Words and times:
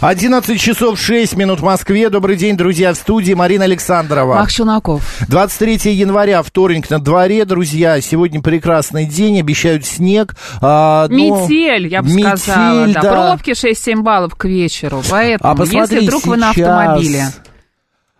11 0.00 0.58
часов 0.58 0.98
6 0.98 1.36
минут 1.36 1.60
в 1.60 1.62
Москве. 1.62 2.08
Добрый 2.08 2.36
день, 2.36 2.56
друзья, 2.56 2.94
в 2.94 2.96
студии 2.96 3.34
Марина 3.34 3.64
Александрова. 3.64 4.36
Мах 4.36 4.50
Челноков. 4.50 5.02
23 5.28 5.92
января, 5.92 6.42
вторник 6.42 6.88
на 6.88 6.98
дворе, 6.98 7.44
друзья. 7.44 8.00
Сегодня 8.00 8.40
прекрасный 8.40 9.04
день, 9.04 9.38
обещают 9.40 9.84
снег. 9.84 10.34
А, 10.62 11.06
но- 11.10 11.42
Метель, 11.46 11.86
я 11.88 12.00
бы 12.00 12.08
Метель, 12.08 12.38
сказала. 12.38 12.86
Да. 12.88 13.00
да. 13.02 13.10
Пробки 13.28 13.50
6-7 13.50 14.00
баллов 14.00 14.34
к 14.36 14.46
вечеру. 14.46 15.02
Поэтому, 15.10 15.62
А 15.62 15.66
если 15.66 16.00
вдруг 16.00 16.24
вы 16.26 16.38
на 16.38 16.54
сейчас- 16.54 16.66
автомобиле, 16.66 17.24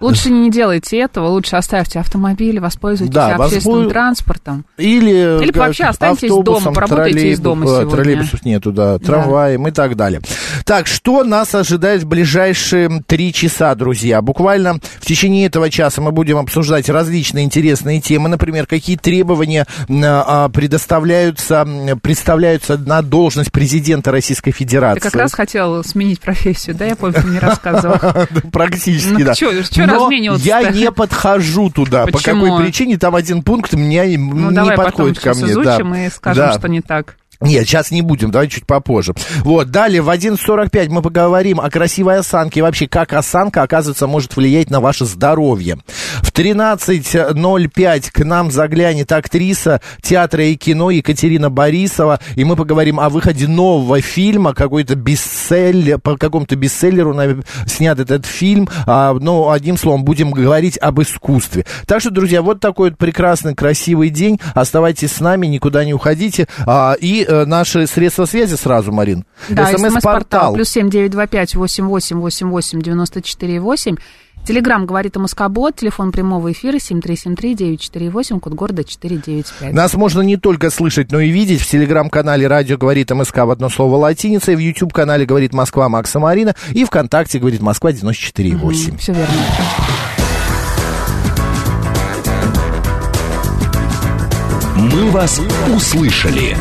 лучше 0.01 0.31
не 0.31 0.51
делайте 0.51 0.99
этого, 0.99 1.29
лучше 1.29 1.57
оставьте 1.57 1.99
автомобиль, 2.01 2.59
воспользуйтесь 2.61 3.15
Да, 3.15 3.35
общественным 3.37 3.79
воспол- 3.85 3.91
транспортом. 3.91 4.65
Или, 4.79 5.43
Или 5.43 5.57
вообще 5.57 5.85
останьтесь 5.85 6.31
дома, 6.31 6.73
поработайте 6.73 7.31
из 7.31 7.41
дома 7.41 7.65
троллейбус- 7.67 7.81
сегодня. 7.81 7.91
Троллейбусов 7.97 8.45
нету, 8.45 8.73
да, 8.73 8.99
трамваем 8.99 9.67
и 9.69 9.71
так 9.71 9.97
далее. 9.97 10.21
Так, 10.65 10.87
что 10.87 11.25
нас 11.25 11.55
ожидает 11.55 12.03
в 12.03 12.07
ближайшие 12.09 13.03
три 13.07 13.33
часа, 13.33 13.75
друзья? 13.75 14.23
Буквально 14.23 14.75
в 15.01 15.07
течение 15.07 15.47
этого 15.47 15.71
часа 15.71 16.01
мы 16.01 16.13
будем 16.13 16.39
обсуждать 16.39 16.89
различные 16.89 17.45
интересные 17.45 18.01
темы. 18.01 18.29
Например, 18.29 18.67
какие 18.67 18.97
требования 18.97 19.67
м, 19.89 20.03
а, 20.05 20.49
предоставляются, 20.49 21.67
представляются 22.03 22.77
на 22.79 23.03
должность 23.03 23.53
президента 23.53 24.11
Российской 24.13 24.51
Федерации. 24.53 25.01
Ты 25.01 25.11
как 25.11 25.21
раз 25.21 25.33
хотел 25.35 25.83
сменить 25.85 26.21
профессию, 26.21 26.75
да? 26.77 26.85
Я 26.87 26.97
помню, 26.97 27.15
ты 27.21 27.27
мне 27.27 27.39
рассказывал. 27.39 27.97
Практически, 28.53 29.13
Ну, 29.13 29.25
да. 29.25 29.35
чё- 29.35 29.63
размениваться-то? 29.95 30.49
я 30.61 30.71
не 30.71 30.91
подхожу 30.91 31.71
туда. 31.71 32.07
По 32.07 32.13
Почему? 32.13 32.45
какой 32.47 32.65
причине? 32.65 32.99
Там 32.99 33.15
один 33.15 33.43
пункт 33.43 33.73
меня 33.73 34.07
не 34.07 34.17
Ну, 34.17 34.51
давай 34.53 34.77
потом 34.77 34.93
подходит 34.93 35.21
ко 35.21 35.35
мне. 35.35 35.51
изучим 35.53 35.93
да. 35.93 36.07
и 36.07 36.11
скажем, 36.11 36.47
Да. 36.47 36.53
что 36.59 36.69
не 36.69 36.81
так. 36.81 37.17
Нет, 37.41 37.67
сейчас 37.67 37.91
не 37.91 38.03
будем, 38.03 38.31
давай 38.31 38.49
чуть 38.49 38.67
попозже. 38.67 39.15
Вот, 39.39 39.71
далее 39.71 40.03
в 40.03 40.11
11.45 40.11 40.91
мы 40.91 41.01
поговорим 41.01 41.59
о 41.59 41.71
красивой 41.71 42.19
осанке 42.19 42.61
и 42.61 42.63
вообще, 42.63 42.87
как 42.87 43.15
осанка, 43.15 43.63
оказывается, 43.63 44.07
может 44.07 44.37
влиять 44.37 44.69
на 44.69 44.81
ваше 44.81 45.07
здоровье. 45.07 45.79
В 46.21 46.33
13.05 46.33 48.11
к 48.13 48.25
нам 48.27 48.51
заглянет 48.51 49.11
актриса 49.13 49.81
театра 50.03 50.45
и 50.45 50.55
кино 50.55 50.91
Екатерина 50.91 51.49
Борисова, 51.49 52.21
и 52.37 52.45
мы 52.45 52.57
поговорим 52.57 53.01
о 53.01 53.09
выходе 53.09 53.49
нового 53.49 54.03
фильма, 54.03 54.53
какой-то 54.53 54.95
бестселлер, 54.95 55.99
по 55.99 56.19
какому-то 56.19 56.57
бестселлеру 56.57 57.17
снят 57.65 57.99
этот 57.99 58.27
фильм, 58.27 58.69
а, 58.87 59.15
ну, 59.15 59.49
одним 59.49 59.79
словом, 59.79 60.05
будем 60.05 60.31
говорить 60.31 60.77
об 60.77 61.01
искусстве. 61.01 61.65
Так 61.87 62.03
что, 62.03 62.11
друзья, 62.11 62.43
вот 62.43 62.61
такой 62.61 62.91
вот 62.91 62.99
прекрасный, 62.99 63.55
красивый 63.55 64.11
день, 64.11 64.39
оставайтесь 64.55 65.13
с 65.13 65.21
нами, 65.21 65.47
никуда 65.47 65.87
не 65.87 65.95
уходите, 65.95 66.47
А, 66.67 66.97
и 67.01 67.27
наши 67.47 67.87
средства 67.87 68.25
связи 68.25 68.55
сразу, 68.55 68.93
Марин. 68.93 69.25
Да, 69.49 69.67
СМС-портал. 69.67 70.55
плюс 70.55 70.69
семь 70.69 70.91
девять 70.91 71.11
два 71.11 71.27
пять 71.27 71.55
восемь 71.55 71.87
восемь 71.87 72.19
восемь 72.19 72.49
восемь 72.49 72.81
девяносто 72.81 73.23
четыре 73.23 73.61
восемь. 73.61 73.97
Телеграмм 74.47 74.87
говорит 74.87 75.17
о 75.19 75.21
Москобот, 75.21 75.77
телефон 75.77 76.13
прямого 76.13 76.51
эфира 76.51 76.79
семь 76.79 77.03
три 77.03 77.15
семь 77.15 77.37
три 77.37 77.55
девять 77.55 77.83
четыре 77.83 78.09
восемь, 78.09 78.41
код 78.41 78.55
города 78.55 78.85
четыре 78.85 79.19
девять 79.19 79.53
пять. 79.61 79.75
Нас 79.75 79.93
можно 79.93 80.23
не 80.23 80.39
только 80.39 80.71
слышать, 80.71 81.13
но 81.13 81.21
и 81.21 81.29
видеть 81.29 81.61
в 81.61 81.69
телеграм-канале 81.69 82.47
«Радио 82.47 82.79
говорит 82.79 83.11
МСК» 83.11 83.37
в 83.39 83.51
одно 83.51 83.69
слово 83.69 83.97
латиницей, 83.97 84.57
в 84.57 84.59
YouTube-канале 84.59 85.27
«Говорит 85.27 85.53
Москва» 85.53 85.91
Макса 85.91 86.21
Марина 86.21 86.55
и 86.71 86.87
ВКонтакте 86.87 87.39
«Говорит 87.39 87.61
Москва» 87.61 87.91
94,8. 87.91 88.97
Все 88.97 89.13
верно. 89.13 89.35
«Мы 94.93 95.11
вас 95.11 95.41
услышали». 95.75 96.57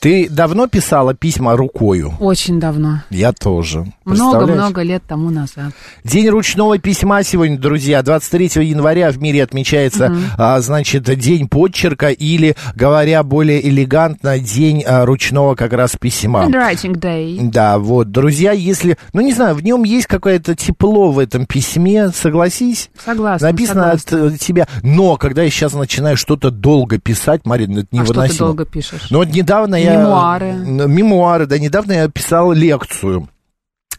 Ты 0.00 0.30
давно 0.30 0.66
писала 0.66 1.12
письма 1.12 1.58
рукою? 1.58 2.14
Очень 2.20 2.58
давно. 2.58 3.02
Я 3.10 3.32
тоже. 3.34 3.84
Много-много 4.06 4.80
лет 4.80 5.02
тому 5.06 5.28
назад. 5.28 5.74
День 6.04 6.30
ручного 6.30 6.78
письма 6.78 7.22
сегодня, 7.22 7.58
друзья. 7.58 8.02
23 8.02 8.64
января 8.64 9.10
в 9.10 9.18
мире 9.20 9.42
отмечается, 9.42 10.16
а, 10.38 10.58
значит, 10.60 11.02
День 11.02 11.48
подчерка 11.48 12.08
или, 12.08 12.56
говоря 12.74 13.22
более 13.22 13.68
элегантно, 13.68 14.38
День 14.38 14.82
а, 14.86 15.04
ручного 15.04 15.54
как 15.54 15.74
раз 15.74 15.96
письма. 16.00 16.46
Handwriting 16.46 16.98
Day. 16.98 17.38
Да, 17.50 17.78
вот, 17.78 18.10
друзья, 18.10 18.52
если, 18.52 18.96
ну, 19.12 19.20
не 19.20 19.34
знаю, 19.34 19.54
в 19.54 19.62
нем 19.62 19.84
есть 19.84 20.06
какое-то 20.06 20.54
тепло 20.54 21.12
в 21.12 21.18
этом 21.18 21.44
письме, 21.44 22.08
согласись? 22.08 22.88
Согласна, 23.04 23.48
Написано 23.50 23.82
согласна. 23.98 24.26
от 24.28 24.32
э, 24.32 24.38
тебя. 24.38 24.66
Но, 24.82 25.18
когда 25.18 25.42
я 25.42 25.50
сейчас 25.50 25.74
начинаю 25.74 26.16
что-то 26.16 26.50
долго 26.50 26.98
писать, 26.98 27.44
Марин, 27.44 27.72
это 27.76 27.88
А 27.92 27.96
что 27.96 28.14
невыносимо. 28.14 28.28
ты 28.28 28.38
долго 28.38 28.64
пишешь? 28.64 29.10
Ну, 29.10 29.18
вот 29.18 29.28
недавно 29.28 29.74
я... 29.74 29.89
Мемуары. 29.90 30.52
Мемуары, 30.52 31.46
да, 31.46 31.58
недавно 31.58 31.92
я 31.92 32.08
писал 32.08 32.52
лекцию. 32.52 33.28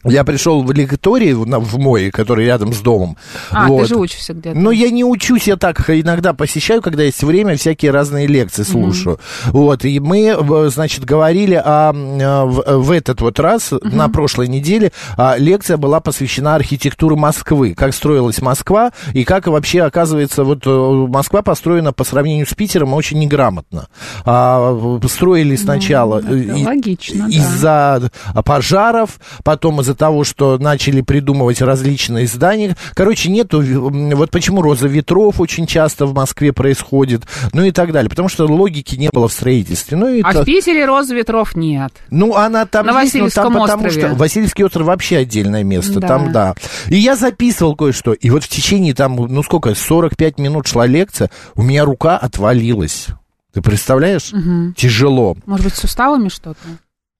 Я 0.04 0.24
пришел 0.24 0.62
в 0.62 0.72
лекторий 0.72 1.32
в 1.32 1.78
мой, 1.78 2.10
который 2.10 2.46
рядом 2.46 2.72
с 2.72 2.80
домом. 2.80 3.16
А, 3.50 3.68
Вот. 3.68 3.82
ты 3.82 3.88
же 3.88 3.96
учишься 3.96 4.34
где-то. 4.34 4.58
Но 4.58 4.72
я 4.72 4.90
не 4.90 5.04
учусь, 5.04 5.46
я 5.46 5.56
так 5.56 5.88
иногда 5.90 6.32
посещаю, 6.32 6.82
когда 6.82 7.04
есть 7.04 7.22
время, 7.22 7.56
всякие 7.56 7.92
разные 7.92 8.26
лекции 8.26 8.64
слушаю. 8.64 9.20
Вот, 9.46 9.84
и 9.84 10.00
мы, 10.00 10.36
значит, 10.70 11.04
говорили 11.04 11.54
о, 11.54 11.92
э, 11.92 12.44
в, 12.44 12.84
в 12.84 12.90
этот 12.90 13.20
вот 13.20 13.38
раз, 13.38 13.72
на 13.82 14.08
прошлой 14.08 14.48
неделе, 14.48 14.92
а, 15.16 15.36
лекция 15.38 15.76
была 15.76 16.00
посвящена 16.00 16.56
архитектуре 16.56 17.14
Москвы, 17.16 17.74
как 17.74 17.94
строилась 17.94 18.40
Москва, 18.42 18.90
и 19.12 19.24
как 19.24 19.46
вообще, 19.46 19.82
оказывается, 19.82 20.42
вот 20.44 20.66
э, 20.66 20.70
Москва 21.08 21.42
построена 21.42 21.92
по 21.92 22.04
сравнению 22.04 22.46
с 22.46 22.54
Питером 22.54 22.94
очень 22.94 23.18
неграмотно. 23.18 23.86
А, 24.24 24.98
строили 25.08 25.56
сначала 25.56 26.18
это 26.18 26.34
э, 26.34 26.58
и- 26.58 26.64
логично, 26.64 27.28
да. 27.28 27.36
из-за 27.36 28.10
пожаров, 28.44 29.20
потом 29.44 29.80
из-за 29.80 29.91
того, 29.94 30.24
что 30.24 30.58
начали 30.58 31.00
придумывать 31.00 31.60
различные 31.60 32.26
здания. 32.26 32.76
Короче, 32.94 33.30
нету, 33.30 33.60
м, 33.62 34.10
вот 34.16 34.30
почему 34.30 34.62
роза 34.62 34.88
ветров 34.88 35.40
очень 35.40 35.66
часто 35.66 36.06
в 36.06 36.14
Москве 36.14 36.52
происходит, 36.52 37.22
ну 37.52 37.62
и 37.64 37.70
так 37.70 37.92
далее, 37.92 38.08
потому 38.10 38.28
что 38.28 38.46
логики 38.46 38.96
не 38.96 39.10
было 39.10 39.28
в 39.28 39.32
строительстве. 39.32 39.96
Ну, 39.96 40.08
и 40.08 40.22
А 40.22 40.32
то- 40.32 40.42
в 40.42 40.44
Питере 40.44 40.84
розы 40.86 41.14
ветров 41.14 41.54
нет. 41.56 41.92
ну, 42.10 42.34
она 42.36 42.66
там 42.66 42.86
На 42.86 43.02
есть, 43.02 43.14
но 43.14 43.20
там 43.20 43.24
Васильевском 43.28 43.52
потому 43.52 43.86
острове. 43.86 44.06
что 44.08 44.14
Васильевский 44.16 44.64
остров 44.64 44.86
вообще 44.86 45.18
отдельное 45.18 45.62
место, 45.64 46.00
Да. 46.00 46.08
там 46.08 46.32
да. 46.32 46.54
И 46.88 46.96
я 46.96 47.16
записывал 47.16 47.76
кое-что, 47.76 48.12
и 48.12 48.30
вот 48.30 48.44
в 48.44 48.48
течение 48.48 48.94
там, 48.94 49.16
ну 49.16 49.42
сколько, 49.42 49.74
45 49.74 50.38
минут 50.38 50.66
шла 50.66 50.86
лекция, 50.86 51.30
у 51.54 51.62
меня 51.62 51.84
рука 51.84 52.16
отвалилась. 52.18 53.06
Ты 53.52 53.60
представляешь? 53.60 54.32
Тяжело. 54.76 55.36
Может 55.46 55.66
быть, 55.66 55.74
с 55.74 55.80
суставами 55.80 56.28
что-то? 56.28 56.58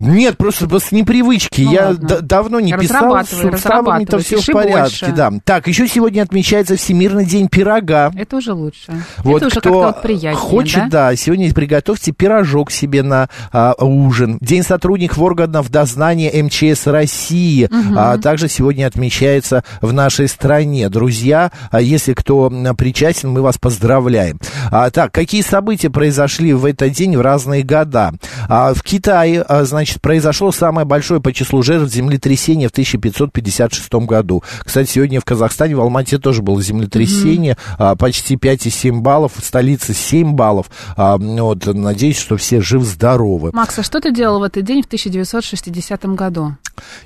Нет, 0.02 0.36
просто 0.36 0.68
с 0.78 0.92
непривычки. 0.92 1.62
Ну 1.62 1.72
я 1.72 1.88
ладно. 1.88 2.20
давно 2.20 2.60
не 2.60 2.72
писал, 2.72 3.24
с 3.24 3.28
суставами-то 3.28 4.16
разрабатывай, 4.16 4.22
все 4.22 4.40
в 4.40 4.46
порядке. 4.46 5.06
больше. 5.06 5.12
Да. 5.16 5.32
Так, 5.44 5.69
еще 5.69 5.87
сегодня 5.87 6.22
отмечается 6.22 6.76
Всемирный 6.76 7.25
день 7.25 7.49
пирога. 7.49 8.10
Это 8.16 8.37
уже 8.37 8.52
лучше. 8.52 8.93
Вот 9.19 9.38
Это 9.38 9.46
уже 9.46 9.60
кто 9.60 9.70
как-то 9.70 9.87
вот 9.87 10.02
приятнее, 10.02 10.34
хочет, 10.34 10.88
да? 10.88 11.10
да? 11.10 11.16
сегодня 11.16 11.52
приготовьте 11.54 12.12
пирожок 12.12 12.70
себе 12.70 13.02
на 13.02 13.28
а, 13.52 13.75
ужин. 13.78 14.38
День 14.40 14.62
сотрудников 14.62 15.20
органов 15.20 15.70
дознания 15.70 16.43
МЧС 16.43 16.87
России. 16.87 17.69
А, 17.96 18.19
также 18.19 18.48
сегодня 18.48 18.87
отмечается 18.87 19.62
в 19.81 19.93
нашей 19.93 20.28
стране. 20.28 20.88
Друзья, 20.88 21.52
а 21.70 21.81
если 21.81 22.14
кто 22.14 22.50
причастен, 22.76 23.31
мы 23.31 23.43
вас 23.43 23.58
поздравляем. 23.58 24.40
А, 24.70 24.90
так, 24.90 25.12
какие 25.12 25.43
события 25.43 25.90
произошли 25.90 26.52
в 26.52 26.64
этот 26.64 26.93
день 26.93 27.16
в 27.16 27.20
разные 27.20 27.62
года? 27.62 28.12
А, 28.48 28.75
в 28.75 28.82
Китае, 28.82 29.43
а, 29.43 29.64
значит, 29.64 29.92
произошло 30.00 30.53
самое 30.53 30.87
большое 30.87 31.21
по 31.21 31.33
числу 31.33 31.62
жертв 31.62 31.93
землетрясения 31.93 32.69
в 32.69 32.73
1556 32.73 33.93
году. 33.94 34.43
Кстати, 34.65 34.91
сегодня 34.91 35.21
в 35.21 35.25
Казахстане, 35.25 35.77
в 35.77 35.81
Алмате 35.81 36.19
тоже 36.19 36.43
было 36.43 36.62
землетрясение, 36.62 37.56
а, 37.79 37.97
почти 37.97 38.37
5,7 38.37 39.00
баллов, 39.00 39.33
в 39.37 39.44
столице 39.44 39.94
7 39.94 40.33
баллов. 40.35 40.71
А, 40.97 41.17
вот, 41.19 41.67
надеюсь, 41.67 42.19
что 42.19 42.37
все 42.37 42.61
жив-здоровы. 42.61 43.50
Макс, 43.53 43.79
а 43.79 43.83
что 43.83 44.00
ты 44.00 44.12
делал 44.12 44.41
в 44.41 44.43
этот 44.43 44.65
день 44.65 44.83
в 44.83 44.87
1960 44.87 46.05
году? 46.15 46.56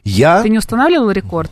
Я, 0.05 0.43
Ты 0.43 0.49
не 0.49 0.59
устанавливал 0.59 1.11
рекорд? 1.11 1.51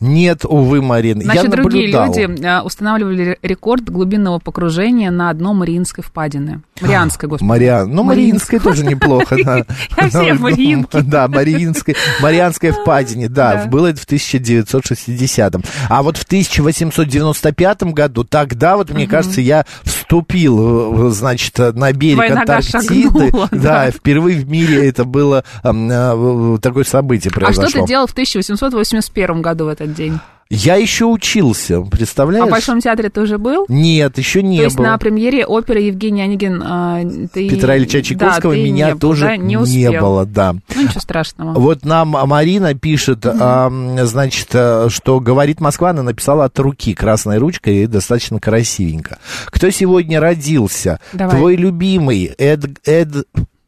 Нет, 0.00 0.44
увы, 0.44 0.82
Марин. 0.82 1.22
Значит, 1.22 1.44
я 1.44 1.50
другие 1.50 1.86
люди 1.86 2.44
а, 2.44 2.62
устанавливали 2.62 3.38
рекорд 3.42 3.84
глубинного 3.84 4.38
погружения 4.38 5.10
на 5.10 5.32
дно 5.32 5.54
Мариинской 5.54 6.04
впадины. 6.04 6.62
Марианской, 6.80 7.28
господи. 7.28 7.48
Мариан. 7.48 7.90
Ну, 7.90 8.02
Мариинская 8.02 8.60
тоже 8.60 8.84
неплохо, 8.84 9.36
да. 9.42 9.64
Я 9.96 10.08
все 10.08 10.34
Ну, 10.34 10.48
Мариинки. 10.76 11.00
Да, 11.10 11.28
Мариинская, 11.28 11.96
Марианская 12.20 12.72
впадине, 12.82 13.28
да, 13.28 13.64
Да. 13.64 13.66
было 13.68 13.88
это 13.88 14.00
в 14.00 14.06
1960-м. 14.06 15.62
А 15.88 16.02
вот 16.02 16.16
в 16.16 16.24
1895 16.24 17.82
году, 17.94 18.24
тогда 18.24 18.76
вот, 18.76 18.90
мне 18.90 19.06
кажется, 19.06 19.40
я 19.40 19.64
вступил, 19.82 21.08
э, 21.08 21.10
значит, 21.10 21.58
на 21.58 21.92
берег 21.92 22.16
Твоя 22.16 22.40
Антарктиды. 22.40 23.02
шагнула, 23.02 23.48
да. 23.50 23.58
Да, 23.86 23.90
впервые 23.90 24.38
в 24.38 24.48
мире 24.48 24.88
это 24.88 25.04
было 25.04 25.44
а, 25.62 26.58
такое 26.58 26.84
событие 26.84 27.30
А 27.34 27.34
произошло. 27.34 27.68
что 27.68 27.80
ты 27.80 27.86
делал 27.86 28.06
в 28.06 28.12
1881 28.12 29.42
году 29.42 29.66
в 29.66 29.68
этот 29.68 29.94
день? 29.94 30.18
Я 30.50 30.76
еще 30.76 31.06
учился, 31.06 31.80
представляешь? 31.80 32.44
А 32.44 32.46
в 32.46 32.50
Большом 32.50 32.80
театре 32.80 33.08
ты 33.08 33.20
уже 33.20 33.38
был? 33.38 33.64
Нет, 33.68 34.18
еще 34.18 34.42
не 34.42 34.58
То 34.58 34.64
есть 34.64 34.76
было. 34.76 34.84
на 34.84 34.98
премьере 34.98 35.46
оперы 35.46 35.80
Евгений 35.80 36.22
Онегин 36.22 36.62
а, 36.64 37.00
ты... 37.32 37.48
Петра 37.48 37.76
Ильича 37.76 38.02
Чайковского 38.02 38.54
да, 38.54 38.60
меня 38.60 38.86
не 38.86 38.92
был, 38.92 39.00
тоже 39.00 39.24
да, 39.24 39.36
не, 39.36 39.56
не 39.56 40.00
было, 40.00 40.26
да. 40.26 40.54
Ну, 40.74 40.82
ничего 40.82 41.00
страшного. 41.00 41.58
Вот 41.58 41.84
нам 41.84 42.08
Марина 42.10 42.74
пишет, 42.74 43.24
а, 43.26 43.70
значит, 44.02 44.48
э, 44.52 44.88
что 44.90 45.20
говорит 45.20 45.60
Москва, 45.60 45.90
она 45.90 46.02
написала 46.02 46.44
от 46.44 46.58
руки 46.58 46.94
красной 46.94 47.38
ручкой 47.38 47.84
и 47.84 47.86
достаточно 47.86 48.38
красивенько. 48.38 49.18
Кто 49.46 49.70
сегодня 49.70 50.20
родился? 50.20 51.00
Давай. 51.12 51.36
Твой 51.36 51.56
любимый 51.56 52.32
Эд... 52.38 52.78
Эд... 52.84 53.26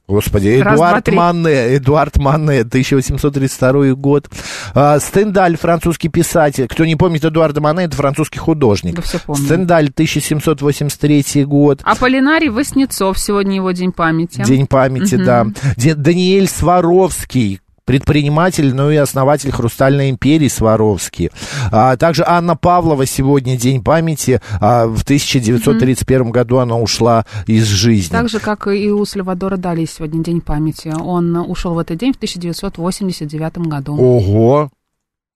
Господи, 0.09 0.61
Раз, 0.61 0.75
Эдуард. 0.77 1.09
Мане, 1.09 1.77
Эдуард 1.77 2.17
Мане, 2.19 2.61
1832 2.61 3.95
год. 3.95 4.29
А, 4.73 5.01
Стендаль, 5.01 5.57
французский 5.57 6.09
писатель. 6.09 6.69
Кто 6.69 6.85
не 6.85 6.95
помнит 6.95 7.25
Эдуарда 7.25 7.61
Мане, 7.61 7.85
это 7.85 7.97
французский 7.97 8.39
художник. 8.39 8.95
Да 8.95 9.03
все 9.03 9.19
помню. 9.19 9.45
Стендаль, 9.45 9.89
1783 9.91 11.45
год. 11.45 11.81
Аполлинарий 11.83 12.51
Васнецов, 12.51 13.19
сегодня 13.19 13.57
его 13.57 13.73
день 13.73 13.91
памяти. 13.93 14.43
День 14.45 14.67
памяти, 14.69 15.17
да. 15.17 15.47
Де- 15.77 15.95
Даниэль 15.95 16.49
Сваровский, 16.49 17.61
предприниматель, 17.87 18.75
ну 18.75 18.91
и 18.91 18.97
основатель 18.97 19.51
Хрустальной 19.51 20.11
империи 20.11 20.49
Сваровский. 20.49 21.31
А, 21.71 21.97
также 21.97 22.25
Анна 22.27 22.57
Павлова 22.57 23.07
сегодня 23.07 23.57
день 23.57 23.83
памяти. 23.83 24.43
А, 24.61 24.87
в 24.87 25.03
1931 25.03 26.31
году 26.31 26.59
она 26.59 26.77
ушла 26.77 27.25
из 27.47 27.67
жизни. 27.67 28.13
Так 28.13 28.29
же, 28.29 28.41
как 28.41 28.67
и 28.67 28.91
у 28.91 29.05
Сальвадора 29.07 29.57
Дали 29.57 29.87
сегодня 29.87 30.23
день 30.23 30.41
памяти. 30.41 30.93
Он 30.99 31.37
ушел 31.37 31.75
в 31.75 31.79
этот 31.79 31.99
день 31.99 32.13
в 32.13 32.17
1989 32.17 33.59
году. 33.59 33.97
Ого! 33.97 34.71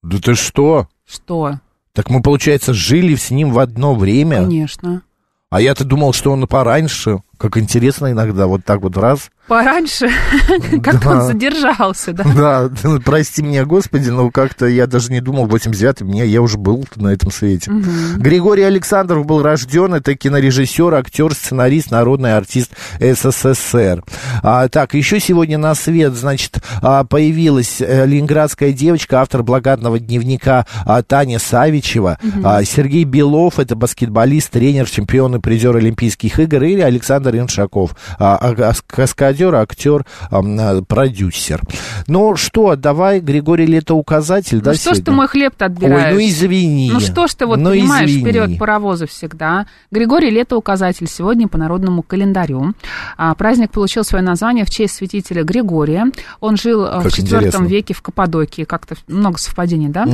Да 0.02 0.18
ты 0.18 0.34
что? 0.34 0.88
Что? 1.06 1.60
Так 1.92 2.10
мы, 2.10 2.20
получается, 2.20 2.74
жили 2.74 3.14
с 3.14 3.30
ним 3.30 3.52
в 3.52 3.58
одно 3.58 3.94
время. 3.94 4.38
Конечно. 4.38 5.02
А 5.50 5.60
я-то 5.60 5.84
думал, 5.84 6.12
что 6.12 6.32
он 6.32 6.46
пораньше. 6.46 7.22
Как 7.36 7.56
интересно 7.56 8.12
иногда, 8.12 8.46
вот 8.46 8.64
так 8.64 8.82
вот 8.82 8.96
раз. 8.96 9.30
Пораньше, 9.50 10.08
как 10.80 11.04
он 11.04 11.22
задержался, 11.22 12.12
да? 12.12 12.22
Да, 12.22 12.70
ну, 12.84 13.00
прости 13.00 13.42
меня, 13.42 13.64
Господи, 13.64 14.08
но 14.08 14.30
как-то 14.30 14.66
я 14.66 14.86
даже 14.86 15.10
не 15.10 15.20
думал, 15.20 15.46
в 15.46 15.54
89-м 15.56 16.06
меня, 16.06 16.22
я 16.22 16.40
уже 16.40 16.56
был 16.56 16.84
на 16.94 17.08
этом 17.08 17.32
свете. 17.32 17.68
Григорий 18.14 18.62
Александров 18.62 19.26
был 19.26 19.42
рожден, 19.42 19.92
это 19.92 20.14
кинорежиссер, 20.14 20.94
актер, 20.94 21.34
сценарист, 21.34 21.90
народный 21.90 22.36
артист 22.36 22.70
СССР. 23.00 24.04
А, 24.44 24.68
так, 24.68 24.94
еще 24.94 25.18
сегодня 25.18 25.58
на 25.58 25.74
свет, 25.74 26.12
значит, 26.12 26.60
а, 26.80 27.02
появилась 27.02 27.80
э, 27.80 28.06
ленинградская 28.06 28.70
девочка, 28.70 29.20
автор 29.20 29.42
благодатного 29.42 29.98
дневника 29.98 30.64
а, 30.86 31.02
Таня 31.02 31.40
Савичева, 31.40 32.18
А, 32.44 32.62
Сергей 32.62 33.02
Белов, 33.02 33.58
это 33.58 33.74
баскетболист, 33.74 34.50
тренер, 34.50 34.88
чемпион 34.88 35.34
и 35.34 35.40
призер 35.40 35.74
Олимпийских 35.74 36.38
игр, 36.38 36.62
или 36.62 36.82
Александр 36.82 37.34
Иншаков, 37.34 37.96
а, 38.20 38.36
каскадер, 39.40 39.54
актер, 39.54 40.04
а, 40.30 40.82
продюсер. 40.82 41.60
Ну 42.06 42.36
что, 42.36 42.76
давай, 42.76 43.20
Григорий 43.20 43.66
Летоуказатель, 43.66 44.60
да, 44.60 44.72
Ну 44.72 44.76
что 44.76 44.90
ж 44.90 44.98
ты 44.98 45.04
сегодня? 45.04 45.12
мой 45.16 45.28
хлеб-то 45.28 45.64
Ой, 45.64 45.70
отбираешь? 45.70 46.14
ну 46.14 46.20
извини. 46.20 46.90
Ну 46.92 47.00
что 47.00 47.26
ж 47.26 47.34
ты 47.34 47.46
вот 47.46 47.58
Ну, 47.58 47.70
понимаешь, 47.70 48.10
извини. 48.10 48.24
вперед 48.24 48.58
паровозы 48.58 49.06
всегда. 49.06 49.66
Григорий 49.90 50.30
Летоуказатель 50.30 51.08
сегодня 51.08 51.48
по 51.48 51.56
народному 51.58 52.02
календарю. 52.02 52.74
А, 53.16 53.34
праздник 53.34 53.70
получил 53.70 54.04
свое 54.04 54.22
название 54.24 54.64
в 54.64 54.70
честь 54.70 54.94
святителя 54.94 55.42
Григория. 55.42 56.06
Он 56.40 56.56
жил 56.56 56.82
в 56.84 57.02
Как 57.02 57.06
IV 57.12 57.20
интересно. 57.22 57.64
веке 57.64 57.94
в 57.94 58.02
Каппадокии, 58.02 58.64
как-то 58.64 58.94
много 59.08 59.38
совпадений, 59.38 59.88
да? 59.88 60.06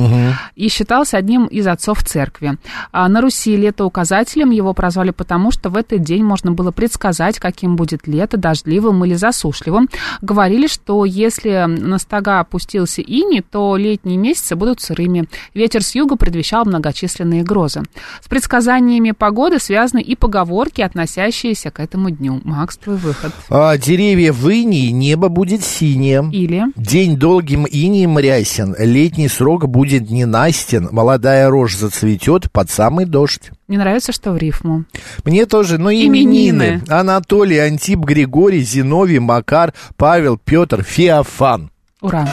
И 0.55 0.69
считался 0.69 1.17
одним 1.17 1.45
из 1.45 1.67
отцов 1.67 2.03
церкви. 2.03 2.57
А 2.91 3.07
на 3.09 3.21
Руси 3.21 3.55
летоуказателем 3.57 4.51
его 4.51 4.73
прозвали 4.73 5.11
потому, 5.11 5.51
что 5.51 5.69
в 5.69 5.75
этот 5.77 6.01
день 6.01 6.23
можно 6.23 6.51
было 6.51 6.71
предсказать, 6.71 7.39
каким 7.39 7.75
будет 7.75 8.07
лето, 8.07 8.37
дождливым 8.37 9.03
или 9.05 9.13
засушливым. 9.17 9.89
Говорили, 10.21 10.67
что 10.67 11.05
если 11.05 11.65
на 11.67 11.97
стога 11.97 12.39
опустился 12.39 13.01
ини, 13.01 13.41
то 13.41 13.75
летние 13.77 14.17
месяцы 14.17 14.55
будут 14.55 14.81
сырыми. 14.81 15.27
Ветер 15.53 15.83
с 15.83 15.95
юга 15.95 16.15
предвещал 16.15 16.65
многочисленные 16.65 17.43
грозы. 17.43 17.83
С 18.21 18.27
предсказаниями 18.27 19.11
погоды 19.11 19.59
связаны 19.59 20.01
и 20.01 20.15
поговорки, 20.15 20.81
относящиеся 20.81 21.71
к 21.71 21.79
этому 21.79 22.09
дню. 22.09 22.41
Макс, 22.43 22.77
твой 22.77 22.97
выход. 22.97 23.31
А, 23.49 23.77
деревья 23.77 24.33
в 24.33 24.49
инии, 24.49 24.89
небо 24.91 25.29
будет 25.29 25.63
синее. 25.63 26.27
Или... 26.31 26.65
День 26.75 27.17
долгим 27.17 27.65
инием 27.69 28.17
рясен, 28.19 28.75
летний 28.77 29.27
срок 29.27 29.67
будет 29.67 30.09
ненастен, 30.09 30.89
молодая 30.91 31.49
рожь 31.49 31.75
зацветет 31.75 32.51
под 32.51 32.69
самый 32.69 33.05
дождь. 33.05 33.51
Мне 33.67 33.77
нравится, 33.77 34.11
что 34.13 34.31
в 34.31 34.37
рифму. 34.37 34.85
Мне 35.25 35.45
тоже, 35.45 35.77
ну, 35.77 35.89
Именины. 35.89 36.63
именины. 36.77 36.81
Анатолий, 36.87 37.57
Антип, 37.57 37.99
Григорий, 37.99 38.61
Зиновий, 38.61 39.19
Макар, 39.19 39.73
Павел, 39.97 40.37
Петр, 40.37 40.83
Феофан. 40.83 41.69
Ура! 42.01 42.27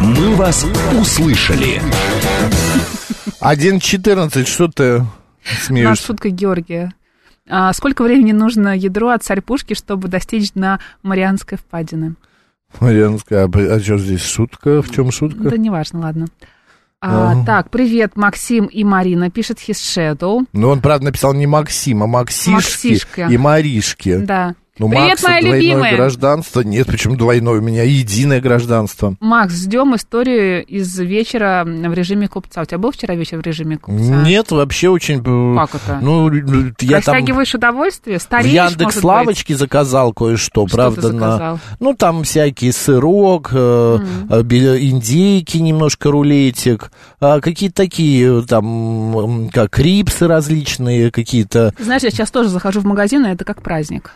«Мы 0.00 0.34
вас 0.34 0.64
услышали». 1.00 1.80
1.14, 3.40 4.44
что 4.46 4.68
ты 4.68 4.96
У 4.98 4.98
нас 4.98 5.06
смеешься? 5.64 6.06
шутка 6.06 6.30
Георгия. 6.30 6.92
А 7.48 7.72
сколько 7.72 8.02
времени 8.02 8.32
нужно 8.32 8.76
ядру 8.76 9.08
от 9.08 9.24
царь-пушки, 9.24 9.74
чтобы 9.74 10.08
достичь 10.08 10.52
дна 10.52 10.78
Марианской 11.02 11.58
впадины? 11.58 12.14
Марьянская, 12.80 13.48
а, 13.52 13.80
что 13.80 13.98
здесь 13.98 14.24
шутка? 14.24 14.82
В 14.82 14.90
чем 14.90 15.10
шутка? 15.10 15.50
Да 15.50 15.56
неважно, 15.56 16.00
ладно. 16.00 16.26
А, 17.04 17.44
Так, 17.44 17.70
привет, 17.70 18.16
Максим 18.16 18.66
и 18.66 18.84
Марина, 18.84 19.28
пишет 19.28 19.58
His 19.58 19.72
Shadow. 19.74 20.46
Ну, 20.52 20.68
он, 20.68 20.80
правда, 20.80 21.06
написал 21.06 21.34
не 21.34 21.48
Максим, 21.48 22.02
а 22.04 22.06
Максишки 22.06 22.50
Максишка. 22.50 23.26
и 23.26 23.36
Маришки. 23.36 24.18
Да. 24.18 24.54
Ну, 24.78 24.88
привет, 24.88 25.10
Макса 25.10 25.28
моя 25.28 25.40
двойное 25.42 25.60
любимая. 25.60 25.96
гражданство. 25.96 26.60
Нет, 26.62 26.86
почему 26.86 27.14
двойное? 27.14 27.58
У 27.58 27.60
меня 27.60 27.82
единое 27.82 28.40
гражданство. 28.40 29.14
Макс, 29.20 29.52
ждем 29.54 29.94
историю 29.94 30.64
из 30.64 30.98
вечера 30.98 31.62
в 31.66 31.92
режиме 31.92 32.26
купца. 32.26 32.62
У 32.62 32.64
тебя 32.64 32.78
был 32.78 32.90
вчера 32.90 33.14
вечер 33.14 33.36
в 33.36 33.42
режиме 33.42 33.76
купца? 33.76 34.22
Нет, 34.22 34.50
вообще 34.50 34.88
очень... 34.88 35.18
э, 35.20 35.56
Как 35.58 35.74
это? 35.74 35.98
Ну, 36.00 36.32
э, 36.34 36.72
я 36.80 37.02
там 37.02 37.14
Растягиваешь 37.16 37.54
удовольствие? 37.54 38.18
в 38.18 38.22
Стареешь, 38.22 38.54
Яндекс 38.54 38.80
может 38.80 38.94
быть? 38.96 39.04
Лавочке 39.04 39.56
заказал 39.56 40.14
кое-что, 40.14 40.66
Что 40.66 40.74
правда, 40.74 41.02
ты 41.02 41.12
на... 41.12 41.58
Ну, 41.78 41.94
там 41.94 42.24
всякий 42.24 42.72
сырок, 42.72 43.52
бе- 43.52 44.88
индейки, 44.88 45.58
немножко 45.58 46.10
рулетик, 46.10 46.90
а, 47.20 47.40
какие-то 47.40 47.76
такие, 47.76 48.40
там, 48.48 49.50
как 49.52 49.78
рипсы 49.78 50.26
различные, 50.26 51.10
какие-то... 51.10 51.74
Знаешь, 51.78 52.04
я 52.04 52.10
сейчас 52.10 52.30
тоже 52.30 52.48
захожу 52.48 52.80
в 52.80 52.86
магазин, 52.86 53.26
и 53.26 53.28
это 53.28 53.44
как 53.44 53.60
праздник. 53.60 54.12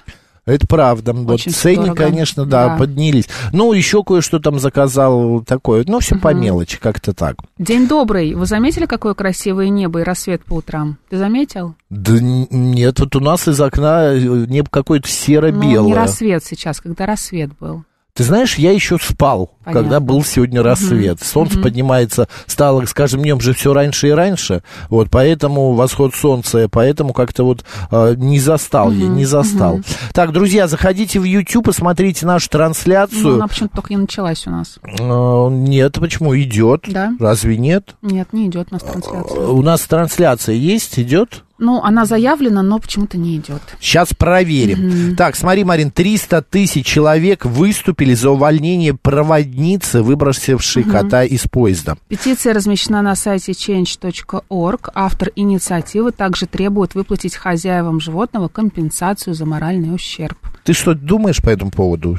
Это 0.46 0.64
правда. 0.66 1.12
Вот 1.12 1.34
Очень 1.34 1.50
ценник, 1.52 1.78
дорого. 1.88 1.96
конечно, 2.04 2.46
да, 2.46 2.68
Да. 2.68 2.76
поднялись. 2.76 3.28
Ну, 3.52 3.72
еще 3.72 4.04
кое-что 4.04 4.38
там 4.38 4.60
заказал 4.60 5.42
такое. 5.42 5.84
Ну, 5.88 5.98
все 5.98 6.16
по 6.16 6.32
мелочи, 6.32 6.78
как-то 6.80 7.12
так. 7.12 7.36
День 7.58 7.88
добрый. 7.88 8.32
Вы 8.34 8.46
заметили, 8.46 8.86
какое 8.86 9.14
красивое 9.14 9.68
небо 9.70 10.00
и 10.00 10.04
рассвет 10.04 10.44
по 10.44 10.54
утрам? 10.54 10.98
Ты 11.10 11.18
заметил? 11.18 11.74
Да 11.90 12.12
нет, 12.20 13.00
вот 13.00 13.16
у 13.16 13.20
нас 13.20 13.48
из 13.48 13.60
окна 13.60 14.12
э, 14.14 14.18
небо 14.20 14.68
какое-то 14.70 15.08
Ну, 15.08 15.12
серо-белое. 15.12 15.88
не 15.88 15.94
рассвет 15.94 16.44
сейчас, 16.44 16.80
когда 16.80 17.06
рассвет 17.06 17.50
был. 17.58 17.82
Ты 18.16 18.25
знаешь, 18.25 18.56
я 18.56 18.73
еще 18.73 18.99
спал, 18.99 19.50
Понятно. 19.62 19.82
когда 19.82 20.00
был 20.00 20.25
сегодня 20.25 20.62
рассвет. 20.62 21.23
Солнце 21.23 21.58
поднимается, 21.61 22.28
стало, 22.46 22.85
скажем, 22.87 23.20
днем 23.23 23.40
же 23.40 23.52
все 23.52 23.75
раньше 23.75 24.08
и 24.08 24.11
раньше. 24.11 24.62
Вот 24.88 25.08
поэтому 25.11 25.75
восход 25.75 26.14
солнца, 26.14 26.66
поэтому 26.70 27.12
как-то 27.12 27.44
вот 27.44 27.64
э, 27.90 28.14
не 28.16 28.40
застал 28.40 28.90
я, 28.90 29.06
не 29.06 29.26
застал. 29.26 29.80
Так, 30.14 30.32
друзья, 30.32 30.66
заходите 30.66 31.20
в 31.20 31.25
YouTube 31.25 31.68
и 31.68 31.73
смотрите 31.73 32.25
нашу 32.25 32.49
Ну, 32.52 32.58
трансляцию. 32.58 33.35
она 33.35 33.49
почему-то 33.49 33.76
только 33.76 33.92
не 33.92 33.99
началась 33.99 34.46
у 34.46 34.50
нас. 34.50 34.78
Э, 34.82 35.49
Нет, 35.50 35.99
почему 36.00 36.35
идет? 36.38 36.85
Да? 36.88 37.12
Разве 37.20 37.58
нет? 37.58 37.96
Нет, 38.00 38.32
не 38.32 38.46
идет 38.49 38.68
у 38.70 38.75
нас 38.75 38.82
трансляция. 38.82 39.46
У 39.46 39.61
нас 39.62 39.82
трансляция 39.82 40.54
есть, 40.54 40.99
идет? 40.99 41.42
Ну, 41.58 41.82
она 41.82 42.04
заявлена, 42.04 42.62
но 42.62 42.78
почему-то 42.78 43.16
не 43.16 43.36
идет. 43.36 43.62
Сейчас 43.80 44.12
проверим. 44.12 45.16
Так, 45.16 45.36
смотри, 45.36 45.64
Марин, 45.64 45.90
300 45.90 46.42
тысяч 46.42 46.84
человек 46.84 47.44
выступили 47.44 48.14
за 48.14 48.30
увольнение 48.30 48.94
проводницы, 48.94 50.02
выбросившей 50.02 50.84
кота 50.84 51.25
из 51.25 51.42
поезда. 51.42 51.96
Петиция 52.08 52.52
размещена 52.52 53.00
на 53.02 53.14
сайте 53.14 53.52
change.org. 53.52 54.90
Автор 54.94 55.30
инициативы 55.34 56.12
также 56.12 56.46
требует 56.46 56.94
выплатить 56.94 57.36
хозяевам 57.36 58.00
животного 58.00 58.48
компенсацию 58.48 59.34
за 59.34 59.46
моральный 59.46 59.94
ущерб. 59.94 60.36
Ты 60.64 60.72
что 60.72 60.94
думаешь 60.94 61.40
по 61.42 61.48
этому 61.48 61.70
поводу? 61.70 62.18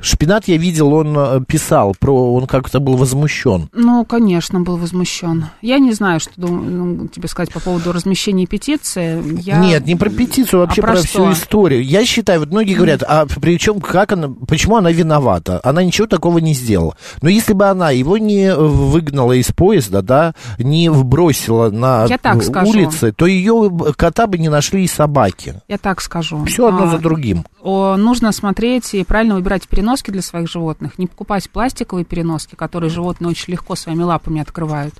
Шпинат 0.00 0.48
я 0.48 0.56
видел, 0.56 0.92
он 0.92 1.16
э, 1.16 1.40
писал, 1.46 1.94
про, 1.98 2.34
он 2.34 2.46
как-то 2.46 2.80
был 2.80 2.96
возмущен. 2.96 3.68
Ну, 3.72 4.04
конечно, 4.04 4.60
был 4.60 4.76
возмущен. 4.76 5.46
Я 5.60 5.78
не 5.78 5.92
знаю, 5.92 6.18
что 6.20 6.32
дум- 6.36 7.08
тебе 7.08 7.28
сказать 7.28 7.52
по 7.52 7.60
поводу 7.60 7.92
размещения 7.92 8.46
петиции. 8.46 9.22
Я... 9.40 9.58
Нет, 9.58 9.86
не 9.86 9.94
про 9.94 10.10
петицию, 10.10 10.60
вообще 10.60 10.80
А 10.80 10.84
про 10.84 10.92
про, 10.94 10.98
что? 10.98 11.06
всю 11.06 11.32
историю. 11.32 11.84
Я 11.84 12.04
считаю, 12.04 12.40
вот 12.40 12.50
многие 12.50 12.74
говорят, 12.74 13.02
а 13.06 13.26
причем 13.40 13.80
как 13.80 14.12
она, 14.12 14.28
почему 14.48 14.76
она 14.76 14.90
виновата? 14.90 15.60
Она 15.62 15.84
ничего 15.84 16.06
такого 16.06 16.38
не 16.38 16.54
сделала. 16.54 16.96
Но 17.20 17.28
если 17.28 17.52
бы 17.52 17.66
она 17.66 17.90
его 17.90 18.18
не 18.18 18.54
выгнала 18.54 19.32
из 19.32 19.52
поезда, 19.52 20.02
да, 20.02 20.34
не 20.58 20.88
вбросила 20.88 21.70
на 21.70 22.08
скажу. 22.08 22.70
улицы, 22.70 23.12
то 23.12 23.26
ее 23.26 23.70
кота 23.96 24.26
бы 24.26 24.38
не 24.38 24.48
нашли 24.48 24.84
и 24.84 24.88
собаки. 24.88 25.60
Я 25.68 25.78
так 25.78 26.00
скажу. 26.00 26.44
Все 26.46 26.66
одно 26.68 26.84
А, 26.84 26.90
за 26.90 26.98
другим. 26.98 27.44
Нужно 27.64 28.32
смотреть 28.32 28.92
и 28.94 29.04
правильно 29.04 29.36
выбирать 29.36 29.68
переноски 29.68 30.10
для 30.10 30.22
своих 30.22 30.50
животных. 30.50 30.98
Не 30.98 31.06
покупать 31.06 31.48
пластиковые 31.48 32.04
переноски, 32.04 32.56
которые 32.56 32.90
животные 32.90 33.30
очень 33.30 33.52
легко 33.52 33.76
своими 33.76 34.02
лапами 34.02 34.40
открывают. 34.40 34.94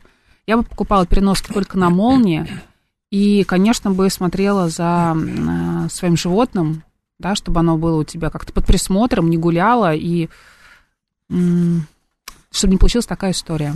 Я 0.47 0.57
бы 0.57 0.62
покупала 0.62 1.07
переноски 1.07 1.52
только 1.52 1.78
на 1.78 1.90
молнии 1.90 2.47
и, 3.11 3.45
конечно, 3.45 3.90
бы 3.90 4.09
смотрела 4.11 4.69
за 4.69 5.16
э, 5.16 5.88
своим 5.90 6.16
животным, 6.16 6.83
да, 7.19 7.35
чтобы 7.35 7.61
оно 7.61 7.76
было 7.76 8.00
у 8.00 8.04
тебя 8.04 8.31
как-то 8.31 8.52
под 8.52 8.66
присмотром, 8.66 9.31
не 9.31 9.37
гуляло 9.37 9.95
и 9.95 10.28
чтобы 11.28 12.73
не 12.73 12.76
получилась 12.76 13.07
такая 13.07 13.33
история. 13.33 13.75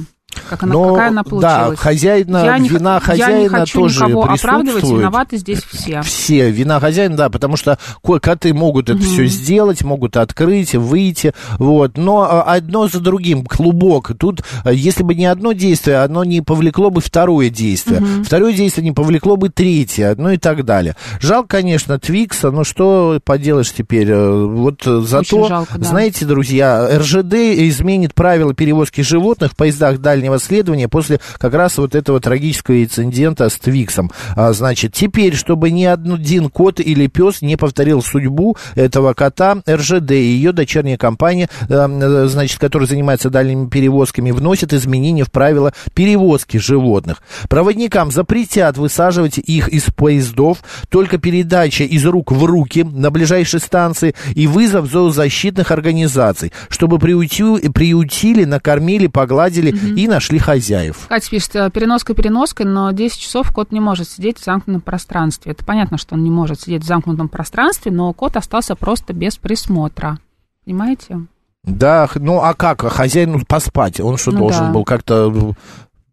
Как 0.49 0.63
она, 0.63 0.73
Но, 0.73 0.91
какая 0.95 1.09
она 1.09 1.23
да, 1.23 1.31
получилась. 1.31 1.79
хозяина, 1.79 2.45
я 2.45 2.59
не, 2.59 2.69
вина 2.69 3.01
х- 3.01 3.15
я 3.15 3.27
не 3.27 3.33
хозяина 3.33 3.59
хочу 3.61 3.81
тоже 3.81 4.05
никого 4.05 4.25
оправдывать, 4.25 4.85
виноваты 4.85 5.37
здесь 5.39 5.63
все. 5.63 6.03
Все, 6.03 6.51
вина 6.51 6.81
хозяина, 6.81 7.17
да, 7.17 7.31
потому 7.31 7.57
что 7.57 7.79
ко- 8.03 8.21
коты 8.21 8.55
могут 8.55 8.89
это 8.91 9.01
все 9.01 9.27
сделать, 9.27 9.83
могут 9.83 10.17
открыть, 10.17 10.75
выйти, 10.75 11.33
вот, 11.59 11.97
но 11.97 12.23
а, 12.23 12.43
одно 12.43 12.89
за 12.89 13.01
другим, 13.01 13.45
клубок, 13.45 14.13
тут, 14.19 14.43
а, 14.65 14.73
если 14.73 15.03
бы 15.03 15.15
не 15.15 15.27
одно 15.27 15.53
действие, 15.53 15.99
оно 15.99 16.25
не 16.25 16.41
повлекло 16.41 16.91
бы 16.91 17.01
второе 17.01 17.51
действие, 17.51 18.03
второе 18.25 18.53
действие 18.53 18.85
не 18.85 18.93
повлекло 18.93 19.37
бы 19.37 19.49
третье, 19.49 20.15
ну 20.17 20.31
и 20.31 20.37
так 20.39 20.65
далее. 20.65 20.97
Жалко, 21.21 21.49
конечно, 21.57 21.99
Твикса, 21.99 22.51
но 22.51 22.65
что 22.65 23.21
поделаешь 23.25 23.73
теперь, 23.73 24.11
э, 24.11 24.45
вот 24.47 24.83
зато, 24.85 25.49
жалко, 25.49 25.79
да. 25.79 25.89
знаете, 25.89 26.25
друзья, 26.25 26.89
РЖД 26.99 27.35
изменит 27.35 28.15
правила 28.15 28.55
перевозки 28.55 29.01
животных 29.01 29.53
в 29.53 29.57
поездах 29.57 29.99
дальнего 30.27 30.39
следования 30.39 30.89
после 30.89 31.21
как 31.39 31.55
раз 31.55 31.79
вот 31.79 31.95
этого 31.95 32.21
трагического 32.21 32.83
инцидента 32.83 33.49
с 33.49 33.57
Твиксом. 33.59 34.11
А, 34.35 34.53
значит, 34.53 34.93
теперь, 34.93 35.35
чтобы 35.35 35.71
ни 35.71 35.85
один 35.85 36.51
кот 36.51 36.81
или 36.81 37.07
пес 37.07 37.43
не 37.43 37.57
повторил 37.57 38.03
судьбу 38.03 38.57
этого 38.75 39.15
кота, 39.15 39.59
РЖД 39.69 40.13
и 40.13 40.37
ее 40.37 40.53
дочерняя 40.53 40.97
компания, 40.97 41.49
э, 41.69 42.27
значит, 42.29 42.59
которая 42.59 42.89
занимается 42.89 43.31
дальними 43.31 43.69
перевозками, 43.69 44.33
вносит 44.33 44.73
изменения 44.73 45.25
в 45.25 45.31
правила 45.31 45.73
перевозки 45.95 46.57
животных. 46.57 47.23
Проводникам 47.49 48.11
запретят 48.11 48.79
высаживать 48.79 49.39
их 49.39 49.69
из 49.69 49.85
поездов, 49.85 50.59
только 50.89 51.19
передача 51.19 51.85
из 51.85 52.05
рук 52.05 52.33
в 52.33 52.45
руки 52.45 52.83
на 52.83 53.11
ближайшей 53.11 53.61
станции 53.61 54.15
и 54.35 54.47
вызов 54.47 54.91
зоозащитных 54.91 55.71
организаций, 55.71 56.53
чтобы 56.69 56.97
приютю- 56.99 57.71
приютили, 57.71 58.45
накормили, 58.45 59.07
погладили 59.07 59.71
и 59.97 60.09
нашли 60.17 60.39
хозяев. 60.39 61.07
Катя 61.09 61.29
пишет, 61.31 61.57
э, 61.57 61.71
переноска 61.71 62.15
переноской, 62.15 62.65
но 62.65 62.91
10 62.91 63.19
часов 63.19 63.53
кот 63.53 63.71
не 63.71 63.81
может 63.81 64.09
сидеть 64.09 64.39
в 64.39 64.45
замкнутом 64.45 64.81
пространстве. 64.81 65.53
Это 65.53 65.63
понятно, 65.63 65.99
что 65.99 66.15
он 66.15 66.25
не 66.25 66.31
может 66.31 66.63
сидеть 66.63 66.83
в 66.83 66.87
замкнутом 66.87 67.29
пространстве, 67.29 67.93
но 67.93 68.11
кот 68.15 68.37
остался 68.37 68.77
просто 68.77 69.13
без 69.13 69.37
присмотра. 69.37 70.19
Понимаете? 70.65 71.21
Да, 71.65 72.09
ну 72.15 72.41
а 72.41 72.55
как? 72.55 72.85
А 72.85 72.89
Хозяину 72.89 73.45
поспать? 73.47 74.01
Он 74.01 74.17
что, 74.17 74.31
Ну 74.33 74.39
должен 74.39 74.67
да. 74.67 74.73
был 74.73 74.85
как-то, 74.85 75.31
ну, 75.31 75.55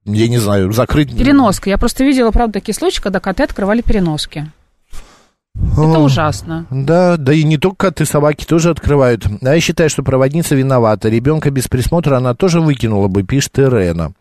я 0.03 0.27
не 0.27 0.37
знаю, 0.37 0.73
закрыть... 0.73 1.15
Переноска. 1.15 1.69
Я 1.69 1.77
просто 1.77 2.03
видела, 2.03 2.31
правда, 2.31 2.59
такие 2.59 2.75
случаи, 2.75 3.01
когда 3.01 3.21
коты 3.21 3.43
открывали 3.43 3.81
переноски. 3.81 4.51
Это 5.55 5.99
ужасно. 5.99 6.65
Да, 6.69 7.17
да 7.17 7.33
и 7.33 7.43
не 7.43 7.57
только 7.57 7.87
коты, 7.87 8.05
собаки 8.05 8.45
тоже 8.45 8.69
открывают. 8.69 9.25
А 9.41 9.55
я 9.55 9.59
считаю, 9.59 9.89
что 9.89 10.03
проводница 10.03 10.55
виновата. 10.55 11.09
Ребенка 11.09 11.51
без 11.51 11.67
присмотра 11.67 12.17
она 12.17 12.33
тоже 12.35 12.59
выкинула 12.59 13.07
бы, 13.07 13.23
пишет 13.23 13.59
Ирена. 13.59 14.13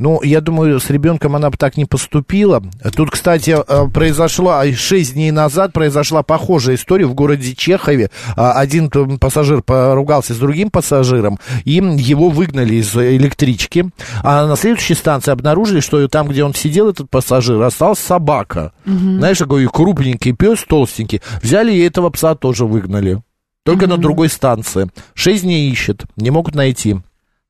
Ну, 0.00 0.22
я 0.22 0.40
думаю, 0.40 0.80
с 0.80 0.88
ребенком 0.88 1.36
она 1.36 1.50
бы 1.50 1.58
так 1.58 1.76
не 1.76 1.84
поступила. 1.84 2.62
Тут, 2.96 3.10
кстати, 3.10 3.54
э, 3.54 3.88
произошла, 3.92 4.64
6 4.64 5.12
дней 5.12 5.30
назад 5.30 5.74
произошла 5.74 6.22
похожая 6.22 6.76
история 6.76 7.04
в 7.04 7.12
городе 7.12 7.54
Чехове. 7.54 8.10
А, 8.34 8.52
Один 8.52 8.88
пассажир 8.88 9.62
поругался 9.62 10.32
с 10.32 10.38
другим 10.38 10.70
пассажиром, 10.70 11.38
и 11.64 11.72
его 11.72 12.30
выгнали 12.30 12.76
из 12.76 12.96
электрички. 12.96 13.90
А 14.22 14.46
на 14.46 14.56
следующей 14.56 14.94
станции 14.94 15.32
обнаружили, 15.32 15.80
что 15.80 16.08
там, 16.08 16.28
где 16.28 16.44
он 16.44 16.54
сидел, 16.54 16.88
этот 16.88 17.10
пассажир, 17.10 17.60
осталась 17.60 17.98
собака. 17.98 18.72
Знаешь, 18.86 19.36
такой 19.36 19.66
крупненький 19.66 20.32
пес, 20.32 20.64
толстенький. 20.66 21.20
Взяли 21.42 21.74
и 21.74 21.84
этого 21.84 22.08
пса 22.08 22.34
тоже 22.34 22.64
выгнали. 22.64 23.22
Только 23.66 23.86
на 23.86 23.98
другой 23.98 24.30
станции. 24.30 24.88
Шесть 25.12 25.42
дней 25.42 25.70
ищет, 25.70 26.04
не 26.16 26.30
могут 26.30 26.54
найти. 26.54 26.96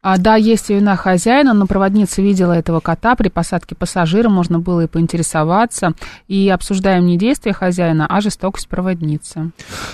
А, 0.03 0.17
да, 0.17 0.37
есть 0.37 0.71
вина 0.71 0.97
хозяина, 0.97 1.53
но 1.53 1.67
проводница 1.67 2.23
видела 2.23 2.55
этого 2.55 2.81
кота 2.81 3.15
при 3.17 3.29
посадке 3.29 3.75
пассажира, 3.75 4.31
можно 4.31 4.59
было 4.59 4.85
и 4.85 4.87
поинтересоваться. 4.87 5.93
И 6.27 6.49
обсуждаем 6.49 7.05
не 7.05 7.19
действия 7.19 7.53
хозяина, 7.53 8.07
а 8.09 8.23
жестокость 8.23 8.67
проводницы. 8.67 9.51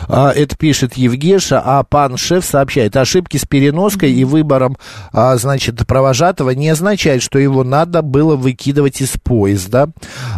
А, 0.09 0.31
это 0.31 0.57
пишет 0.57 0.95
Евгеша, 0.95 1.61
а 1.61 1.83
пан 1.83 2.17
шеф 2.17 2.45
сообщает, 2.45 2.97
ошибки 2.97 3.37
с 3.37 3.45
переноской 3.47 4.13
и 4.13 4.23
выбором, 4.25 4.77
а, 5.13 5.37
значит, 5.39 5.85
провожатого 5.89 6.51
не 6.51 6.69
означает, 6.69 7.21
что 7.21 7.41
его 7.41 7.65
надо 7.65 8.03
было 8.03 8.37
выкидывать 8.37 9.01
из 9.01 9.17
поезда. 9.21 9.89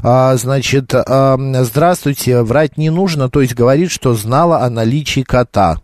А, 0.02 0.34
значит, 0.36 0.94
а, 0.94 1.36
здравствуйте, 1.64 2.40
врать 2.40 2.78
не 2.78 2.88
нужно, 2.88 3.28
то 3.28 3.42
есть 3.42 3.54
говорит, 3.54 3.90
что 3.90 4.14
знала 4.14 4.62
о 4.62 4.70
наличии 4.70 5.20
кота. 5.20 5.76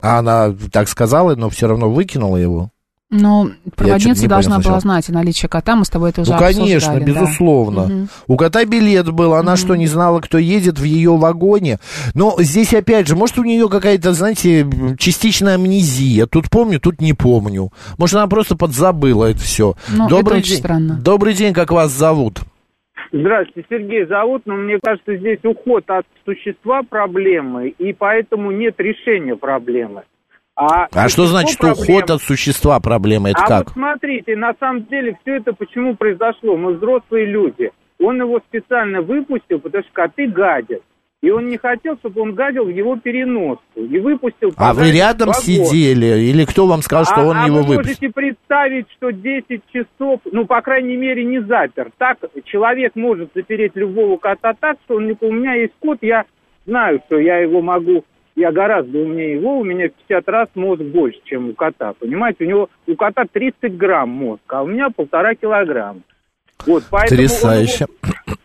А 0.00 0.18
она 0.18 0.54
так 0.70 0.88
сказала, 0.88 1.34
но 1.34 1.50
все 1.50 1.66
равно 1.66 1.90
выкинула 1.90 2.36
его. 2.36 2.70
Но 3.10 3.48
проводница 3.76 4.28
должна 4.28 4.58
была 4.58 4.80
знать 4.80 5.08
о 5.08 5.12
наличии 5.12 5.46
кота, 5.46 5.76
мы 5.76 5.84
с 5.84 5.90
тобой 5.90 6.10
это 6.10 6.22
уже 6.22 6.32
Ну, 6.32 6.38
конечно, 6.38 6.92
обсуждали, 6.92 7.00
да. 7.00 7.06
безусловно. 7.20 7.82
Мгм. 7.84 8.08
У 8.26 8.36
кота 8.36 8.64
билет 8.64 9.10
был, 9.12 9.34
она 9.34 9.56
что, 9.56 9.76
не 9.76 9.86
знала, 9.86 10.20
кто 10.20 10.38
едет 10.38 10.78
в 10.78 10.84
ее 10.84 11.16
вагоне? 11.16 11.78
Но 12.14 12.34
здесь, 12.38 12.74
опять 12.74 13.06
же, 13.06 13.14
может, 13.14 13.38
у 13.38 13.44
нее 13.44 13.68
какая-то, 13.68 14.12
знаете, 14.14 14.66
частичная 14.98 15.54
амнезия. 15.54 16.26
Тут 16.26 16.50
помню, 16.50 16.80
тут 16.80 17.00
не 17.00 17.12
помню. 17.12 17.70
Может, 17.98 18.16
она 18.16 18.26
просто 18.26 18.56
подзабыла 18.56 19.26
это 19.26 19.40
все. 19.40 19.74
Ну, 19.88 20.06
это 20.06 20.16
очень 20.16 20.42
день. 20.42 20.58
странно. 20.58 20.98
Добрый 21.00 21.34
день, 21.34 21.52
как 21.52 21.70
вас 21.70 21.92
зовут? 21.92 22.40
Здравствуйте, 23.12 23.68
Сергей 23.70 24.06
зовут, 24.06 24.42
но 24.44 24.56
мне 24.56 24.78
кажется, 24.82 25.16
здесь 25.16 25.38
уход 25.44 25.84
от 25.88 26.04
существа 26.24 26.82
проблемы, 26.82 27.68
и 27.68 27.92
поэтому 27.92 28.50
нет 28.50 28.74
решения 28.78 29.36
проблемы. 29.36 30.02
А, 30.56 30.86
А 30.92 31.08
что 31.08 31.26
значит 31.26 31.58
проблемы- 31.58 31.82
уход 31.82 32.10
от 32.10 32.22
существа 32.22 32.78
проблемы? 32.80 33.30
Это 33.30 33.42
а 33.42 33.48
как? 33.48 33.64
вот 33.66 33.72
смотрите, 33.74 34.36
на 34.36 34.54
самом 34.60 34.84
деле 34.86 35.18
все 35.22 35.36
это 35.36 35.52
почему 35.52 35.96
произошло? 35.96 36.56
Мы 36.56 36.74
взрослые 36.74 37.26
люди. 37.26 37.70
Он 37.98 38.20
его 38.20 38.40
специально 38.40 39.00
выпустил, 39.00 39.58
потому 39.58 39.82
что 39.82 39.92
коты 39.92 40.28
гадят. 40.28 40.82
И 41.22 41.30
он 41.30 41.48
не 41.48 41.56
хотел, 41.56 41.96
чтобы 41.96 42.20
он 42.20 42.34
гадил 42.34 42.66
в 42.66 42.68
его 42.68 42.96
переноску. 42.96 43.80
И 43.80 43.98
выпустил... 43.98 44.52
А 44.58 44.74
вы 44.74 44.92
рядом 44.92 45.28
вагон. 45.28 45.42
сидели? 45.42 46.20
Или 46.20 46.44
кто 46.44 46.66
вам 46.66 46.82
сказал, 46.82 47.06
что 47.06 47.22
а, 47.22 47.24
он 47.24 47.36
а 47.38 47.46
его 47.46 47.62
вы 47.62 47.76
выпустил? 47.76 48.08
можете 48.08 48.10
представить, 48.10 48.86
что 48.90 49.10
10 49.10 49.62
часов, 49.72 50.20
ну, 50.30 50.44
по 50.44 50.60
крайней 50.60 50.96
мере, 50.96 51.24
не 51.24 51.40
запер. 51.40 51.90
Так 51.96 52.18
человек 52.44 52.92
может 52.94 53.30
запереть 53.34 53.74
любого 53.74 54.18
кота 54.18 54.52
так, 54.60 54.76
что 54.84 54.96
он, 54.96 55.16
у 55.18 55.32
меня 55.32 55.54
есть 55.54 55.72
кот, 55.80 55.98
я 56.02 56.26
знаю, 56.66 57.00
что 57.06 57.18
я 57.18 57.38
его 57.38 57.62
могу, 57.62 58.04
я 58.36 58.50
гораздо 58.52 58.98
умнее 58.98 59.34
его, 59.34 59.58
у 59.58 59.64
меня 59.64 59.88
в 59.88 59.92
50 60.08 60.28
раз 60.28 60.48
мозг 60.54 60.82
больше, 60.82 61.20
чем 61.24 61.50
у 61.50 61.54
кота, 61.54 61.92
понимаете? 61.98 62.44
У 62.44 62.48
него, 62.48 62.68
у 62.86 62.94
кота 62.96 63.24
30 63.30 63.76
грамм 63.76 64.10
мозг, 64.10 64.42
а 64.48 64.62
у 64.62 64.66
меня 64.66 64.88
полтора 64.90 65.34
килограмма. 65.34 66.00
Вот, 66.66 66.84
поэтому 66.90 67.20
он 67.20 67.26
Потрясающе. 67.28 67.86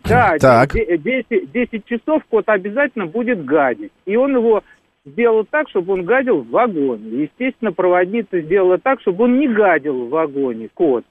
да, 0.03 0.38
Так. 0.41 0.74
де- 0.74 0.98
де- 0.98 1.24
10, 1.29 1.51
10 1.51 1.86
часов 1.86 2.24
кот 2.29 2.48
обязательно 2.50 3.05
будет 3.05 3.46
гадить. 3.46 3.91
И 4.05 4.15
он 4.15 4.36
его 4.36 4.63
сделал 5.05 5.46
так, 5.50 5.69
чтобы 5.69 5.93
он 5.93 6.03
гадил 6.03 6.39
в 6.41 6.50
вагоне. 6.50 7.24
Естественно, 7.24 7.72
проводница 7.72 8.41
сделала 8.41 8.77
так, 8.77 9.00
чтобы 9.01 9.24
он 9.25 9.39
не 9.39 9.48
гадил 9.48 10.05
в 10.05 10.10
вагоне, 10.10 10.69
кот. 10.74 11.03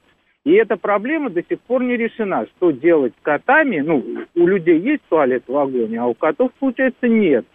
И 0.45 0.53
эта 0.53 0.77
проблема 0.77 1.29
до 1.29 1.41
сих 1.43 1.59
пор 1.61 1.83
не 1.83 1.97
решена. 1.97 2.45
Что 2.55 2.71
делать 2.71 3.13
с 3.19 3.23
котами? 3.23 3.79
Ну, 3.79 4.03
у 4.35 4.47
людей 4.47 4.79
есть 4.79 5.01
туалет 5.09 5.43
в 5.47 5.51
вагоне, 5.51 5.99
а 5.99 6.05
у 6.05 6.13
котов, 6.13 6.51
получается, 6.59 7.07
нет. 7.07 7.45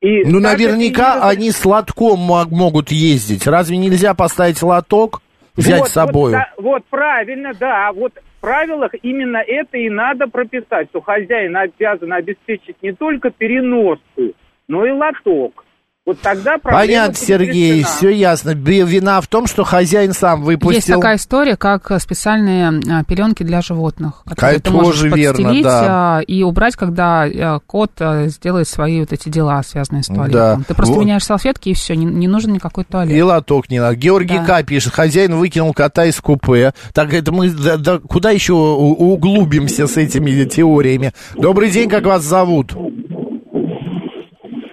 И 0.00 0.24
ну, 0.24 0.40
наверняка 0.40 1.16
это... 1.16 1.28
они 1.28 1.50
с 1.50 1.64
лотком 1.64 2.20
могут 2.20 2.90
ездить. 2.90 3.46
Разве 3.46 3.76
нельзя 3.76 4.14
поставить 4.14 4.62
лоток, 4.62 5.22
взять 5.54 5.80
вот, 5.80 5.88
с 5.88 5.92
собой? 5.92 6.32
Вот, 6.32 6.38
да, 6.38 6.52
вот 6.58 6.84
правильно, 6.90 7.52
да. 7.58 7.92
Вот 7.92 8.12
в 8.14 8.40
правилах 8.40 8.92
именно 9.02 9.38
это 9.38 9.78
и 9.78 9.88
надо 9.88 10.26
прописать, 10.26 10.88
что 10.90 11.00
хозяин 11.00 11.56
обязан 11.56 12.12
обеспечить 12.12 12.76
не 12.82 12.92
только 12.92 13.30
переноску, 13.30 14.32
но 14.68 14.86
и 14.86 14.90
лоток. 14.90 15.65
Вот 16.06 16.20
тогда 16.20 16.56
Понятно, 16.58 17.16
Сергей, 17.16 17.80
решена. 17.80 17.96
все 17.96 18.10
ясно. 18.10 18.50
Вина 18.50 19.20
в 19.20 19.26
том, 19.26 19.48
что 19.48 19.64
хозяин 19.64 20.12
сам 20.12 20.42
выпустил. 20.42 20.76
Есть 20.76 20.86
такая 20.86 21.16
история, 21.16 21.56
как 21.56 22.00
специальные 22.00 22.80
а, 22.88 23.02
пеленки 23.02 23.42
для 23.42 23.60
животных, 23.60 24.22
которые 24.24 24.58
Это 24.58 24.70
ты 24.70 24.70
можешь 24.70 25.02
верно, 25.02 25.62
да. 25.64 26.18
А, 26.18 26.20
и 26.20 26.44
убрать, 26.44 26.76
когда 26.76 27.24
а, 27.24 27.58
кот 27.58 27.90
сделает 28.26 28.68
свои 28.68 29.00
вот 29.00 29.12
эти 29.12 29.28
дела, 29.30 29.60
связанные 29.64 30.04
с 30.04 30.06
туалетом. 30.06 30.60
Да. 30.60 30.60
Ты 30.68 30.74
просто 30.74 30.94
вот. 30.94 31.00
меняешь 31.00 31.24
салфетки, 31.24 31.70
и 31.70 31.74
все, 31.74 31.96
не, 31.96 32.04
не 32.04 32.28
нужен 32.28 32.52
никакой 32.52 32.84
туалет. 32.84 33.12
И 33.12 33.20
лоток 33.20 33.68
не 33.68 33.80
надо. 33.80 33.96
Георгий 33.96 34.38
да. 34.38 34.62
К. 34.62 34.64
пишет, 34.64 34.92
хозяин 34.92 35.34
выкинул 35.34 35.74
кота 35.74 36.04
из 36.04 36.20
купе. 36.20 36.72
Так 36.92 37.12
это 37.14 37.32
мы 37.32 37.50
да, 37.50 37.78
да, 37.78 37.98
куда 37.98 38.30
еще 38.30 38.52
углубимся 38.52 39.88
с 39.88 39.96
этими 39.96 40.44
теориями? 40.44 41.12
Добрый 41.34 41.68
день, 41.68 41.88
как 41.88 42.04
вас 42.04 42.22
зовут? 42.22 42.76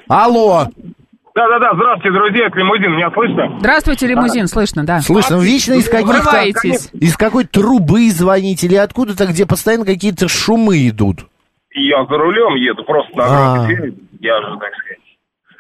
Алло. 0.08 0.68
Да-да-да, 1.36 1.72
здравствуйте, 1.74 2.16
друзья, 2.16 2.46
это 2.46 2.60
лимузин, 2.60 2.92
меня 2.94 3.10
слышно? 3.12 3.58
Здравствуйте, 3.58 4.08
лимузин, 4.08 4.48
слышно, 4.48 4.86
да. 4.86 5.00
Слышно, 5.00 5.40
вечно 5.42 5.74
из 5.74 5.90
каких-то... 5.90 6.96
Из 6.96 7.18
какой 7.18 7.46
трубы 7.46 8.10
звоните 8.12 8.68
или 8.68 8.76
откуда-то, 8.76 9.26
где 9.26 9.48
постоянно 9.48 9.86
какие-то 9.86 10.28
шумы 10.28 10.88
идут. 10.88 11.26
Я 11.74 12.06
за 12.06 12.18
рулем 12.18 12.54
еду, 12.54 12.84
просто 12.84 13.18
на 13.18 13.26
а. 13.26 13.68
я 13.68 14.42
же, 14.42 14.58
так 14.60 14.76
сказать. 14.76 15.04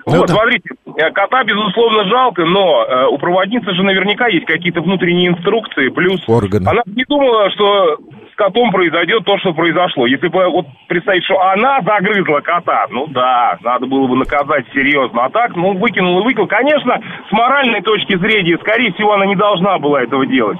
Ну, 0.05 0.17
вот, 0.17 0.27
да. 0.27 0.33
смотрите, 0.33 0.69
э, 0.85 1.11
кота, 1.11 1.43
безусловно, 1.43 2.03
жалко, 2.05 2.45
но 2.45 2.85
э, 2.85 3.07
у 3.07 3.17
проводницы 3.17 3.73
же 3.73 3.83
наверняка 3.83 4.27
есть 4.27 4.45
какие-то 4.45 4.81
внутренние 4.81 5.29
инструкции, 5.29 5.87
плюс 5.89 6.21
Органы. 6.27 6.67
она 6.67 6.81
не 6.85 7.05
думала, 7.05 7.49
что 7.51 7.97
с 8.33 8.35
котом 8.35 8.71
произойдет 8.71 9.23
то, 9.25 9.37
что 9.37 9.53
произошло. 9.53 10.07
Если 10.07 10.27
бы 10.27 10.49
вот 10.49 10.65
представить, 10.87 11.23
что 11.23 11.39
она 11.39 11.81
загрызла 11.81 12.39
кота, 12.39 12.87
ну 12.89 13.05
да, 13.07 13.57
надо 13.61 13.85
было 13.85 14.07
бы 14.07 14.15
наказать 14.15 14.65
серьезно. 14.73 15.25
А 15.25 15.29
так, 15.29 15.55
ну, 15.55 15.77
выкинул 15.77 16.19
и 16.19 16.23
выкинул. 16.23 16.47
Конечно, 16.47 16.99
с 17.29 17.31
моральной 17.31 17.81
точки 17.81 18.17
зрения, 18.17 18.57
скорее 18.57 18.91
всего, 18.93 19.13
она 19.13 19.27
не 19.27 19.35
должна 19.35 19.77
была 19.77 20.01
этого 20.01 20.25
делать. 20.25 20.57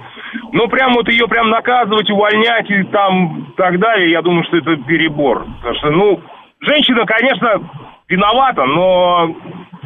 Но 0.52 0.68
прям 0.68 0.94
вот 0.94 1.10
ее 1.10 1.28
прям 1.28 1.50
наказывать, 1.50 2.10
увольнять 2.12 2.70
и 2.70 2.84
там 2.84 3.54
так 3.58 3.80
далее, 3.80 4.12
я 4.12 4.22
думаю, 4.22 4.44
что 4.46 4.58
это 4.58 4.76
перебор. 4.78 5.46
Потому 5.58 5.76
что, 5.76 5.90
ну, 5.90 6.22
женщина, 6.62 7.06
конечно, 7.06 7.60
виновата, 8.08 8.66
но 8.66 9.36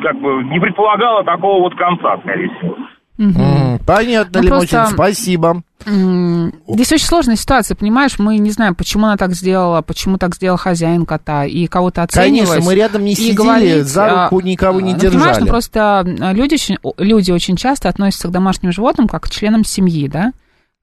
как 0.02 0.20
бы 0.20 0.44
не 0.44 0.60
предполагала 0.60 1.24
такого 1.24 1.62
вот 1.62 1.76
конца, 1.76 2.18
скорее 2.18 2.50
всего. 2.50 2.76
Угу. 3.18 3.80
Понятно, 3.86 4.42
ну, 4.42 4.48
Лимутин, 4.48 4.70
просто... 4.70 4.94
спасибо. 4.94 5.64
Здесь 5.86 6.92
очень 6.92 7.06
сложная 7.06 7.36
ситуация, 7.36 7.76
понимаешь? 7.76 8.20
Мы 8.20 8.38
не 8.38 8.52
знаем, 8.52 8.76
почему 8.76 9.06
она 9.06 9.18
так 9.18 9.34
сделала, 9.34 9.82
почему 9.82 10.18
так 10.18 10.36
сделал 10.36 10.58
хозяин 10.58 11.06
кота, 11.06 11.46
и 11.46 11.68
кого-то 11.68 12.04
оценивать. 12.04 12.50
Конечно, 12.50 12.66
мы 12.66 12.76
рядом 12.76 13.04
не 13.06 13.16
сидели, 13.16 13.36
говорить, 13.36 13.88
за 13.88 14.24
руку 14.24 14.42
никого 14.42 14.82
не 14.82 14.94
ну, 14.94 15.00
держали. 15.00 15.18
Понимаешь, 15.18 15.38
ну, 15.40 15.48
просто 15.48 16.04
люди 16.34 16.56
очень, 16.56 16.78
люди 16.98 17.32
очень 17.32 17.56
часто 17.56 17.90
относятся 17.90 18.28
к 18.28 18.32
домашним 18.32 18.72
животным 18.72 19.08
как 19.08 19.24
к 19.24 19.30
членам 19.30 19.64
семьи, 19.64 20.08
да? 20.08 20.34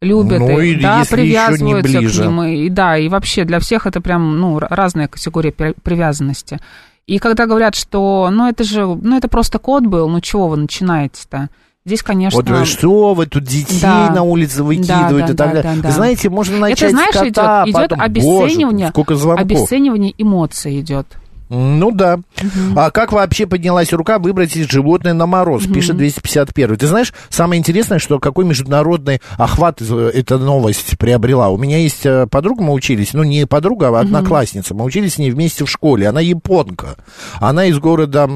любят 0.00 0.40
ну, 0.40 0.60
их, 0.60 0.80
да, 0.80 1.02
привязываются 1.08 1.98
к 1.98 2.24
ним, 2.24 2.42
и 2.42 2.68
да, 2.68 2.98
и 2.98 3.08
вообще 3.08 3.44
для 3.44 3.58
всех 3.58 3.86
это 3.86 4.00
прям, 4.00 4.38
ну, 4.38 4.58
разная 4.58 5.08
категория 5.08 5.52
привязанности. 5.52 6.60
И 7.06 7.18
когда 7.18 7.46
говорят, 7.46 7.74
что, 7.74 8.28
ну, 8.30 8.48
это 8.48 8.64
же, 8.64 8.86
ну, 8.86 9.16
это 9.16 9.28
просто 9.28 9.58
кот 9.58 9.84
был, 9.84 10.08
ну, 10.08 10.20
чего 10.20 10.48
вы 10.48 10.56
начинаете-то? 10.56 11.48
Здесь, 11.86 12.02
конечно... 12.02 12.40
Вот 12.40 12.66
что 12.66 13.12
вы 13.12 13.26
тут 13.26 13.44
детей 13.44 13.80
да. 13.82 14.10
на 14.10 14.22
улице 14.22 14.62
выкидывают 14.62 14.86
да, 15.10 15.10
да, 15.10 15.24
и 15.24 15.26
так 15.26 15.36
далее. 15.36 15.62
Да, 15.62 15.74
да, 15.74 15.82
да. 15.82 15.90
Знаете, 15.90 16.30
можно 16.30 16.56
начать 16.56 16.82
Это, 16.82 16.90
знаешь, 16.90 17.14
кота, 17.14 17.64
идет, 17.66 17.76
идет 17.76 17.92
обесценивание, 17.98 18.90
Боже, 18.94 19.18
сколько 19.18 19.34
обесценивание 19.34 20.14
эмоций 20.16 20.80
идет. 20.80 21.06
Ну 21.50 21.90
да. 21.90 22.14
Угу. 22.40 22.78
А 22.78 22.90
как 22.90 23.12
вообще 23.12 23.46
поднялась 23.46 23.92
рука 23.92 24.18
выбросить 24.18 24.70
животное 24.70 25.12
на 25.12 25.26
мороз, 25.26 25.66
угу. 25.66 25.74
пишет 25.74 25.98
251. 25.98 26.76
Ты 26.78 26.86
знаешь, 26.86 27.12
самое 27.28 27.58
интересное, 27.58 27.98
что 27.98 28.18
какой 28.18 28.46
международный 28.46 29.20
охват 29.36 29.82
эта 29.82 30.38
новость 30.38 30.98
приобрела. 30.98 31.50
У 31.50 31.58
меня 31.58 31.78
есть 31.78 32.06
э, 32.06 32.26
подруга, 32.26 32.62
мы 32.62 32.72
учились, 32.72 33.12
ну 33.12 33.24
не 33.24 33.46
подруга, 33.46 33.88
а 33.88 34.00
одноклассница. 34.00 34.72
Угу. 34.72 34.80
Мы 34.80 34.86
учились 34.86 35.14
с 35.14 35.18
ней 35.18 35.30
вместе 35.30 35.64
в 35.64 35.70
школе. 35.70 36.08
Она 36.08 36.20
японка. 36.20 36.96
Она 37.40 37.66
из 37.66 37.78
города 37.78 38.30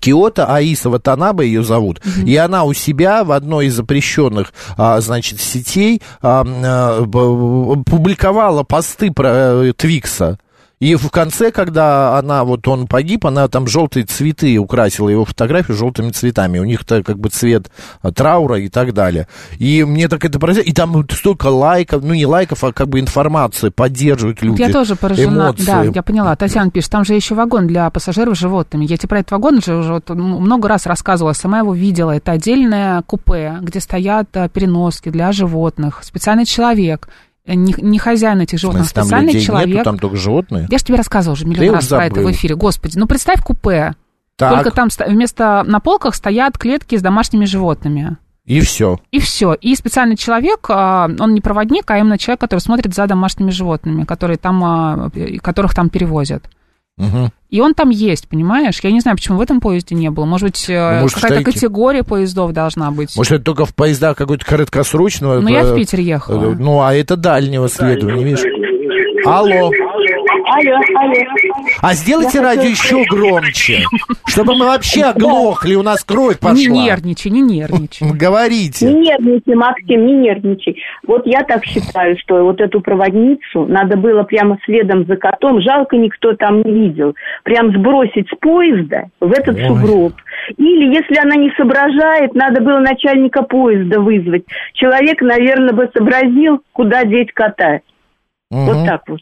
Киото 0.00 0.46
Аисова 0.46 0.98
Танаба 0.98 1.44
ее 1.44 1.62
зовут, 1.62 2.00
mm-hmm. 2.00 2.24
и 2.24 2.36
она 2.36 2.64
у 2.64 2.72
себя 2.72 3.24
в 3.24 3.32
одной 3.32 3.66
из 3.66 3.74
запрещенных, 3.74 4.52
а, 4.76 5.00
значит, 5.00 5.40
сетей 5.40 6.02
а, 6.20 6.44
а, 6.46 7.04
публиковала 7.04 8.62
посты 8.62 9.10
про 9.10 9.28
а, 9.30 9.72
Твикса. 9.76 10.38
И 10.80 10.96
в 10.96 11.08
конце, 11.10 11.50
когда 11.50 12.18
она, 12.18 12.44
вот 12.44 12.66
он 12.66 12.86
погиб, 12.86 13.26
она 13.26 13.48
там 13.48 13.66
желтые 13.66 14.04
цветы 14.04 14.58
украсила 14.58 15.08
его 15.08 15.24
фотографию 15.24 15.76
желтыми 15.76 16.10
цветами. 16.10 16.58
У 16.58 16.64
них-то 16.64 17.02
как 17.02 17.18
бы 17.18 17.28
цвет 17.28 17.70
а, 18.02 18.12
траура 18.12 18.58
и 18.58 18.68
так 18.68 18.92
далее. 18.92 19.28
И 19.58 19.84
мне 19.84 20.08
так 20.08 20.24
это 20.24 20.38
поразило. 20.38 20.64
И 20.64 20.72
там 20.72 21.06
столько 21.10 21.46
лайков, 21.46 22.02
ну 22.02 22.14
не 22.14 22.26
лайков, 22.26 22.64
а 22.64 22.72
как 22.72 22.88
бы 22.88 23.00
информации 23.00 23.68
поддерживают 23.68 24.42
люди. 24.42 24.60
Я 24.60 24.70
тоже 24.70 24.96
поражена. 24.96 25.34
Эмоции. 25.34 25.64
Да, 25.64 25.82
я 25.84 26.02
поняла. 26.02 26.34
Татьяна 26.36 26.70
пишет, 26.70 26.90
там 26.90 27.04
же 27.04 27.14
еще 27.14 27.34
вагон 27.34 27.66
для 27.66 27.88
пассажиров 27.90 28.36
с 28.36 28.40
животными. 28.40 28.84
Я 28.84 28.96
тебе 28.96 29.08
про 29.08 29.20
этот 29.20 29.32
вагон 29.32 29.58
уже, 29.58 29.76
уже 29.76 29.94
вот 29.94 30.10
много 30.10 30.68
раз 30.68 30.86
рассказывала, 30.86 31.32
сама 31.34 31.60
его 31.60 31.72
видела. 31.72 32.10
Это 32.10 32.32
отдельное 32.32 33.02
купе, 33.02 33.58
где 33.62 33.80
стоят 33.80 34.28
а, 34.36 34.48
переноски 34.48 35.08
для 35.08 35.30
животных. 35.32 36.00
Специальный 36.02 36.46
человек 36.46 37.08
не, 37.46 37.74
не 37.76 37.98
хозяин 37.98 38.40
этих 38.40 38.58
животных, 38.58 38.86
смысле, 38.86 39.02
специальный 39.02 39.32
людей 39.32 39.46
человек. 39.46 39.68
Нету, 39.68 39.84
там 39.84 39.98
только 39.98 40.16
животные. 40.16 40.66
Я 40.70 40.78
же 40.78 40.84
тебе 40.84 40.96
рассказывала 40.96 41.34
уже 41.34 41.46
миллион 41.46 41.74
раз 41.76 41.88
про 41.88 42.06
это 42.06 42.20
в 42.20 42.30
эфире. 42.30 42.54
Господи, 42.56 42.98
ну 42.98 43.06
представь 43.06 43.42
купе. 43.42 43.94
Так. 44.36 44.54
Только 44.54 44.70
там 44.70 44.88
вместо 45.06 45.62
на 45.64 45.80
полках 45.80 46.14
стоят 46.14 46.58
клетки 46.58 46.96
с 46.96 47.02
домашними 47.02 47.44
животными. 47.44 48.16
И 48.44 48.60
все. 48.60 48.98
И 49.10 49.20
все. 49.20 49.54
И 49.54 49.74
специальный 49.74 50.16
человек, 50.16 50.66
а, 50.68 51.08
он 51.18 51.34
не 51.34 51.40
проводник, 51.40 51.90
а 51.90 51.98
именно 51.98 52.18
человек, 52.18 52.40
который 52.40 52.60
смотрит 52.60 52.94
за 52.94 53.06
домашними 53.06 53.50
животными, 53.50 54.04
которые 54.04 54.36
там, 54.36 54.62
а, 54.64 55.10
которых 55.40 55.74
там 55.74 55.88
перевозят. 55.88 56.50
Угу. 56.98 57.30
И 57.54 57.60
он 57.60 57.74
там 57.74 57.90
есть, 57.90 58.28
понимаешь? 58.28 58.80
Я 58.82 58.90
не 58.90 58.98
знаю, 58.98 59.16
почему 59.16 59.38
в 59.38 59.40
этом 59.40 59.60
поезде 59.60 59.94
не 59.94 60.10
было. 60.10 60.24
Может 60.24 60.48
быть, 60.48 60.68
э, 60.68 61.02
ну, 61.02 61.06
какая-то 61.06 61.44
категория 61.44 62.02
поездов 62.02 62.52
должна 62.52 62.90
быть. 62.90 63.16
Может, 63.16 63.34
это 63.34 63.44
только 63.44 63.64
в 63.64 63.72
поездах 63.76 64.16
какой-то 64.16 64.44
краткосрочного... 64.44 65.38
Ну, 65.38 65.48
я 65.48 65.62
в 65.62 65.76
Питер 65.76 66.00
ехала. 66.00 66.50
Э, 66.50 66.56
ну, 66.58 66.80
а 66.80 66.92
это 66.92 67.16
дальнего 67.16 67.68
следования, 67.68 68.24
видишь? 68.24 68.42
Алло. 69.24 69.70
Алло, 70.46 70.76
алло. 70.96 71.14
А 71.80 71.94
сделайте 71.94 72.38
Я 72.38 72.44
радио 72.44 72.62
хочу... 72.62 72.98
еще 72.98 73.04
громче, 73.08 73.84
чтобы 74.26 74.54
мы 74.54 74.66
вообще 74.66 75.04
оглохли, 75.04 75.74
у 75.74 75.82
нас 75.82 76.04
кровь 76.04 76.38
пошла. 76.38 76.56
Не 76.56 76.68
нервничай, 76.68 77.30
не 77.30 77.40
нервничай. 77.40 78.10
Говорите. 78.14 78.86
Не 78.86 79.00
нервничай, 79.00 79.54
Максим, 79.54 80.06
не 80.06 80.12
нервничай. 80.14 80.76
Вот 81.06 81.26
я 81.26 81.42
так 81.42 81.64
считаю, 81.64 82.16
что 82.18 82.44
вот 82.44 82.60
эту 82.60 82.80
проводницу 82.80 83.66
надо 83.66 83.96
было 83.96 84.22
прямо 84.24 84.58
следом 84.64 85.06
за 85.06 85.16
котом, 85.16 85.60
жалко 85.62 85.96
никто 85.96 86.34
там 86.34 86.62
не 86.62 86.72
видел, 86.72 87.14
прям 87.44 87.72
сбросить 87.72 88.26
с 88.28 88.36
поезда 88.40 89.04
в 89.20 89.30
этот 89.30 89.56
Ой. 89.56 89.66
сугроб. 89.68 90.14
Или, 90.56 90.94
если 90.94 91.16
она 91.16 91.36
не 91.36 91.50
соображает, 91.56 92.34
надо 92.34 92.60
было 92.60 92.80
начальника 92.80 93.42
поезда 93.42 94.00
вызвать. 94.00 94.44
Человек, 94.72 95.20
наверное, 95.20 95.72
бы 95.72 95.88
сообразил, 95.94 96.60
куда 96.72 97.04
деть 97.04 97.32
кота. 97.32 97.80
Угу. 98.50 98.60
Вот 98.60 98.86
так 98.86 99.02
вот. 99.08 99.20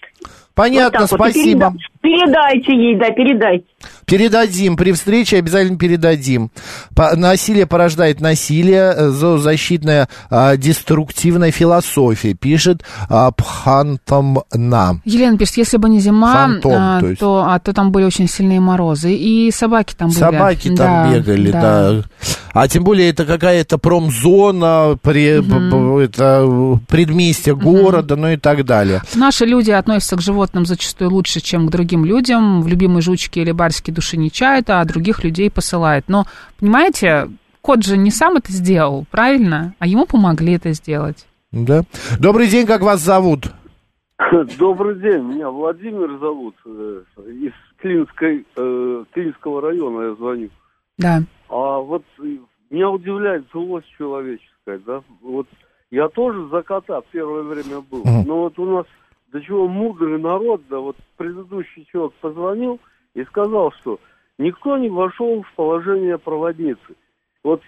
Понятно, 0.54 1.00
вот 1.00 1.10
спасибо. 1.10 1.72
Вот. 1.72 1.91
Передайте 2.02 2.74
ей, 2.74 2.96
да, 2.98 3.10
передайте. 3.10 3.64
Передадим, 4.06 4.76
при 4.76 4.90
встрече 4.90 5.38
обязательно 5.38 5.78
передадим. 5.78 6.50
По, 6.96 7.16
насилие 7.16 7.66
порождает 7.66 8.20
насилие, 8.20 8.92
э, 8.94 9.08
зоозащитная 9.10 10.08
а, 10.28 10.56
деструктивная 10.56 11.52
философия, 11.52 12.34
пишет 12.34 12.82
а, 13.08 13.30
Пхантамна. 13.30 15.00
Елена 15.04 15.38
пишет, 15.38 15.58
если 15.58 15.76
бы 15.76 15.88
не 15.88 16.00
зима, 16.00 16.32
Фантом, 16.32 16.72
а, 16.74 17.00
то, 17.00 17.06
есть. 17.06 17.20
то, 17.20 17.44
а, 17.46 17.58
то 17.60 17.72
там 17.72 17.92
были 17.92 18.04
очень 18.04 18.28
сильные 18.28 18.60
морозы, 18.60 19.14
и 19.14 19.50
собаки 19.52 19.94
там 19.96 20.08
были. 20.08 20.18
Собаки 20.18 20.68
там 20.68 20.76
да, 20.76 21.14
бегали, 21.14 21.50
да. 21.52 21.60
да. 21.60 22.02
А 22.54 22.68
тем 22.68 22.84
более 22.84 23.10
это 23.10 23.24
какая-то 23.24 23.78
промзона, 23.78 24.98
при, 25.00 25.38
угу. 25.38 26.00
это 26.00 26.80
предместье 26.88 27.54
города, 27.54 28.14
угу. 28.14 28.22
ну 28.22 28.28
и 28.32 28.36
так 28.36 28.64
далее. 28.64 29.02
Наши 29.14 29.46
люди 29.46 29.70
относятся 29.70 30.16
к 30.16 30.20
животным 30.20 30.66
зачастую 30.66 31.10
лучше, 31.10 31.40
чем 31.40 31.68
к 31.68 31.70
другим 31.70 31.91
людям. 32.00 32.62
В 32.62 32.68
любимой 32.68 33.02
жучке 33.02 33.42
или 33.42 33.52
барсике 33.52 33.92
души 33.92 34.16
не 34.16 34.30
чает, 34.30 34.70
а 34.70 34.84
других 34.84 35.22
людей 35.24 35.50
посылает. 35.50 36.04
Но, 36.08 36.26
понимаете, 36.58 37.28
кот 37.60 37.84
же 37.84 37.96
не 37.96 38.10
сам 38.10 38.36
это 38.36 38.50
сделал, 38.52 39.06
правильно? 39.10 39.74
А 39.78 39.86
ему 39.86 40.06
помогли 40.06 40.54
это 40.54 40.72
сделать. 40.72 41.26
Да. 41.52 41.82
Добрый 42.18 42.48
день, 42.48 42.66
как 42.66 42.82
вас 42.82 43.00
зовут? 43.00 43.52
Добрый 44.58 44.96
день, 44.96 45.22
меня 45.22 45.50
Владимир 45.50 46.18
зовут, 46.18 46.54
э, 46.64 47.02
из 47.26 47.52
Клинской, 47.78 48.46
э, 48.56 49.04
Клинского 49.12 49.60
района 49.60 50.08
я 50.08 50.14
звоню. 50.14 50.48
Да. 50.98 51.20
А 51.48 51.78
вот 51.78 52.04
э, 52.20 52.36
меня 52.70 52.90
удивляет 52.90 53.44
злость 53.52 53.88
человеческая, 53.98 54.78
да, 54.86 55.02
вот 55.20 55.46
я 55.90 56.08
тоже 56.08 56.48
за 56.48 56.62
кота 56.62 57.00
первое 57.10 57.42
время 57.42 57.80
был, 57.90 58.02
но 58.04 58.42
вот 58.42 58.58
у 58.58 58.64
нас 58.64 58.86
до 59.32 59.40
чего 59.40 59.66
мудрый 59.66 60.18
народ, 60.18 60.62
да, 60.68 60.78
вот 60.78 60.96
предыдущий 61.16 61.86
человек 61.90 62.12
позвонил 62.20 62.78
и 63.14 63.24
сказал, 63.24 63.72
что 63.80 63.98
никто 64.38 64.76
не 64.76 64.90
вошел 64.90 65.42
в 65.42 65.52
положение 65.54 66.18
проводницы. 66.18 66.94
Вот 67.42 67.62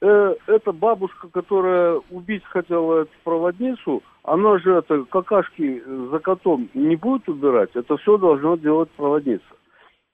э, 0.00 0.34
эта 0.46 0.72
бабушка, 0.72 1.28
которая 1.28 2.00
убить 2.10 2.42
хотела 2.44 3.02
эту 3.02 3.12
проводницу, 3.22 4.02
она 4.22 4.58
же 4.58 4.76
это 4.76 5.04
какашки 5.04 5.82
за 6.10 6.18
котом 6.18 6.68
не 6.74 6.96
будет 6.96 7.28
убирать, 7.28 7.70
это 7.74 7.96
все 7.98 8.16
должна 8.16 8.56
делать 8.56 8.90
проводница. 8.90 9.44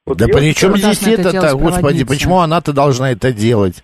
Вот 0.05 0.19
да 0.19 0.27
при 0.27 0.55
чем 0.55 0.77
здесь 0.77 1.07
это-то, 1.07 1.57
господи, 1.57 2.05
почему 2.05 2.39
она-то 2.39 2.73
должна 2.73 3.13
это 3.13 3.33
делать? 3.33 3.83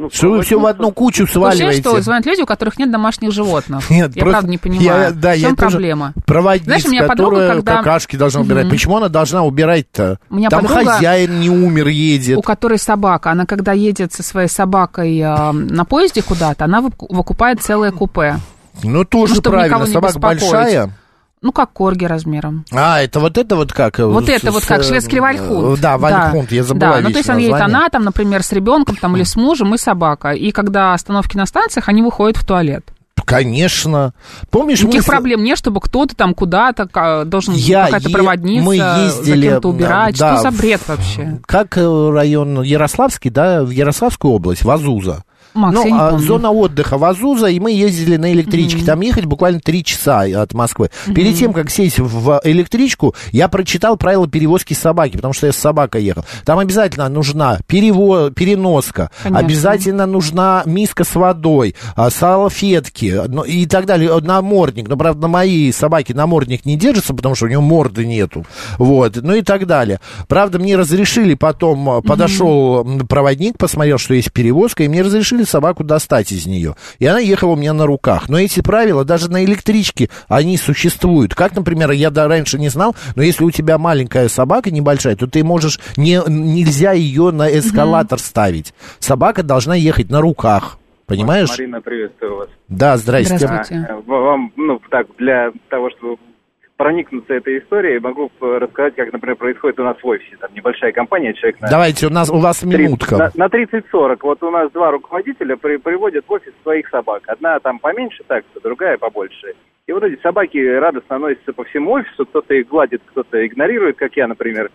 Ну, 0.00 0.08
Что 0.12 0.30
вы 0.30 0.42
все 0.42 0.60
в 0.60 0.64
одну 0.64 0.92
кучу 0.92 1.24
Вообще, 1.24 1.32
сваливаете? 1.58 1.80
что 1.80 2.00
звонят 2.00 2.24
люди, 2.24 2.40
у 2.42 2.46
которых 2.46 2.78
нет 2.78 2.88
домашних 2.92 3.32
животных. 3.32 3.82
Нет, 3.90 4.14
я 4.14 4.24
правда 4.24 4.48
не 4.48 4.56
понимаю. 4.56 5.02
я- 5.02 5.10
да, 5.10 5.32
в 5.32 5.36
я 5.36 5.48
чем 5.48 5.56
тоже- 5.56 5.70
проблема? 5.72 6.12
Проводница, 6.24 6.64
Знаешь, 6.66 6.84
у 6.86 6.90
меня 6.90 7.02
подруга, 7.08 7.48
когда- 7.48 7.76
какашки 7.78 8.14
должна 8.14 8.42
убирать. 8.42 8.66
Мгм. 8.66 8.70
Почему 8.70 8.96
она 8.98 9.08
должна 9.08 9.42
убирать-то? 9.42 10.20
У 10.30 10.36
меня 10.36 10.50
Там 10.50 10.62
подруга- 10.64 10.92
хозяин 10.92 11.40
не 11.40 11.50
умер, 11.50 11.88
едет. 11.88 12.38
У 12.38 12.42
которой 12.42 12.78
собака, 12.78 13.32
она 13.32 13.44
когда 13.44 13.72
едет 13.72 14.12
со 14.12 14.22
своей 14.22 14.48
собакой 14.48 15.18
э, 15.18 15.50
на 15.52 15.84
поезде 15.84 16.22
куда-то, 16.22 16.66
она 16.66 16.80
выку- 16.80 17.12
выкупает 17.12 17.60
целое 17.60 17.90
купе. 17.90 18.36
Ну, 18.84 19.04
тоже 19.04 19.34
чтобы 19.34 19.50
правильно. 19.56 19.84
Собака 19.84 20.18
большая. 20.20 20.90
Ну, 21.40 21.52
как 21.52 21.72
корги 21.72 22.04
размером. 22.04 22.64
А, 22.72 23.00
это 23.00 23.20
вот 23.20 23.38
это 23.38 23.54
вот 23.56 23.72
как? 23.72 23.98
Вот 24.00 24.26
С- 24.26 24.28
это 24.28 24.50
вот 24.50 24.64
как 24.64 24.82
с, 24.82 24.88
шведский 24.88 25.18
э, 25.18 25.20
вальхунд. 25.20 25.80
Да, 25.80 25.96
вальхунд, 25.96 26.50
я 26.50 26.64
забываю 26.64 27.02
Да, 27.02 27.08
ну 27.08 27.12
то 27.12 27.18
есть 27.18 27.30
он 27.30 27.36
едет, 27.38 27.52
название. 27.52 27.76
она 27.76 27.88
там, 27.90 28.02
например, 28.04 28.42
с 28.42 28.52
ребенком 28.52 28.96
там, 28.96 29.16
или 29.16 29.22
с 29.22 29.36
мужем 29.36 29.74
и 29.74 29.78
собака. 29.78 30.30
И 30.30 30.50
когда 30.50 30.94
остановки 30.94 31.36
на 31.36 31.46
станциях, 31.46 31.88
они 31.88 32.02
выходят 32.02 32.36
в 32.36 32.44
туалет. 32.44 32.84
Конечно. 33.24 34.14
Помнишь, 34.50 34.80
Никаких 34.80 35.06
мы 35.06 35.12
проблем 35.12 35.44
нет, 35.44 35.58
чтобы 35.58 35.80
кто-то 35.80 36.16
там 36.16 36.34
куда-то 36.34 37.24
должен 37.26 37.54
Я 37.54 37.84
какая-то 37.86 38.10
проводница 38.10 38.64
мы 38.64 38.76
ездили, 38.76 39.46
за 39.46 39.52
кем-то 39.52 39.68
убирать. 39.68 40.18
да, 40.18 40.38
Что 40.38 40.50
за 40.50 40.56
бред 40.56 40.80
вообще? 40.86 41.38
Как 41.46 41.76
э, 41.76 42.10
район 42.10 42.62
Ярославский, 42.62 43.30
да, 43.30 43.64
в 43.64 43.70
Ярославскую 43.70 44.32
область, 44.32 44.64
Вазуза. 44.64 45.24
Макс, 45.58 45.74
ну, 45.74 45.84
я 45.84 45.90
не 45.90 45.98
а, 45.98 46.10
помню. 46.10 46.26
зона 46.26 46.50
отдыха 46.50 46.98
Вазуза, 46.98 47.48
и 47.48 47.58
мы 47.60 47.72
ездили 47.72 48.16
на 48.16 48.32
электричке. 48.32 48.84
Там 48.84 49.00
ехать 49.00 49.24
буквально 49.24 49.60
три 49.60 49.84
часа 49.84 50.22
от 50.22 50.54
Москвы. 50.54 50.90
Перед 51.14 51.36
тем, 51.36 51.52
как 51.52 51.70
сесть 51.70 51.98
в 51.98 52.40
электричку, 52.44 53.14
я 53.32 53.48
прочитал 53.48 53.96
правила 53.96 54.28
перевозки 54.28 54.74
собаки, 54.74 55.16
потому 55.16 55.34
что 55.34 55.46
я 55.46 55.52
с 55.52 55.56
собакой 55.56 56.04
ехал. 56.04 56.24
Там 56.44 56.58
обязательно 56.58 57.08
нужна 57.08 57.58
перево... 57.66 58.30
переноска, 58.30 59.10
Конечно. 59.22 59.46
обязательно 59.46 60.06
нужна 60.06 60.62
миска 60.64 61.04
с 61.04 61.14
водой, 61.14 61.74
а, 61.96 62.10
салфетки 62.10 63.22
ну, 63.28 63.42
и 63.42 63.66
так 63.66 63.86
далее, 63.86 64.16
намордник. 64.20 64.88
Но, 64.88 64.96
правда, 64.96 65.22
на 65.22 65.28
моей 65.28 65.72
собаке 65.72 66.14
намордник 66.14 66.64
не 66.64 66.76
держится, 66.76 67.14
потому 67.14 67.34
что 67.34 67.46
у 67.46 67.48
нее 67.48 67.60
морды 67.60 68.06
нету. 68.06 68.46
Вот, 68.78 69.16
ну 69.16 69.34
и 69.34 69.42
так 69.42 69.66
далее. 69.66 70.00
Правда, 70.28 70.58
мне 70.58 70.76
разрешили 70.76 71.34
потом, 71.34 71.88
а, 71.90 72.00
подошел 72.02 72.84
м, 72.86 73.06
проводник, 73.06 73.58
посмотрел, 73.58 73.98
что 73.98 74.14
есть 74.14 74.32
перевозка, 74.32 74.84
и 74.84 74.88
мне 74.88 75.02
разрешили 75.02 75.44
собаку 75.48 75.84
достать 75.84 76.32
из 76.32 76.46
нее. 76.46 76.74
И 76.98 77.06
она 77.06 77.18
ехала 77.18 77.52
у 77.52 77.56
меня 77.56 77.72
на 77.72 77.86
руках. 77.86 78.28
Но 78.28 78.38
эти 78.38 78.60
правила 78.60 79.04
даже 79.04 79.30
на 79.30 79.44
электричке, 79.44 80.10
они 80.28 80.56
существуют. 80.56 81.34
Как, 81.34 81.56
например, 81.56 81.90
я 81.90 82.10
да, 82.10 82.28
раньше 82.28 82.58
не 82.58 82.68
знал, 82.68 82.94
но 83.16 83.22
если 83.22 83.44
у 83.44 83.50
тебя 83.50 83.78
маленькая 83.78 84.28
собака 84.28 84.70
небольшая, 84.70 85.16
то 85.16 85.26
ты 85.26 85.42
можешь, 85.42 85.80
не, 85.96 86.20
нельзя 86.26 86.92
ее 86.92 87.30
на 87.30 87.48
эскалатор 87.48 88.18
ставить. 88.18 88.74
Собака 88.98 89.42
должна 89.42 89.74
ехать 89.74 90.10
на 90.10 90.20
руках. 90.20 90.78
Понимаешь? 91.06 91.48
Марина, 91.48 91.80
приветствую 91.80 92.36
вас. 92.36 92.48
Да, 92.68 92.98
здрасте. 92.98 93.46
А, 93.46 94.00
Вам, 94.06 94.52
ну, 94.56 94.78
так, 94.90 95.06
для 95.16 95.52
того, 95.70 95.88
чтобы 95.96 96.18
проникнуться 96.88 97.34
этой 97.34 97.58
историей, 97.58 97.98
могу 97.98 98.30
э, 98.40 98.58
рассказать, 98.58 98.94
как, 98.94 99.12
например, 99.12 99.36
происходит 99.36 99.78
у 99.80 99.84
нас 99.84 99.96
в 100.00 100.06
офисе. 100.06 100.36
Там 100.40 100.50
небольшая 100.54 100.92
компания, 100.92 101.34
человек 101.34 101.60
на... 101.60 101.68
Давайте, 101.68 102.06
у 102.06 102.10
нас 102.10 102.30
у 102.30 102.38
вас 102.38 102.60
30 102.60 102.78
минутка. 102.78 103.16
На, 103.16 103.30
на 103.34 103.46
30-40. 103.48 104.18
Вот 104.22 104.42
у 104.44 104.50
нас 104.50 104.70
два 104.70 104.92
руководителя 104.92 105.56
при- 105.56 105.76
приводят 105.76 106.24
в 106.26 106.32
офис 106.32 106.52
своих 106.62 106.88
собак. 106.88 107.24
Одна 107.26 107.58
там 107.58 107.80
поменьше 107.80 108.22
такса, 108.26 108.60
другая 108.62 108.96
побольше. 108.96 109.54
И 109.88 109.92
вот 109.92 110.04
эти 110.04 110.20
собаки 110.22 110.56
радостно 110.58 111.18
носятся 111.18 111.52
по 111.52 111.64
всему 111.64 111.92
офису. 111.92 112.24
Кто-то 112.26 112.54
их 112.54 112.68
гладит, 112.68 113.02
кто-то 113.06 113.44
игнорирует, 113.44 113.96
как 113.96 114.16
я, 114.16 114.28
например. 114.28 114.70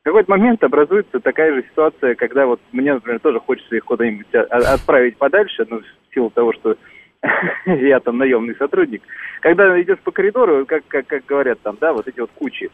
В 0.00 0.04
какой-то 0.04 0.30
момент 0.32 0.62
образуется 0.64 1.20
такая 1.20 1.54
же 1.54 1.62
ситуация, 1.70 2.16
когда 2.16 2.46
вот 2.46 2.60
мне, 2.72 2.94
например, 2.94 3.20
тоже 3.20 3.38
хочется 3.38 3.76
их 3.76 3.84
куда-нибудь 3.84 4.34
о- 4.34 4.74
отправить 4.74 5.16
подальше, 5.16 5.64
ну, 5.70 5.80
в 5.80 6.14
силу 6.14 6.30
того, 6.30 6.52
что 6.52 6.76
я 7.66 8.00
там 8.00 8.18
наемный 8.18 8.54
сотрудник. 8.56 9.02
Когда 9.40 9.80
идешь 9.80 9.98
по 10.04 10.10
коридору, 10.10 10.64
как, 10.66 10.82
как, 10.88 11.06
как 11.06 11.24
говорят 11.26 11.58
там, 11.62 11.76
да, 11.80 11.92
вот 11.92 12.06
эти 12.08 12.20
вот 12.20 12.30
кучи. 12.34 12.70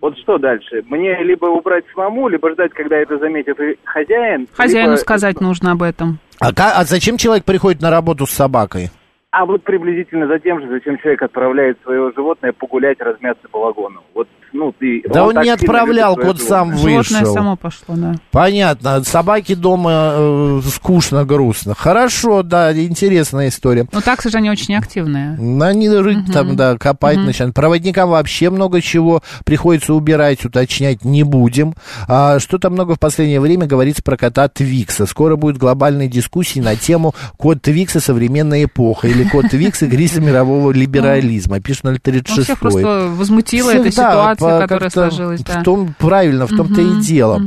Вот 0.00 0.16
что 0.18 0.38
дальше? 0.38 0.82
Мне 0.88 1.22
либо 1.22 1.46
убрать 1.46 1.84
самому, 1.94 2.28
либо 2.28 2.50
ждать, 2.52 2.72
когда 2.72 2.96
это 2.96 3.18
заметит 3.18 3.58
и 3.60 3.76
хозяин. 3.84 4.46
Хозяину 4.52 4.92
либо- 4.92 5.00
сказать 5.00 5.40
нужно 5.40 5.72
об 5.72 5.82
этом. 5.82 6.18
А, 6.40 6.50
а 6.56 6.84
зачем 6.84 7.16
человек 7.16 7.44
приходит 7.44 7.80
на 7.82 7.90
работу 7.90 8.26
с 8.26 8.30
собакой? 8.30 8.90
А 9.30 9.46
вот 9.46 9.62
приблизительно 9.62 10.26
за 10.26 10.38
тем 10.38 10.60
же, 10.60 10.68
зачем 10.68 10.98
человек 10.98 11.22
отправляет 11.22 11.78
своего 11.82 12.12
животное 12.12 12.52
погулять, 12.52 13.00
размяться 13.00 13.48
по 13.48 13.60
вагону. 13.60 14.02
Вот, 14.14 14.28
ну, 14.52 14.72
ты... 14.78 15.02
Да 15.08 15.24
он 15.26 15.34
так 15.34 15.44
не 15.44 15.50
отправлял, 15.50 16.16
кот 16.16 16.40
сам 16.40 16.70
животное. 16.72 16.96
вышел. 16.98 17.16
Животное 17.16 17.34
само 17.34 17.56
пошло, 17.56 17.94
да. 17.96 18.14
Понятно. 18.30 19.02
Собаки 19.04 19.54
дома 19.54 20.12
э, 20.14 20.60
скучно, 20.72 21.24
грустно. 21.24 21.74
Хорошо, 21.74 22.42
да, 22.42 22.72
интересная 22.72 23.48
история. 23.48 23.86
Но 23.92 24.00
так, 24.00 24.18
к 24.18 24.22
сожалению, 24.22 24.52
очень 24.52 24.74
активные. 24.76 25.38
Они 25.62 25.88
рыть 25.88 26.32
там, 26.32 26.56
да, 26.56 26.76
копать 26.76 27.16
Мгм. 27.16 27.26
начинают. 27.26 27.54
Проводникам 27.54 28.10
вообще 28.10 28.50
много 28.50 28.80
чего 28.80 29.22
приходится 29.44 29.94
убирать, 29.94 30.44
уточнять 30.44 31.04
не 31.04 31.22
будем. 31.22 31.74
А, 32.08 32.38
что-то 32.38 32.70
много 32.70 32.94
в 32.94 33.00
последнее 33.00 33.40
время 33.40 33.66
говорится 33.66 34.02
про 34.02 34.16
кота 34.16 34.48
Твикса. 34.48 35.06
Скоро 35.06 35.36
будет 35.36 35.58
глобальные 35.58 36.08
дискуссии 36.08 36.60
на 36.60 36.76
тему 36.76 37.14
кот 37.36 37.62
Твикса 37.62 38.00
современная 38.00 38.64
эпоха 38.64 39.08
или 39.08 39.24
кот 39.24 39.48
Твикса 39.50 39.86
гриза 39.86 40.20
мирового 40.20 40.70
либерализма. 40.72 41.60
Пишет 41.60 41.84
Ну, 41.84 41.96
036. 41.96 42.44
всех 42.44 42.58
просто 42.58 43.08
возмутила 43.08 43.70
эта 43.70 43.94
да, 43.96 44.34
ситуация, 44.48 44.68
которая 44.68 44.90
сложилась. 44.90 45.40
В 45.40 45.44
Да. 45.44 45.62
том, 45.62 45.94
правильно, 45.98 46.46
в 46.46 46.56
том-то 46.56 46.80
и 46.80 47.00
дело. 47.00 47.40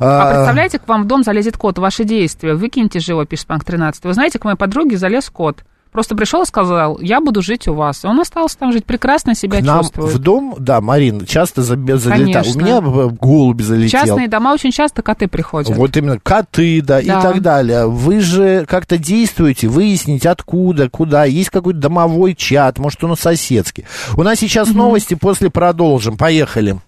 А, 0.00 0.22
А 0.22 0.34
представляете, 0.34 0.78
к 0.78 0.88
вам 0.88 1.04
в 1.04 1.06
дом 1.06 1.22
залезет 1.22 1.56
кот, 1.56 1.78
ваши 1.78 2.04
действия, 2.04 2.54
выкиньте 2.54 3.00
же 3.00 3.12
его, 3.12 3.24
пишет 3.24 3.46
Панк 3.46 3.64
13. 3.64 4.04
Вы 4.04 4.14
знаете, 4.14 4.38
к 4.38 4.44
моей 4.44 4.56
подруге 4.56 4.96
залез 4.96 5.28
кот. 5.30 5.64
Просто 5.92 6.14
пришел 6.14 6.42
и 6.42 6.46
сказал, 6.46 6.98
я 7.00 7.20
буду 7.20 7.42
жить 7.42 7.66
у 7.68 7.74
вас. 7.74 8.04
И 8.04 8.06
он 8.06 8.20
остался 8.20 8.58
там 8.58 8.72
жить, 8.72 8.84
прекрасно 8.84 9.34
себя 9.34 9.60
К 9.60 9.64
нам 9.64 9.80
чувствует. 9.80 10.14
в 10.14 10.18
дом, 10.18 10.54
да, 10.58 10.80
Марин, 10.80 11.24
часто 11.26 11.62
залетал. 11.62 12.44
У 12.54 12.58
меня 12.58 12.78
э, 12.78 13.08
голубь 13.20 13.60
залетел. 13.62 14.00
частные 14.00 14.28
дома 14.28 14.52
очень 14.52 14.70
часто 14.70 15.02
коты 15.02 15.28
приходят. 15.28 15.74
Вот 15.76 15.96
именно 15.96 16.18
коты, 16.20 16.82
да, 16.82 17.00
и 17.00 17.06
Да. 17.06 17.20
так 17.22 17.40
далее. 17.40 17.86
Вы 17.86 18.20
же 18.20 18.66
как-то 18.66 18.98
действуете, 18.98 19.68
выяснить 19.68 20.26
откуда, 20.26 20.88
куда. 20.88 21.24
Есть 21.24 21.50
какой-то 21.50 21.78
домовой 21.78 22.34
чат, 22.34 22.78
может, 22.78 23.02
он 23.04 23.16
соседский. 23.16 23.84
У 24.16 24.22
нас 24.22 24.38
сейчас 24.38 24.68
новости, 24.68 25.14
после 25.14 25.50
продолжим. 25.50 26.16
Поехали. 26.16 26.78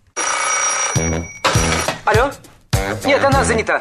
Алло? 2.04 2.30
Нет, 3.04 3.24
она 3.24 3.44
занята. 3.44 3.80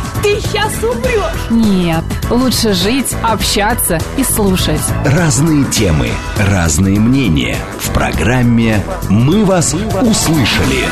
ты 0.21 0.39
сейчас 0.39 0.71
умрешь. 0.83 1.49
Нет, 1.49 2.03
лучше 2.29 2.73
жить, 2.73 3.15
общаться 3.23 3.99
и 4.17 4.23
слушать. 4.23 4.81
Разные 5.05 5.65
темы, 5.65 6.09
разные 6.37 6.99
мнения. 6.99 7.57
В 7.79 7.91
программе 7.91 8.83
«Мы 9.09 9.45
вас 9.45 9.73
услышали». 9.73 10.85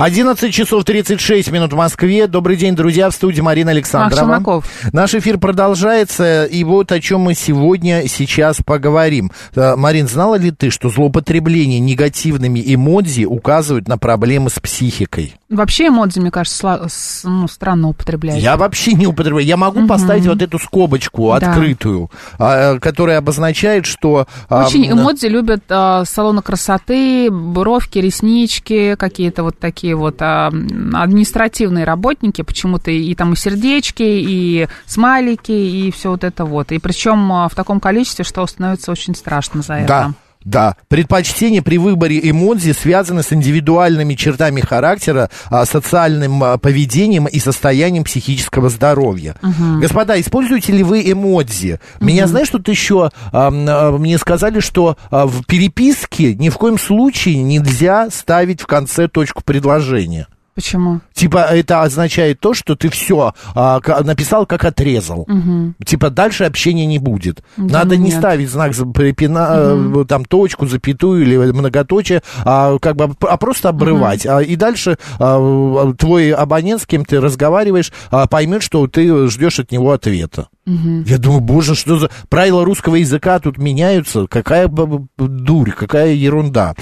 11 0.00 0.50
часов 0.54 0.84
36 0.84 1.50
минут 1.50 1.74
в 1.74 1.76
Москве. 1.76 2.26
Добрый 2.26 2.56
день, 2.56 2.74
друзья, 2.74 3.10
в 3.10 3.14
студии 3.14 3.42
Марина 3.42 3.72
Александрова. 3.72 4.62
Наш 4.94 5.14
эфир 5.14 5.36
продолжается, 5.36 6.46
и 6.46 6.64
вот 6.64 6.90
о 6.90 7.00
чем 7.00 7.20
мы 7.20 7.34
сегодня 7.34 8.08
сейчас 8.08 8.62
поговорим. 8.64 9.30
Э, 9.54 9.76
Марин, 9.76 10.08
знала 10.08 10.36
ли 10.36 10.52
ты, 10.52 10.70
что 10.70 10.88
злоупотребление 10.88 11.80
негативными 11.80 12.62
эмодзи 12.64 13.24
указывают 13.24 13.88
на 13.88 13.98
проблемы 13.98 14.48
с 14.48 14.58
психикой? 14.58 15.34
Вообще 15.50 15.88
эмодзи, 15.88 16.20
мне 16.20 16.30
кажется, 16.30 16.88
ну, 17.24 17.48
странно 17.48 17.88
употреблять. 17.88 18.40
Я 18.40 18.56
вообще 18.56 18.94
не 18.94 19.06
употребляю. 19.06 19.44
Я 19.44 19.56
могу 19.58 19.86
поставить 19.86 20.26
вот 20.26 20.40
эту 20.40 20.58
скобочку 20.58 21.36
Да. 21.38 21.48
открытую, 21.48 22.10
а, 22.38 22.78
которая 22.78 23.18
обозначает, 23.18 23.84
что... 23.84 24.26
а, 24.48 24.66
Очень 24.66 24.90
эмодзи 24.90 25.26
любят 25.26 25.64
а, 25.68 26.04
салоны 26.06 26.40
красоты, 26.40 27.30
бровки, 27.30 27.98
реснички, 27.98 28.94
какие-то 28.96 29.42
вот 29.42 29.58
такие 29.58 29.89
вот 29.94 30.16
а, 30.20 30.48
административные 30.48 31.84
работники, 31.84 32.42
почему-то 32.42 32.90
и 32.90 33.14
там 33.14 33.32
и 33.32 33.36
сердечки, 33.36 34.02
и 34.02 34.68
смайлики, 34.86 35.52
и 35.52 35.90
все 35.90 36.10
вот 36.10 36.24
это 36.24 36.44
вот. 36.44 36.72
И 36.72 36.78
причем 36.78 37.32
а, 37.32 37.48
в 37.48 37.54
таком 37.54 37.80
количестве, 37.80 38.24
что 38.24 38.46
становится 38.46 38.90
очень 38.92 39.14
страшно 39.14 39.62
за 39.62 39.74
это. 39.74 39.88
Да. 39.88 40.12
Да, 40.44 40.76
предпочтения 40.88 41.60
при 41.60 41.76
выборе 41.76 42.18
эмодзи 42.30 42.72
связаны 42.72 43.22
с 43.22 43.32
индивидуальными 43.32 44.14
чертами 44.14 44.62
характера, 44.62 45.28
а, 45.50 45.66
социальным 45.66 46.42
а, 46.42 46.56
поведением 46.56 47.26
и 47.26 47.38
состоянием 47.38 48.04
психического 48.04 48.70
здоровья. 48.70 49.36
Господа, 49.80 50.18
используете 50.18 50.72
ли 50.72 50.82
вы 50.82 51.02
эмодзи? 51.10 51.78
Меня, 52.00 52.26
знаешь, 52.26 52.48
тут 52.48 52.68
еще 52.68 53.10
а, 53.32 53.50
мне 53.50 54.16
сказали, 54.16 54.60
что 54.60 54.96
в 55.10 55.44
переписке 55.44 56.34
ни 56.34 56.48
в 56.48 56.56
коем 56.56 56.78
случае 56.78 57.42
нельзя 57.42 58.08
ставить 58.10 58.62
в 58.62 58.66
конце 58.66 59.08
точку 59.08 59.42
предложения. 59.44 60.26
Почему? 60.54 61.00
Типа 61.14 61.38
это 61.38 61.82
означает 61.82 62.40
то, 62.40 62.54
что 62.54 62.76
ты 62.76 62.90
все 62.90 63.34
написал, 63.54 64.46
как 64.46 64.64
отрезал. 64.64 65.24
Мгм. 65.26 65.76
Типа 65.84 66.10
дальше 66.10 66.44
общения 66.44 66.86
не 66.86 66.98
будет. 66.98 67.42
Да 67.56 67.80
Надо 67.80 67.96
ну 67.96 68.02
не 68.02 68.10
нет. 68.10 68.18
ставить 68.18 68.50
знак 68.50 68.72
припина, 68.94 69.48
э, 69.50 70.04
там 70.08 70.24
точку, 70.24 70.66
запятую 70.66 71.22
или 71.22 71.36
многоточие, 71.36 72.22
а 72.44 72.78
как 72.78 72.96
бы 72.96 73.14
а 73.20 73.36
просто 73.36 73.68
обрывать. 73.68 74.26
А, 74.26 74.40
и 74.40 74.56
дальше 74.56 74.98
а, 75.18 75.92
твой 75.94 76.32
абонент, 76.32 76.82
с 76.82 76.86
кем 76.86 77.04
ты 77.04 77.20
разговариваешь, 77.20 77.92
а, 78.10 78.26
поймет, 78.26 78.62
что 78.62 78.86
ты 78.86 79.28
ждешь 79.28 79.60
от 79.60 79.70
него 79.72 79.92
ответа. 79.92 80.48
Я 80.66 81.18
думаю, 81.18 81.40
боже, 81.40 81.74
что 81.74 81.98
за 81.98 82.10
правила 82.28 82.64
русского 82.64 82.96
языка 82.96 83.38
тут 83.40 83.56
меняются? 83.58 84.26
Какая 84.28 84.70
дурь, 85.18 85.72
какая 85.72 86.12
ерунда. 86.12 86.74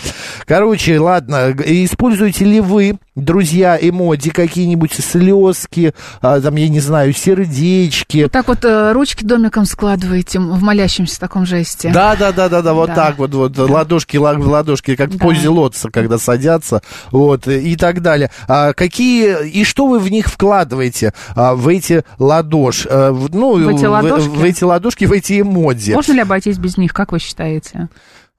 Короче, 0.47 0.99
ладно, 0.99 1.55
используете 1.65 2.45
ли 2.45 2.61
вы, 2.61 2.99
друзья, 3.15 3.79
эмодзи 3.81 4.31
какие-нибудь 4.31 4.93
слезки, 4.93 5.95
а, 6.21 6.41
там, 6.41 6.57
я 6.57 6.69
не 6.69 6.81
знаю, 6.81 7.13
сердечки? 7.13 8.25
Вот 8.25 8.33
так 8.33 8.49
вот 8.49 8.65
э, 8.65 8.93
ручки 8.93 9.25
домиком 9.25 9.65
складываете 9.65 10.41
в 10.41 10.61
молящемся 10.63 11.19
таком 11.21 11.47
жесте. 11.47 11.91
Да, 11.93 12.17
да, 12.17 12.33
да, 12.33 12.49
да, 12.49 12.63
да, 12.63 12.75
вот 12.75 12.89
Да. 12.89 12.95
так 12.95 13.19
вот, 13.19 13.33
вот, 13.35 13.57
ладошки 13.57 14.17
ла- 14.17 14.35
в 14.35 14.47
ладошки, 14.47 14.97
как 14.97 15.11
в 15.11 15.17
Да. 15.19 15.25
позе 15.25 15.49
лотца, 15.49 15.89
когда 15.91 16.19
садятся, 16.19 16.83
вот, 17.13 17.47
и 17.47 17.77
так 17.77 18.03
далее. 18.03 18.31
А 18.49 18.73
какие, 18.73 19.49
и 19.49 19.65
что 19.65 19.87
вы 19.87 19.99
в 20.01 20.11
них 20.11 20.27
вкладываете, 20.27 21.15
а, 21.37 21.55
в 21.55 21.69
эти 21.69 22.03
ладош, 22.19 22.87
а, 22.91 23.13
в- 23.13 23.35
ну, 23.35 23.68
В 23.73 23.77
эти 23.77 23.85
ладошки? 23.87 24.29
в 24.29 24.43
эти 24.43 24.65
ладошки, 24.65 25.05
в 25.05 25.13
эти 25.13 25.41
эмодзи? 25.41 25.93
Можно 25.93 26.13
ли 26.13 26.21
обойтись 26.21 26.59
без 26.59 26.77
них, 26.77 26.93
как 26.93 27.13
вы 27.13 27.19
считаете? 27.19 27.89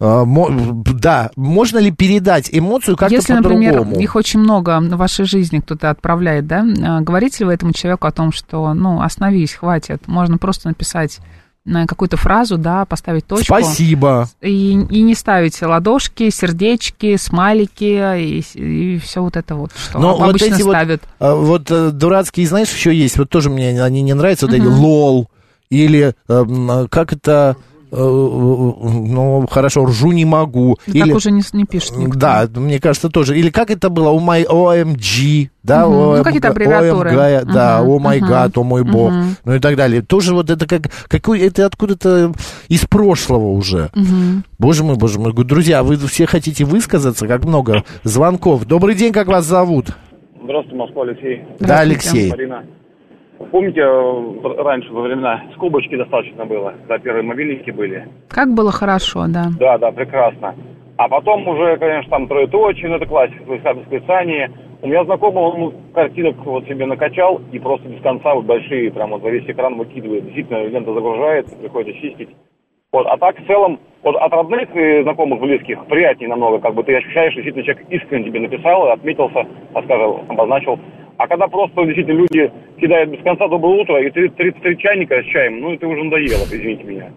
А, 0.02 0.24
да, 0.26 1.30
можно 1.36 1.78
ли 1.78 1.92
передать 1.92 2.50
эмоцию 2.52 2.96
как-то 2.96 3.14
Если, 3.14 3.34
например, 3.34 3.82
их 3.82 4.16
очень 4.16 4.40
много 4.40 4.80
в 4.80 4.96
вашей 4.96 5.26
жизни 5.26 5.60
кто-то 5.60 5.90
отправляет, 5.90 6.48
да, 6.48 6.64
а, 6.84 7.02
говорите 7.02 7.40
ли 7.40 7.46
вы 7.48 7.54
этому 7.54 7.74
человеку 7.74 8.08
о 8.08 8.12
том, 8.12 8.32
что, 8.32 8.74
ну, 8.74 9.02
остановись, 9.02 9.54
хватит, 9.56 10.08
можно 10.08 10.38
просто 10.38 10.70
написать 10.70 11.20
на 11.20 11.24
какую-то 11.88 12.18
фразу, 12.18 12.58
да, 12.58 12.86
поставить 12.86 13.26
точку. 13.26 13.46
Спасибо. 13.46 14.30
И, 14.42 14.72
и 14.72 15.02
не 15.02 15.16
ставить 15.16 15.62
ладошки, 15.62 16.30
сердечки, 16.30 17.16
смайлики 17.18 18.42
и, 18.56 19.00
все 19.00 19.22
вот 19.22 19.38
это 19.38 19.56
вот, 19.56 19.72
что 19.76 20.00
Но 20.00 20.18
вот 20.18 20.30
обычно 20.30 20.56
эти 20.56 20.62
вот, 20.64 20.72
ставят. 20.72 21.04
а, 21.20 21.36
вот 21.36 21.70
э, 21.72 21.92
дурацкие, 21.92 22.48
знаешь, 22.48 22.72
еще 22.72 22.94
есть, 22.94 23.18
вот 23.18 23.30
тоже 23.30 23.50
мне 23.50 23.82
они 23.82 24.02
не 24.02 24.14
нравятся, 24.14 24.48
вот 24.48 24.56
эти 24.56 24.66
лол, 24.66 25.30
или 25.70 26.16
эм, 26.28 26.88
как 26.90 27.14
это, 27.14 27.56
э, 27.58 27.69
ну, 27.92 29.48
хорошо, 29.50 29.86
ржу 29.86 30.12
не 30.12 30.26
могу. 30.26 30.78
Так 30.86 30.96
или, 30.96 31.12
уже 31.12 31.32
не, 31.32 31.42
не 31.54 31.66
пишет 31.66 31.98
никто. 31.98 32.20
Да, 32.20 32.48
мне 32.56 32.80
кажется, 32.80 33.10
тоже. 33.10 33.38
Или 33.38 33.50
как 33.50 33.72
это 33.72 33.90
было? 33.90 34.10
О 34.10 34.20
май 34.20 34.44
OMG, 34.44 35.50
да? 35.64 35.86
Мгм. 35.86 35.94
Ну, 35.94 36.16
OMG, 36.16 36.24
какие-то 36.24 36.50
аббревиатуры. 36.50 37.10
OMG, 37.12 37.46
да, 37.46 37.82
Мгм, 37.82 37.90
о 37.90 38.00
май 38.00 38.20
гад, 38.20 38.58
о 38.58 38.64
мой 38.64 38.84
бог, 38.84 39.14
ну 39.46 39.56
и 39.56 39.60
так 39.60 39.76
далее. 39.76 40.02
Тоже 40.02 40.34
вот 40.34 40.50
это 40.50 40.68
как, 40.68 40.84
какой, 41.08 41.40
это 41.40 41.66
откуда-то 41.66 42.34
из 42.68 42.86
прошлого 42.86 43.50
уже. 43.52 43.90
Мгм. 43.96 44.44
Боже 44.58 44.84
мой, 44.84 44.96
боже 44.96 45.20
мой. 45.20 45.34
Друзья, 45.34 45.84
вы 45.84 45.98
все 45.98 46.26
хотите 46.26 46.66
высказаться, 46.66 47.28
как 47.28 47.46
много 47.46 47.84
звонков. 48.04 48.66
Добрый 48.66 48.96
день, 48.96 49.14
как 49.14 49.28
вас 49.28 49.46
зовут? 49.46 49.88
Здравствуйте, 50.44 50.78
Москва, 50.78 51.04
Алексей. 51.04 51.44
Да, 51.60 51.80
Алексей. 51.80 52.30
Марина. 52.30 52.64
Помните, 53.52 53.82
э, 53.82 54.64
раньше 54.64 54.92
во 54.92 55.02
времена 55.02 55.44
скобочки 55.56 55.96
достаточно 55.96 56.46
было, 56.46 56.74
когда 56.82 57.00
первые 57.00 57.24
мобильники 57.24 57.72
были? 57.72 58.08
Как 58.28 58.54
было 58.54 58.72
хорошо, 58.72 59.26
да. 59.28 59.46
Да, 59.58 59.78
да, 59.78 59.92
прекрасно. 59.92 60.56
А 60.98 61.08
потом 61.08 61.48
уже, 61.48 61.78
конечно, 61.78 62.10
там 62.12 62.28
троеточие, 62.28 62.90
ну 62.90 62.98
это 62.98 63.06
классика, 63.06 63.44
восклицание. 63.48 64.52
У 64.82 64.88
меня 64.88 65.06
знакомый, 65.06 65.44
он 65.44 65.74
картинок 65.94 66.36
вот 66.46 66.66
себе 66.66 66.86
накачал 66.86 67.42
и 67.52 67.60
просто 67.60 67.88
без 67.88 68.02
конца 68.02 68.34
вот 68.36 68.46
большие, 68.46 68.92
прям 68.92 69.12
вот 69.12 69.22
за 69.22 69.30
весь 69.30 69.50
экран 69.50 69.78
выкидывает. 69.78 70.26
Действительно, 70.26 70.66
лента 70.66 70.94
загружается, 70.94 71.56
приходится 71.56 72.02
чистить. 72.02 72.30
Вот, 72.92 73.06
а 73.06 73.18
так 73.18 73.38
в 73.40 73.46
целом, 73.46 73.80
вот 74.02 74.16
от 74.16 74.32
родных 74.34 74.76
и 74.76 75.04
знакомых, 75.04 75.40
близких 75.40 75.86
приятнее 75.86 76.30
намного, 76.30 76.58
как 76.58 76.74
бы 76.74 76.84
ты 76.84 76.96
ощущаешь, 76.96 77.34
что 77.34 77.42
действительно 77.44 77.66
человек 77.66 77.88
искренне 77.92 78.26
тебе 78.26 78.40
написал, 78.40 78.90
отметился, 78.90 79.46
скажем, 79.84 80.26
обозначил. 80.28 80.80
А 81.18 81.28
когда 81.28 81.48
просто 81.48 81.86
действительно 81.86 82.18
люди 82.22 82.52
кидают 82.82 83.12
без 83.12 83.22
конца 83.24 83.48
доброе 83.48 83.82
утро 83.82 84.02
и 84.02 84.10
33 84.10 84.78
чайника 84.80 85.22
с 85.22 85.26
чаем, 85.26 85.60
ну 85.60 85.74
это 85.74 85.88
уже 85.88 86.04
надоело, 86.04 86.44
извините 86.46 86.84
меня. 86.84 87.12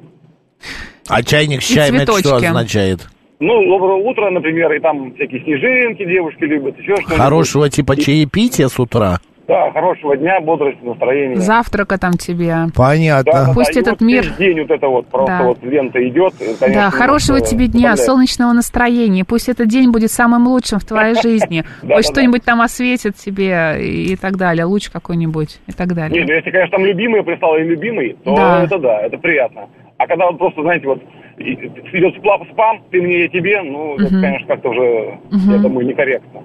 А 1.09 1.23
чайник 1.23 1.63
с 1.63 1.71
И 1.71 1.75
чаем 1.75 1.95
это 1.95 2.19
что 2.19 2.37
означает? 2.37 3.09
Ну, 3.41 3.65
доброе 3.67 3.97
утро, 4.05 4.31
например, 4.31 4.73
и 4.73 4.79
там 4.79 5.15
всякие 5.15 5.43
снежинки 5.43 6.05
девушки 6.05 6.45
любят, 6.45 6.79
еще 6.79 6.97
что-нибудь. 6.97 7.17
Хорошего 7.17 7.71
типа 7.71 7.97
чаепития 7.97 8.69
с 8.69 8.79
утра? 8.79 9.21
Да, 9.49 9.71
хорошего 9.73 10.17
дня, 10.17 10.41
бодрости, 10.41 10.83
настроения. 10.85 11.37
Завтрака 11.37 11.99
там 11.99 12.13
тебе. 12.13 12.55
Понятно. 12.77 13.33
Да, 13.33 13.51
Пусть 13.53 13.75
да, 13.75 13.81
этот 13.81 14.01
вот 14.01 14.01
мир- 14.01 14.33
день 14.39 14.61
вот 14.61 14.71
это 14.71 14.87
вот, 14.89 15.07
просто 15.09 15.27
Да. 15.39 15.43
вот 15.45 15.63
лента 15.65 16.09
идет. 16.09 16.35
конечно, 16.39 16.69
да, 16.83 16.91
хорошего 16.91 17.39
вот, 17.39 17.47
тебе 17.47 17.67
дня, 17.67 17.91
поздравляю. 17.91 18.07
солнечного 18.07 18.53
настроения. 18.53 19.25
Пусть 19.25 19.49
этот 19.49 19.67
день 19.69 19.91
будет 19.91 20.11
самым 20.13 20.47
лучшим 20.47 20.79
в 20.79 20.85
твоей 20.85 21.15
жизни. 21.23 21.65
Пусть 21.83 22.13
что-нибудь 22.13 22.45
там 22.45 22.61
осветит 22.61 23.17
тебе 23.17 23.79
и 23.85 24.17
так 24.17 24.37
далее, 24.37 24.65
луч 24.65 24.89
какой-нибудь 24.91 25.61
и 25.67 25.73
так 25.73 25.89
Нет, 25.89 25.97
далее. 25.97 26.25
ну 26.25 26.33
если, 26.33 26.51
конечно, 26.51 26.77
там 26.77 26.87
любимый 26.87 27.25
прислал 27.25 27.57
и 27.57 27.63
любимый, 27.63 28.17
то 28.25 28.35
это 28.65 28.79
да, 28.79 29.01
это 29.01 29.19
приятно. 29.19 29.69
А 29.99 30.07
когда 30.07 30.27
вот 30.29 30.39
просто, 30.39 30.63
знаете, 30.63 30.87
вот 30.87 31.03
идет 31.39 32.15
спам, 32.53 32.81
ты 32.91 33.03
мне, 33.03 33.23
я 33.23 33.29
тебе, 33.29 33.61
ну, 33.63 33.97
это, 33.97 34.09
конечно, 34.09 34.47
как-то 34.47 34.71
уже, 34.71 35.19
я 35.31 35.59
думаю, 35.59 35.87
некорректно. 35.87 36.43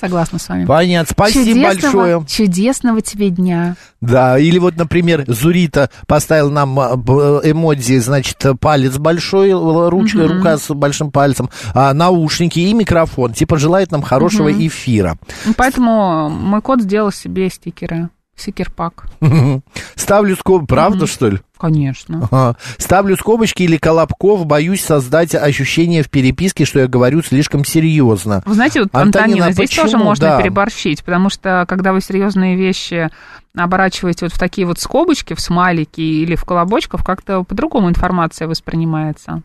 Согласна 0.00 0.38
с 0.38 0.48
вами. 0.48 0.64
Понятно, 0.64 1.08
спасибо 1.12 1.44
чудесного, 1.46 1.92
большое. 2.02 2.26
Чудесного 2.28 3.00
тебе 3.02 3.30
дня. 3.30 3.76
Да, 4.00 4.38
или 4.38 4.58
вот, 4.58 4.76
например, 4.76 5.24
Зурита 5.28 5.90
поставил 6.06 6.50
нам 6.50 6.78
а, 6.80 6.96
б- 6.96 7.40
эмодзи, 7.44 7.98
значит, 7.98 8.44
палец 8.60 8.96
большой, 8.98 9.52
ручка, 9.52 10.18
Мгм. 10.18 10.38
рука 10.38 10.56
с 10.58 10.72
большим 10.74 11.10
пальцем, 11.10 11.50
а, 11.74 11.92
наушники 11.94 12.58
и 12.58 12.72
микрофон. 12.74 13.32
Типа 13.32 13.58
желает 13.58 13.90
нам 13.92 14.02
хорошего 14.02 14.48
Мгм. 14.48 14.66
эфира. 14.66 15.18
Ну, 15.46 15.54
Поэтому 15.56 16.28
мой 16.28 16.60
кот 16.62 16.82
сделал 16.82 17.12
себе 17.12 17.48
стикеры. 17.50 18.08
Стикер-пак. 18.34 19.06
Ставлю 19.94 20.36
скоб... 20.36 20.66
Правда, 20.66 21.06
что 21.06 21.28
ли? 21.28 21.38
Конечно. 21.62 22.26
Ага. 22.28 22.56
Ставлю 22.76 23.16
скобочки 23.16 23.62
или 23.62 23.76
колобков, 23.76 24.44
боюсь 24.46 24.82
создать 24.84 25.32
ощущение 25.36 26.02
в 26.02 26.10
переписке, 26.10 26.64
что 26.64 26.80
я 26.80 26.88
говорю 26.88 27.22
слишком 27.22 27.64
серьезно. 27.64 28.42
Вы 28.44 28.54
знаете, 28.54 28.80
вот, 28.80 28.88
Антонина, 28.92 29.24
Антонина, 29.26 29.52
здесь 29.52 29.70
почему? 29.70 29.84
тоже 29.86 29.98
можно 29.98 30.26
Да. 30.26 30.42
переборщить, 30.42 31.04
потому 31.04 31.30
что 31.30 31.64
когда 31.68 31.92
вы 31.92 32.00
серьезные 32.00 32.56
вещи 32.56 33.10
оборачиваете 33.56 34.24
вот 34.24 34.32
в 34.34 34.38
такие 34.40 34.66
вот 34.66 34.80
скобочки, 34.80 35.34
в 35.34 35.40
смайлики 35.40 36.00
или 36.00 36.34
в 36.34 36.44
колобочков, 36.44 37.04
как-то 37.04 37.44
по-другому 37.44 37.88
информация 37.90 38.48
воспринимается. 38.48 39.42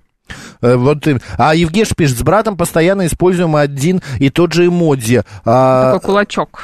Э, 0.61 0.75
Вот, 0.75 1.05
а 1.37 1.53
Евгеш 1.53 1.89
пишет, 1.95 2.17
с 2.17 2.23
братом 2.23 2.57
постоянно 2.57 3.05
используем 3.05 3.55
один 3.55 4.01
и 4.19 4.31
тот 4.31 4.53
же 4.53 4.65
эмодзи. 4.65 5.21
А, 5.45 5.93
Такой 5.93 6.07
кулачок. 6.07 6.61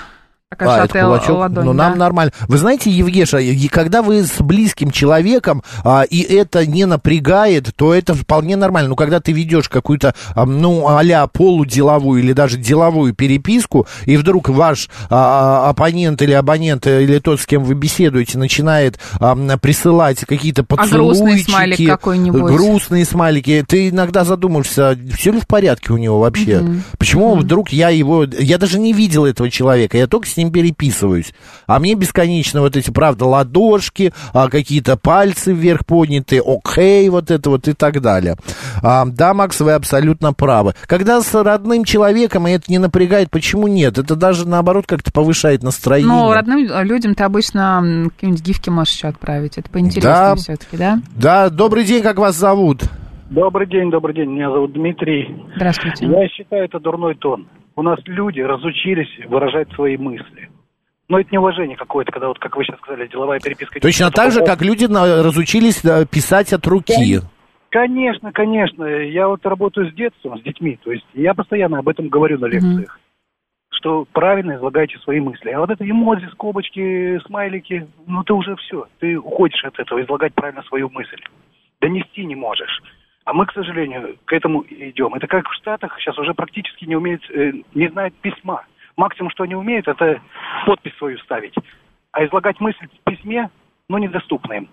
Такая 0.58 0.82
А, 0.82 0.86
это 0.86 1.02
кулачок. 1.02 1.38
ладонь, 1.38 1.66
ну, 1.66 1.74
да. 1.74 1.90
нам 1.90 1.98
нормально. 1.98 2.32
Вы 2.48 2.58
знаете, 2.58 2.90
Евгеша, 2.92 3.40
когда 3.72 4.02
вы 4.02 4.24
с 4.24 4.40
близким 4.40 4.92
человеком, 4.92 5.64
а, 5.84 6.04
и 6.04 6.22
это 6.22 6.66
не 6.66 6.86
напрягает, 6.86 7.72
то 7.76 7.94
это 7.94 8.14
вполне 8.14 8.56
нормально. 8.56 8.90
Ну, 8.90 8.96
когда 8.96 9.20
ты 9.20 9.32
ведешь 9.32 9.70
какую-то, 9.70 10.14
а, 10.36 10.46
ну, 10.46 10.88
а-ля 10.88 11.28
полуделовую 11.28 12.22
или 12.22 12.34
даже 12.34 12.58
деловую 12.58 13.14
переписку, 13.14 13.88
и 14.06 14.18
вдруг 14.18 14.50
ваш 14.50 14.90
а, 15.10 15.70
оппонент 15.70 16.22
или 16.22 16.34
абонент, 16.34 16.86
или 16.88 17.20
тот, 17.20 17.40
с 17.42 17.46
кем 17.46 17.64
вы 17.64 17.74
беседуете, 17.74 18.38
начинает 18.38 19.00
а, 19.20 19.36
присылать 19.58 20.20
какие-то 20.26 20.62
А 20.64 20.66
поцелуйчики. 20.66 21.24
грустный 21.24 21.44
смайлик 21.44 21.90
какой-нибудь? 21.90 22.42
Грустные 22.52 23.06
смайлики. 23.06 23.64
Ты 23.68 23.90
иногда 23.90 24.24
задумаешься, 24.24 24.98
все 25.16 25.32
ли 25.32 25.40
в 25.40 25.48
порядке 25.48 25.94
у 25.94 25.98
него 25.98 26.20
вообще? 26.20 26.60
Мгм. 26.60 26.84
Почему 26.98 27.36
вдруг 27.36 27.70
я 27.70 27.90
его... 27.90 28.24
Я 28.24 28.58
даже 28.58 28.80
не 28.80 28.94
видел 28.94 29.26
этого 29.26 29.50
человека, 29.50 29.98
я 29.98 30.08
только 30.08 30.28
с 30.28 30.38
ним 30.38 30.43
переписываюсь. 30.52 31.34
А 31.68 31.80
мне 31.80 31.96
бесконечно 31.96 32.62
вот 32.62 32.76
эти, 32.76 32.92
правда, 32.92 33.26
ладошки, 33.26 34.14
а, 34.34 34.50
какие-то 34.50 34.98
пальцы 34.98 35.54
вверх 35.54 35.86
поднятые, 35.86 36.42
окей, 36.46 37.08
вот 37.10 37.32
это 37.32 37.50
вот 37.50 37.68
и 37.68 37.74
так 37.74 38.02
далее. 38.02 38.36
А, 38.82 39.06
да, 39.06 39.34
Макс, 39.34 39.60
вы 39.62 39.74
абсолютно 39.74 40.34
правы. 40.34 40.74
Когда 40.88 41.22
с 41.22 41.34
родным 41.34 41.86
человеком, 41.86 42.48
и 42.48 42.52
это 42.52 42.66
не 42.70 42.80
напрягает, 42.80 43.30
почему 43.30 43.68
нет? 43.68 43.98
Это 43.98 44.16
даже, 44.16 44.48
наоборот, 44.48 44.86
как-то 44.88 45.12
повышает 45.12 45.64
настроение. 45.64 46.12
Ну, 46.12 46.32
родным 46.32 46.68
людям 46.84 47.16
ты 47.16 47.24
обычно 47.24 48.10
какие-нибудь 48.16 48.44
гифки 48.44 48.70
можешь 48.70 48.94
еще 48.96 49.08
отправить. 49.08 49.58
Это 49.58 49.70
Да. 49.70 49.74
поинтереснее 49.74 50.36
все-таки, 50.36 50.78
да? 50.78 51.00
Да, 51.16 51.50
добрый 51.50 51.84
день, 51.86 52.02
как 52.04 52.18
вас 52.18 52.36
зовут? 52.36 52.82
Добрый 53.30 53.68
день, 53.68 53.90
добрый 53.90 54.14
день. 54.16 54.30
Меня 54.32 54.52
зовут 54.52 54.74
Дмитрий. 54.74 55.36
Здравствуйте. 55.56 56.06
Я 56.06 56.28
считаю, 56.28 56.66
это 56.66 56.80
дурной 56.80 57.16
тон. 57.16 57.48
У 57.76 57.82
нас 57.82 58.00
люди 58.06 58.40
разучились 58.40 59.10
выражать 59.28 59.72
свои 59.74 59.98
мысли. 59.98 60.50
Но 61.10 61.20
это 61.20 61.30
неуважение 61.32 61.76
какое-то, 61.76 62.12
когда 62.12 62.28
вот, 62.28 62.40
как 62.40 62.56
вы 62.56 62.64
сейчас 62.64 62.80
сказали, 62.80 63.08
деловая 63.08 63.40
переписка. 63.40 63.80
Точно 63.80 64.10
так 64.10 64.32
же, 64.32 64.44
как 64.44 64.62
люди 64.62 64.86
разучились 64.86 65.84
э, 65.84 66.06
писать 66.06 66.54
от 66.54 66.66
руки. 66.66 67.20
Конечно, 67.70 68.32
конечно. 68.32 68.86
Я 68.86 69.28
вот 69.28 69.46
работаю 69.46 69.92
с 69.92 69.94
детством, 69.96 70.40
с 70.40 70.44
детьми. 70.44 70.80
То 70.84 70.92
есть 70.92 71.06
я 71.14 71.34
постоянно 71.34 71.80
об 71.80 71.90
этом 71.90 72.08
говорю 72.08 72.40
на 72.40 72.46
лекциях. 72.46 73.00
Что 73.72 74.06
правильно 74.14 74.56
излагайте 74.56 74.98
свои 75.00 75.20
мысли. 75.20 75.50
А 75.50 75.60
вот 75.60 75.72
это 75.72 75.84
эмодзи, 75.84 76.28
скобочки, 76.34 77.20
смайлики, 77.26 77.88
ну 78.06 78.24
ты 78.24 78.34
уже 78.34 78.56
все. 78.58 78.86
Ты 79.00 79.18
уходишь 79.18 79.66
от 79.66 79.78
этого, 79.80 80.04
излагать 80.04 80.34
правильно 80.36 80.62
свою 80.64 80.90
мысль. 80.90 81.20
Донести 81.82 82.24
не 82.26 82.36
можешь. 82.36 82.82
А 83.26 83.34
мы, 83.34 83.46
к 83.46 83.54
сожалению, 83.54 84.18
к 84.26 84.34
этому 84.34 84.64
идем. 84.70 85.14
Это 85.14 85.28
как 85.28 85.48
в 85.48 85.54
Штатах 85.54 85.96
сейчас 86.00 86.18
уже 86.18 86.34
практически 86.34 86.86
не 86.86 86.96
умеют, 86.96 87.24
э, 87.30 87.54
не 87.74 87.88
знают 87.90 88.14
письма. 88.16 88.66
Максимум, 88.98 89.32
что 89.32 89.44
они 89.44 89.56
умеют, 89.56 89.88
это 89.88 90.22
подпись 90.66 90.96
свою 90.98 91.18
ставить. 91.20 91.56
А 92.12 92.26
излагать 92.26 92.60
мысль 92.60 92.86
в 92.88 93.10
письме, 93.10 93.50
ну, 93.88 93.98
недоступно 93.98 94.54
им. 94.54 94.70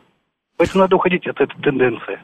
Поэтому 0.57 0.83
надо 0.83 0.97
уходить 0.97 1.27
от 1.27 1.41
этой 1.41 1.59
тенденции. 1.63 2.19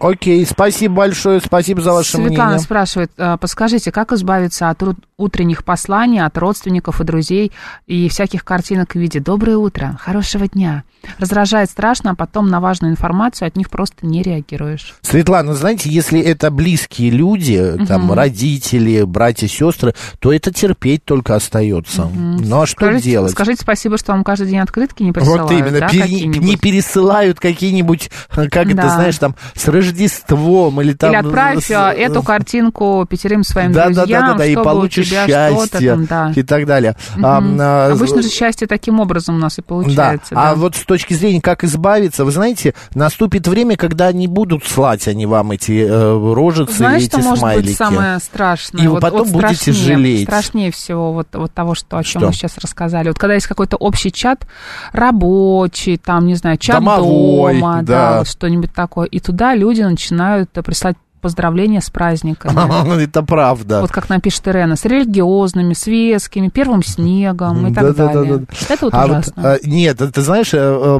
Окей, 0.00 0.44
спасибо 0.44 0.94
большое, 0.94 1.40
спасибо 1.40 1.80
за 1.80 1.92
ваше 1.92 2.16
Светлана 2.16 2.44
мнение. 2.44 2.58
спрашивает, 2.58 3.10
э, 3.16 3.36
подскажите, 3.38 3.92
как 3.92 4.12
избавиться 4.12 4.70
от 4.70 4.82
утренних 5.16 5.64
посланий 5.64 6.20
от 6.20 6.36
родственников 6.38 7.00
и 7.00 7.04
друзей 7.04 7.52
и 7.86 8.08
всяких 8.08 8.44
картинок 8.44 8.92
в 8.94 8.98
виде 8.98 9.20
«доброе 9.20 9.56
утро», 9.56 9.96
«хорошего 10.00 10.48
дня». 10.48 10.82
Раздражает 11.18 11.68
страшно, 11.70 12.12
а 12.12 12.14
потом 12.14 12.48
на 12.48 12.60
важную 12.60 12.90
информацию 12.90 13.46
от 13.46 13.56
них 13.56 13.68
просто 13.68 14.06
не 14.06 14.22
реагируешь. 14.22 14.94
Светлана, 15.02 15.54
знаете, 15.54 15.90
если 15.90 16.18
это 16.18 16.50
близкие 16.50 17.10
люди, 17.10 17.76
там, 17.86 18.04
Мгм. 18.06 18.12
родители, 18.14 19.02
братья, 19.02 19.46
сестры, 19.46 19.94
то 20.18 20.32
это 20.32 20.50
терпеть 20.50 21.04
только 21.04 21.34
остается. 21.34 22.06
Ну, 22.06 22.62
а 22.62 22.66
что 22.66 22.76
скажите, 22.86 23.10
делать? 23.10 23.32
Скажите 23.32 23.60
спасибо, 23.62 23.98
что 23.98 24.12
вам 24.12 24.24
каждый 24.24 24.48
день 24.48 24.60
открытки 24.60 25.02
не 25.02 25.12
присылают, 25.12 25.42
Вот 25.42 25.52
именно, 25.52 25.80
да, 25.80 25.88
пере- 25.90 26.24
не 26.26 26.56
пересылают 26.56 27.38
какие-нибудь, 27.38 28.10
как 28.30 28.54
это, 28.66 28.74
Да. 28.74 28.88
знаешь, 28.88 29.18
там, 29.18 29.36
с 29.54 29.68
Рождеством 29.68 30.80
или 30.80 30.94
там... 30.94 31.10
Или 31.10 31.18
отправь 31.18 31.64
с- 31.66 31.70
э, 31.70 31.74
эту 31.98 32.22
картинку 32.22 33.06
пятерым 33.08 33.44
своим 33.44 33.72
да, 33.72 33.84
друзьям, 33.86 34.06
да, 34.08 34.20
да, 34.20 34.32
да, 34.32 34.38
да, 34.38 34.46
и 34.46 34.54
получишь 34.56 35.03
тебя 35.04 35.26
счастье 35.26 35.90
там, 35.90 36.06
да. 36.06 36.32
и 36.34 36.42
так 36.42 36.66
далее. 36.66 36.96
Мгм. 37.16 37.24
А, 37.24 37.86
а, 37.88 37.92
Обычно 37.92 38.22
же 38.22 38.28
счастье 38.28 38.66
таким 38.66 39.00
образом 39.00 39.36
у 39.36 39.38
нас 39.38 39.58
и 39.58 39.62
получается. 39.62 40.34
Да. 40.34 40.42
да. 40.42 40.50
А 40.50 40.54
вот 40.54 40.76
с 40.76 40.84
точки 40.84 41.14
зрения, 41.14 41.40
как 41.40 41.64
избавиться, 41.64 42.24
вы 42.24 42.30
знаете, 42.30 42.74
наступит 42.94 43.46
время, 43.48 43.76
когда 43.76 44.12
не 44.12 44.26
будут 44.26 44.64
слать 44.64 45.08
они 45.08 45.26
вам 45.26 45.52
эти 45.52 45.86
э, 45.86 46.32
рожицы 46.34 46.74
Знаешь, 46.74 47.02
и 47.02 47.06
что 47.06 47.18
эти 47.18 47.24
может 47.24 47.38
смайлики. 47.40 47.66
быть 47.66 47.76
самое 47.76 48.18
страшное? 48.18 48.84
И 48.84 48.88
вы 48.88 49.00
потом 49.00 49.30
будете 49.30 49.72
страшнее, 49.72 49.96
жалеть. 49.96 50.24
Страшнее 50.24 50.70
всего 50.70 51.12
вот, 51.12 51.28
вот 51.32 51.52
того, 51.52 51.74
что, 51.74 51.98
о 51.98 52.04
чем 52.04 52.20
Что? 52.20 52.28
мы 52.28 52.32
сейчас 52.32 52.58
рассказали. 52.58 53.08
Вот 53.08 53.18
когда 53.18 53.34
есть 53.34 53.46
какой-то 53.46 53.76
общий 53.76 54.12
чат 54.12 54.46
рабочий, 54.92 55.96
там, 55.96 56.26
не 56.26 56.34
знаю, 56.34 56.58
чат 56.58 56.76
Домовой, 56.76 57.54
дома, 57.54 57.82
да. 57.82 58.18
вот 58.18 58.28
что-нибудь 58.28 58.72
такое. 58.72 59.06
И 59.06 59.20
туда 59.20 59.54
люди 59.54 59.82
начинают 59.82 60.50
прислать 60.50 60.96
поздравления 61.24 61.80
с 61.80 61.88
праздниками. 61.90 63.02
Это 63.02 63.22
правда. 63.22 63.80
Вот 63.80 63.90
как 63.90 64.08
нам 64.10 64.20
пишет 64.20 64.46
Ирена, 64.46 64.76
с 64.76 64.84
религиозными, 64.84 65.72
светскими, 65.74 66.48
первым 66.48 66.82
снегом 66.84 67.66
и 67.66 67.74
так 67.74 67.96
далее. 67.96 68.46
Это 68.68 68.84
вот 68.84 68.94
А 68.94 69.04
ужасно. 69.06 69.32
э, 69.42 69.58
нет, 69.64 69.98
ты 70.12 70.20
знаешь, 70.20 70.50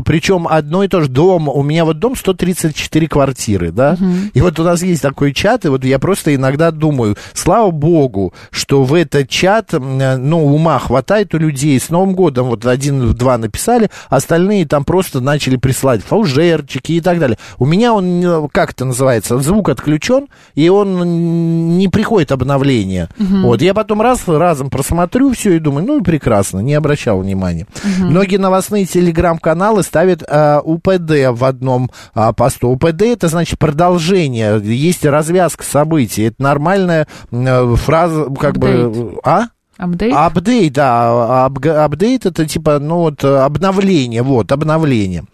причем 0.04 0.48
одно 0.48 0.82
и 0.82 0.88
то 0.88 1.02
же 1.02 1.08
дом, 1.08 1.48
у 1.48 1.62
меня 1.62 1.84
вот 1.84 1.98
дом 1.98 2.16
134 2.16 3.06
квартиры, 3.08 3.70
да, 3.70 3.96
и 4.32 4.40
вот 4.40 4.58
у 4.58 4.62
нас 4.64 4.82
есть 4.82 5.02
такой 5.02 5.32
чат, 5.34 5.64
и 5.66 5.68
вот 5.68 5.84
я 5.84 5.98
просто 5.98 6.34
иногда 6.34 6.70
думаю, 6.70 7.16
слава 7.34 7.70
богу, 7.70 8.32
что 8.50 8.82
в 8.84 8.94
этот 8.94 9.28
чат, 9.28 9.74
э, 9.74 10.16
ну, 10.16 10.46
ума 10.46 10.78
хватает 10.78 11.34
у 11.34 11.38
людей, 11.38 11.78
с 11.78 11.90
Новым 11.90 12.14
годом 12.14 12.46
вот 12.46 12.64
один-два 12.64 13.36
написали, 13.36 13.90
остальные 14.08 14.66
там 14.66 14.84
просто 14.84 15.20
начали 15.20 15.56
присылать 15.56 16.02
фаужерчики 16.02 16.92
и 16.92 17.00
так 17.00 17.18
далее. 17.18 17.36
У 17.58 17.66
меня 17.66 17.92
он, 17.92 18.24
э, 18.24 18.48
как 18.52 18.70
это 18.70 18.84
называется, 18.84 19.38
звук 19.40 19.68
отключен, 19.68 20.13
и 20.54 20.68
он 20.68 21.78
не 21.78 21.88
приходит 21.88 22.32
обновление. 22.32 23.08
Мгм. 23.18 23.42
Вот, 23.42 23.62
я 23.62 23.74
потом 23.74 24.00
раз, 24.00 24.26
разом 24.26 24.70
просмотрю 24.70 25.32
все 25.32 25.56
и 25.56 25.58
думаю, 25.58 25.86
ну, 25.86 26.02
прекрасно, 26.02 26.60
не 26.60 26.74
обращал 26.74 27.20
внимания. 27.20 27.66
Мгм. 27.82 28.10
Многие 28.10 28.36
новостные 28.36 28.86
телеграм-каналы 28.86 29.82
ставят 29.82 30.22
а, 30.28 30.60
УПД 30.60 31.30
в 31.30 31.44
одном 31.44 31.90
а, 32.14 32.32
посту. 32.32 32.68
УПД 32.68 33.02
это 33.02 33.28
значит 33.28 33.58
продолжение, 33.58 34.60
есть 34.62 35.04
развязка 35.04 35.64
событий. 35.64 36.24
Это 36.24 36.42
нормальная 36.42 37.06
м, 37.30 37.76
фраза, 37.76 38.26
как 38.38 38.58
бы... 38.58 38.84
Апдейт. 38.84 39.18
А? 39.24 39.46
Апдейт? 39.76 40.14
Апдейт, 40.14 40.72
да. 40.72 41.44
Апдейт 41.46 42.26
это 42.26 42.46
типа, 42.46 42.78
ну 42.78 42.98
вот, 42.98 43.24
обновление, 43.24 44.22
вот, 44.22 44.52
обновление. 44.52 45.24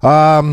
А, 0.00 0.44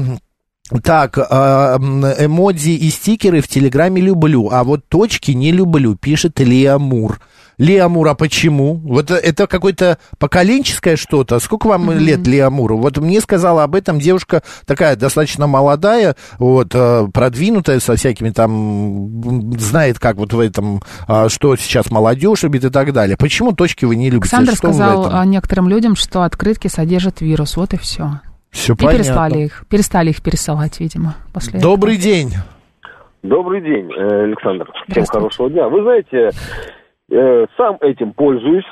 так, 0.79 1.17
а, 1.17 1.77
эмодзи 1.77 2.71
и 2.71 2.89
стикеры 2.89 3.41
в 3.41 3.47
Телеграме 3.47 4.01
люблю, 4.01 4.49
а 4.51 4.63
вот 4.63 4.87
точки 4.87 5.31
не 5.31 5.51
люблю, 5.51 5.95
пишет 5.95 6.39
Леа 6.39 6.77
Мур. 6.77 7.19
Леа 7.57 7.89
Мур, 7.89 8.07
а 8.07 8.15
почему? 8.15 8.75
Вот 8.83 9.11
это 9.11 9.45
какое-то 9.45 9.99
поколенческое 10.17 10.95
что-то. 10.95 11.39
Сколько 11.39 11.67
вам 11.67 11.91
лет, 11.91 12.25
Леа 12.25 12.49
Муру? 12.49 12.77
Вот 12.77 12.97
мне 12.97 13.21
сказала 13.21 13.63
об 13.63 13.75
этом 13.75 13.99
девушка 13.99 14.41
такая 14.65 14.95
достаточно 14.95 15.45
молодая, 15.45 16.15
вот, 16.39 16.71
э, 16.73 17.07
продвинутая, 17.13 17.79
со 17.79 17.95
всякими 17.95 18.31
там, 18.31 19.53
знает, 19.59 19.99
как 19.99 20.15
вот 20.15 20.33
в 20.33 20.39
этом, 20.39 20.81
а, 21.07 21.29
что 21.29 21.55
сейчас 21.55 21.91
молодежь 21.91 22.41
любит 22.41 22.63
и 22.63 22.69
так 22.69 22.93
далее. 22.93 23.15
Почему 23.15 23.51
точки 23.51 23.85
вы 23.85 23.95
не 23.95 24.09
любите? 24.09 24.35
Александр 24.35 24.57
Что 24.57 24.73
сказал 24.73 25.23
некоторым 25.25 25.69
людям, 25.69 25.95
что 25.95 26.23
открытки 26.23 26.67
содержат 26.67 27.21
вирус. 27.21 27.57
Вот 27.57 27.73
и 27.73 27.77
все. 27.77 28.21
Все 28.51 28.73
И 28.73 28.75
понятно. 28.75 28.97
перестали 28.97 29.39
их, 29.39 29.63
перестали 29.69 30.09
их 30.09 30.21
пересылать, 30.21 30.79
видимо, 30.79 31.15
после 31.33 31.59
этого. 31.59 31.75
Добрый 31.75 31.97
день. 31.97 32.29
Добрый 33.23 33.61
день, 33.61 33.91
э, 33.93 34.23
Александр. 34.23 34.69
Всем 34.89 35.05
хорошего 35.05 35.49
дня. 35.49 35.69
Вы 35.69 35.83
знаете, 35.83 36.31
э, 37.11 37.45
сам 37.57 37.77
этим 37.81 38.13
пользуюсь. 38.13 38.65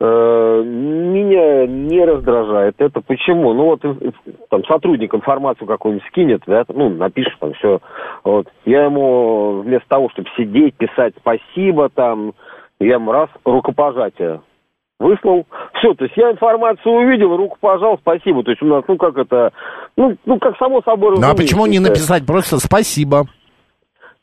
Э, 0.00 0.62
Меня 0.64 1.66
не 1.66 2.04
раздражает 2.04 2.74
это. 2.78 3.00
Почему? 3.00 3.54
Ну 3.54 3.64
вот 3.64 3.80
там 4.50 4.64
сотрудник 4.64 5.14
информацию 5.14 5.66
какую-нибудь 5.68 6.06
скинет, 6.08 6.42
да, 6.46 6.64
ну, 6.68 6.90
напишет 6.90 7.38
там 7.38 7.54
все. 7.54 7.80
Вот. 8.24 8.48
Я 8.66 8.84
ему 8.86 9.60
вместо 9.62 9.88
того, 9.88 10.10
чтобы 10.10 10.28
сидеть, 10.36 10.74
писать 10.74 11.14
спасибо, 11.20 11.88
там, 11.88 12.32
я 12.80 12.94
ему 12.94 13.12
раз 13.12 13.30
рукопожатие 13.44 14.40
выслал. 14.98 15.46
Все, 15.78 15.94
то 15.94 16.04
есть 16.04 16.16
я 16.16 16.30
информацию 16.30 16.92
увидел, 16.94 17.36
руку 17.36 17.56
пожал, 17.60 17.98
спасибо. 18.00 18.42
То 18.42 18.50
есть 18.50 18.62
у 18.62 18.66
нас, 18.66 18.84
ну 18.86 18.96
как 18.96 19.16
это, 19.16 19.52
ну, 19.96 20.16
ну 20.24 20.38
как 20.38 20.56
само 20.58 20.82
собой 20.82 21.16
Ну 21.18 21.26
а 21.26 21.34
почему 21.34 21.66
не 21.66 21.78
написать 21.78 22.26
просто 22.26 22.58
спасибо? 22.58 23.26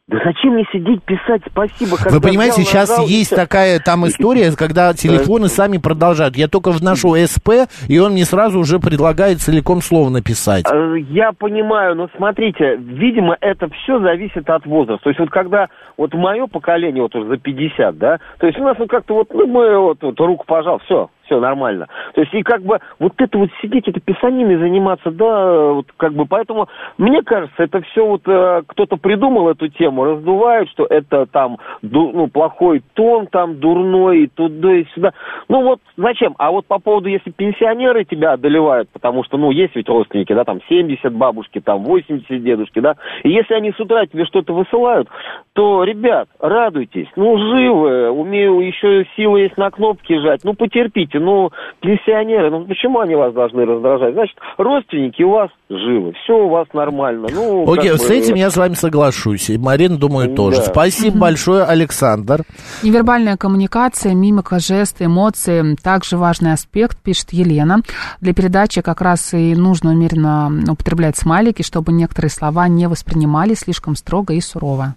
Да 0.08 0.18
зачем 0.26 0.54
мне 0.54 0.66
сидеть 0.74 1.04
писать 1.04 1.42
спасибо? 1.50 1.96
когда 1.96 2.16
Вы 2.18 2.22
понимаете, 2.22 2.62
взял, 2.62 2.66
сейчас 2.66 2.90
нажал, 2.90 3.08
есть 3.08 3.36
такая 3.36 3.80
там 3.80 4.06
история, 4.08 4.52
когда 4.58 4.94
телефоны 4.94 5.48
сами 5.48 5.78
продолжают. 5.78 6.36
Я 6.36 6.48
только 6.48 6.72
вношу 6.72 7.16
СП, 7.16 7.70
и 7.88 8.00
он 8.00 8.14
мне 8.14 8.26
сразу 8.26 8.60
уже 8.60 8.80
предлагает 8.80 9.40
целиком 9.40 9.82
слово 9.82 10.10
написать. 10.10 10.66
Э, 10.70 10.96
Я 11.10 11.32
понимаю, 11.34 11.96
но 11.96 12.10
смотрите, 12.18 12.76
видимо, 12.78 13.38
это 13.40 13.70
все 13.70 14.00
зависит 14.02 14.50
от 14.50 14.66
возраста. 14.66 15.04
То 15.04 15.10
есть 15.12 15.20
вот 15.20 15.30
когда 15.30 15.68
вот 15.98 16.14
мое 16.14 16.48
поколение, 16.48 17.04
вот 17.04 17.16
уже 17.16 17.28
за 17.28 17.38
50, 17.38 17.98
да, 17.98 18.20
то 18.40 18.48
есть 18.48 18.60
у 18.60 18.64
нас 18.64 18.76
ну 18.80 18.88
как-то 18.88 19.14
вот, 19.14 19.28
ну, 19.34 19.46
мы 19.48 19.78
вот, 19.78 20.00
вот 20.02 20.20
руку 20.20 20.46
пожал, 20.46 20.80
все, 20.86 21.10
все 21.32 21.40
нормально. 21.40 21.88
То 22.14 22.22
есть, 22.22 22.34
и 22.34 22.44
как 22.44 22.62
бы 22.62 22.80
вот 23.00 23.14
это 23.18 23.38
вот 23.38 23.50
сидеть, 23.62 23.88
это 23.88 24.02
писаниной 24.02 24.58
заниматься, 24.58 25.12
да, 25.12 25.72
вот 25.72 25.88
как 25.96 26.14
бы, 26.14 26.26
поэтому, 26.26 26.68
мне 26.98 27.22
кажется, 27.24 27.64
это 27.64 27.82
все 27.82 28.06
вот 28.06 28.22
э, 28.28 28.64
кто-то 28.68 28.98
придумал 28.98 29.50
эту 29.50 29.70
тему, 29.70 30.04
раздувают, 30.04 30.70
что 30.72 30.86
это 30.86 31.26
там, 31.26 31.58
ду, 31.82 32.12
ну, 32.14 32.28
плохой 32.28 32.84
тон 32.94 33.28
там, 33.28 33.60
дурной, 33.60 34.24
и 34.24 34.28
туда 34.28 34.74
и 34.74 34.86
сюда. 34.94 35.14
Ну 35.48 35.64
вот, 35.64 35.80
зачем? 35.96 36.36
А 36.38 36.52
вот 36.52 36.66
по 36.66 36.80
поводу, 36.80 37.08
если 37.08 37.32
пенсионеры 37.32 38.04
тебя 38.04 38.34
одолевают, 38.34 38.90
потому 38.90 39.24
что, 39.24 39.38
ну, 39.38 39.52
есть 39.52 39.76
ведь 39.76 39.88
родственники, 39.88 40.34
да, 40.34 40.44
там 40.44 40.60
70 40.68 41.14
бабушки, 41.14 41.62
там 41.62 41.84
80 41.84 42.44
дедушки, 42.44 42.80
да, 42.80 42.96
и 43.24 43.30
если 43.30 43.54
они 43.54 43.72
с 43.72 43.80
утра 43.80 44.06
тебе 44.06 44.26
что-то 44.26 44.54
высылают, 44.54 45.08
то, 45.54 45.84
ребят, 45.84 46.28
радуйтесь, 46.40 47.08
ну, 47.16 47.38
живы, 47.38 48.12
умею, 48.12 48.60
еще 48.60 49.06
силы 49.16 49.42
есть 49.42 49.58
на 49.58 49.72
кнопки 49.72 50.20
жать, 50.20 50.42
ну, 50.44 50.54
потерпите, 50.54 51.21
ну, 51.22 51.52
пенсионеры, 51.80 52.50
ну, 52.52 52.66
почему 52.66 53.00
они 53.00 53.16
вас 53.16 53.34
должны 53.34 53.66
раздражать? 53.66 54.14
Значит, 54.14 54.38
родственники 54.58 55.24
у 55.24 55.32
вас 55.32 55.50
живы, 55.70 56.14
все 56.24 56.34
у 56.34 56.50
вас 56.50 56.68
нормально, 56.74 57.28
ну, 57.34 57.72
Окей, 57.72 57.92
с 57.92 58.08
бы, 58.08 58.14
этим 58.14 58.36
я 58.36 58.50
с 58.50 58.58
вами 58.58 58.74
соглашусь. 58.74 59.50
И 59.50 59.58
Марина, 59.58 59.98
думаю, 59.98 60.36
тоже. 60.36 60.58
Да. 60.58 60.64
Спасибо 60.64 61.18
большое, 61.18 61.64
Александр. 61.64 62.42
Невербальная 62.84 63.38
коммуникация, 63.38 64.14
мимика, 64.14 64.60
жесты, 64.60 65.06
эмоции– 65.06 65.76
также 65.84 66.18
важный 66.18 66.54
аспект, 66.54 67.02
пишет 67.02 67.32
Елена. 67.32 67.78
Для 68.20 68.34
передачи 68.34 68.82
как 68.82 69.02
раз 69.02 69.34
и 69.34 69.56
нужно 69.56 69.92
умеренно 69.92 70.50
употреблять 70.72 71.18
смайлики, 71.18 71.62
чтобы 71.62 71.92
некоторые 71.92 72.30
слова 72.32 72.68
не 72.68 72.88
воспринимали 72.88 73.54
слишком 73.54 73.96
строго 73.96 74.34
и 74.34 74.42
сурово. 74.42 74.96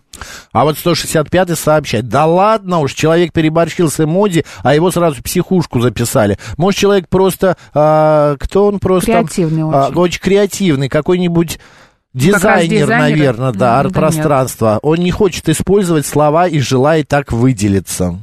А 0.52 0.64
вот 0.64 0.76
165-й 0.76 1.56
сообщает, 1.56 2.08
да 2.08 2.26
ладно 2.26 2.80
уж, 2.80 2.92
человек 2.94 3.32
переборщил 3.32 3.90
с 3.90 4.00
эмоди, 4.00 4.44
а 4.62 4.74
его 4.74 4.90
сразу 4.90 5.16
в 5.16 5.22
психушку 5.22 5.80
записали. 5.80 6.38
Может, 6.56 6.80
человек 6.80 7.08
просто, 7.08 7.56
а, 7.72 8.36
кто 8.38 8.66
он 8.66 8.78
просто? 8.78 9.12
Креативный 9.12 9.62
А, 9.62 9.88
очень. 9.88 9.96
очень 9.98 10.20
креативный, 10.20 10.88
какой-нибудь 10.88 11.58
Ну, 12.12 12.20
Дизайнер, 12.20 12.82
дизайнеры. 12.82 12.96
наверное, 13.16 13.52
да, 13.52 13.80
М, 13.80 13.90
да. 13.90 14.78
Он 14.82 14.98
не 14.98 15.10
хочет 15.10 15.48
использовать 15.48 16.06
слова 16.06 16.46
и 16.46 16.60
желает 16.60 17.08
так 17.08 17.32
выделиться. 17.32 18.20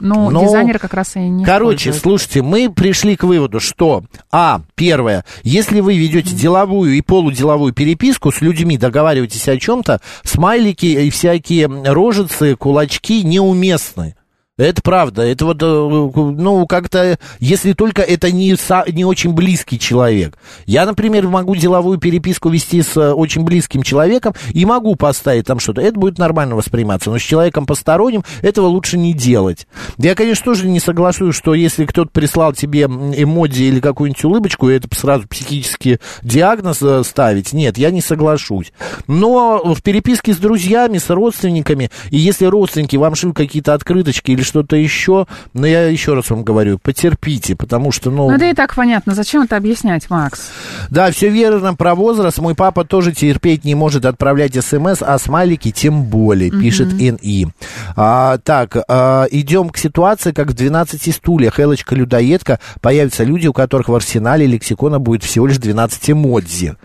Ну, 0.00 0.30
Но- 0.30 0.42
дизайнеры 0.44 0.78
как 0.78 0.94
раз 0.94 1.16
и 1.16 1.20
не 1.20 1.44
Короче, 1.44 1.90
используют. 1.90 2.02
слушайте, 2.02 2.42
мы 2.42 2.70
пришли 2.72 3.16
к 3.16 3.24
выводу, 3.24 3.60
что, 3.60 4.02
а, 4.32 4.62
первое, 4.74 5.24
если 5.42 5.80
вы 5.80 5.96
ведете 5.96 6.34
деловую 6.34 6.94
и 6.94 7.00
полуделовую 7.00 7.72
переписку 7.72 8.32
с 8.32 8.40
людьми, 8.40 8.76
договариваетесь 8.76 9.48
о 9.48 9.56
чем-то, 9.56 10.00
смайлики 10.24 10.86
и 10.86 11.10
всякие 11.10 11.66
рожицы, 11.66 12.56
кулачки 12.56 13.22
неуместны. 13.22 14.16
Это 14.56 14.82
правда. 14.82 15.22
Это 15.22 15.46
вот, 15.46 15.60
э, 15.60 15.66
ну, 15.66 16.64
как-то, 16.68 17.18
если 17.40 17.72
только 17.72 18.02
это 18.02 18.30
не, 18.30 18.54
не 18.92 19.04
очень 19.04 19.32
близкий 19.32 19.80
человек. 19.80 20.38
Я, 20.64 20.86
например, 20.86 21.26
могу 21.26 21.56
деловую 21.56 21.98
переписку 21.98 22.50
вести 22.50 22.82
с 22.82 22.96
э, 22.96 23.12
очень 23.12 23.42
близким 23.42 23.82
человеком 23.82 24.32
и 24.52 24.64
могу 24.64 24.94
поставить 24.94 25.46
там 25.46 25.58
что-то. 25.58 25.80
Это 25.80 25.98
будет 25.98 26.18
нормально 26.18 26.54
восприниматься. 26.54 27.10
Но 27.10 27.18
с 27.18 27.22
человеком 27.22 27.66
посторонним 27.66 28.22
этого 28.42 28.66
лучше 28.66 28.96
не 28.96 29.12
делать. 29.12 29.66
Я, 29.98 30.14
конечно, 30.14 30.44
тоже 30.44 30.68
не 30.68 30.78
соглашусь, 30.78 31.34
что 31.34 31.54
если 31.54 31.84
кто-то 31.84 32.12
прислал 32.12 32.52
тебе 32.52 32.82
эмодзи 32.82 33.64
или 33.64 33.80
какую-нибудь 33.80 34.22
улыбочку, 34.22 34.68
это 34.68 34.86
сразу 34.94 35.26
психический 35.26 35.98
диагноз 36.22 36.80
э, 36.80 37.02
ставить. 37.02 37.52
Нет, 37.52 37.76
я 37.76 37.90
не 37.90 38.00
соглашусь. 38.00 38.72
Но 39.08 39.74
в 39.74 39.82
переписке 39.82 40.32
с 40.32 40.36
друзьями, 40.36 40.98
с 40.98 41.10
родственниками, 41.10 41.90
и 42.10 42.18
если 42.18 42.44
родственники 42.44 42.94
вам 42.94 43.16
шлют 43.16 43.36
какие-то 43.36 43.74
открыточки 43.74 44.30
или 44.30 44.43
что-то 44.44 44.76
еще, 44.76 45.26
но 45.52 45.66
я 45.66 45.88
еще 45.88 46.14
раз 46.14 46.30
вам 46.30 46.44
говорю, 46.44 46.78
потерпите, 46.78 47.56
потому 47.56 47.92
что, 47.92 48.10
ну... 48.10 48.28
Ну, 48.28 48.36
это 48.36 48.46
и 48.46 48.52
так 48.52 48.74
понятно. 48.74 49.14
Зачем 49.14 49.42
это 49.42 49.56
объяснять, 49.56 50.10
Макс? 50.10 50.50
Да, 50.90 51.10
все 51.10 51.28
верно 51.28 51.74
про 51.74 51.94
возраст. 51.94 52.38
Мой 52.38 52.54
папа 52.54 52.84
тоже 52.84 53.12
терпеть 53.12 53.64
не 53.64 53.74
может 53.74 54.04
отправлять 54.04 54.54
смс, 54.54 55.02
а 55.02 55.18
смайлики 55.18 55.72
тем 55.72 56.04
более, 56.04 56.50
пишет 56.50 56.92
НИ. 56.92 57.48
А, 57.96 58.38
так, 58.38 58.76
а, 58.88 59.26
идем 59.30 59.70
к 59.70 59.78
ситуации, 59.78 60.32
как 60.32 60.48
в 60.48 60.54
12 60.54 61.14
стульях. 61.14 61.58
Элочка-людоедка. 61.58 62.60
Появятся 62.80 63.24
люди, 63.24 63.46
у 63.46 63.52
которых 63.52 63.88
в 63.88 63.94
арсенале 63.94 64.46
лексикона 64.46 64.98
будет 64.98 65.22
всего 65.22 65.46
лишь 65.46 65.58
12 65.58 66.10
эмодзи. 66.10 66.76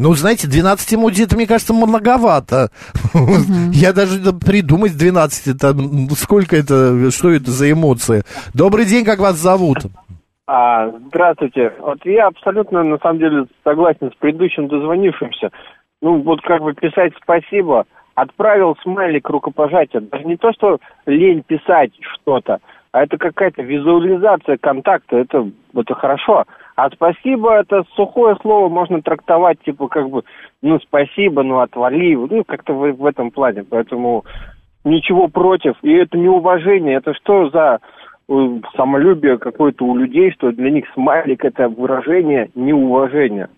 Ну, 0.00 0.12
знаете, 0.14 0.46
12 0.46 0.94
эмодзи, 0.94 1.24
это, 1.24 1.34
мне 1.34 1.48
кажется, 1.48 1.74
многовато. 1.74 2.68
Я 3.72 3.92
даже 3.92 4.20
да, 4.20 4.30
придумать 4.30 4.96
12, 4.96 5.56
это, 5.56 5.68
м, 5.70 6.08
сколько 6.10 6.54
это, 6.54 7.10
что 7.10 7.30
это 7.30 7.50
за 7.50 7.72
эмоции. 7.72 8.22
Добрый 8.54 8.84
день, 8.84 9.04
как 9.04 9.18
вас 9.18 9.34
зовут? 9.34 9.78
А, 10.46 10.88
здравствуйте. 11.08 11.72
Вот 11.80 11.98
я 12.04 12.28
абсолютно, 12.28 12.84
на 12.84 12.98
самом 12.98 13.18
деле, 13.18 13.46
согласен 13.64 14.12
с 14.12 14.14
предыдущим 14.20 14.68
дозвонившимся. 14.68 15.50
Ну, 16.00 16.22
вот 16.22 16.42
как 16.42 16.62
бы 16.62 16.74
писать 16.74 17.12
спасибо, 17.20 17.84
отправил 18.14 18.76
смайлик 18.84 19.28
рукопожатия. 19.28 20.00
Даже 20.00 20.24
не 20.26 20.36
то, 20.36 20.52
что 20.52 20.78
лень 21.06 21.42
писать 21.44 21.90
что-то, 22.14 22.60
а 22.92 23.02
это 23.02 23.18
какая-то 23.18 23.62
визуализация 23.62 24.58
контакта, 24.58 25.16
это, 25.16 25.50
это 25.74 25.94
хорошо. 25.94 26.44
А 26.78 26.90
спасибо, 26.90 27.54
это 27.54 27.82
сухое 27.96 28.36
слово 28.40 28.68
можно 28.68 29.02
трактовать, 29.02 29.60
типа, 29.64 29.88
как 29.88 30.08
бы, 30.08 30.22
ну, 30.62 30.78
спасибо, 30.78 31.42
ну, 31.42 31.58
отвали, 31.58 32.14
ну, 32.14 32.44
как-то 32.44 32.72
в, 32.72 32.92
в 32.92 33.04
этом 33.04 33.32
плане. 33.32 33.64
Поэтому 33.68 34.24
ничего 34.84 35.26
против. 35.26 35.74
И 35.82 35.92
это 35.92 36.16
неуважение. 36.16 36.98
Это 36.98 37.14
что 37.14 37.50
за 37.50 37.80
э, 38.28 38.60
самолюбие 38.76 39.38
какое-то 39.38 39.86
у 39.86 39.96
людей, 39.96 40.30
что 40.30 40.52
для 40.52 40.70
них 40.70 40.84
смайлик 40.94 41.44
это 41.44 41.68
выражение 41.68 42.48
неуважения. 42.54 43.50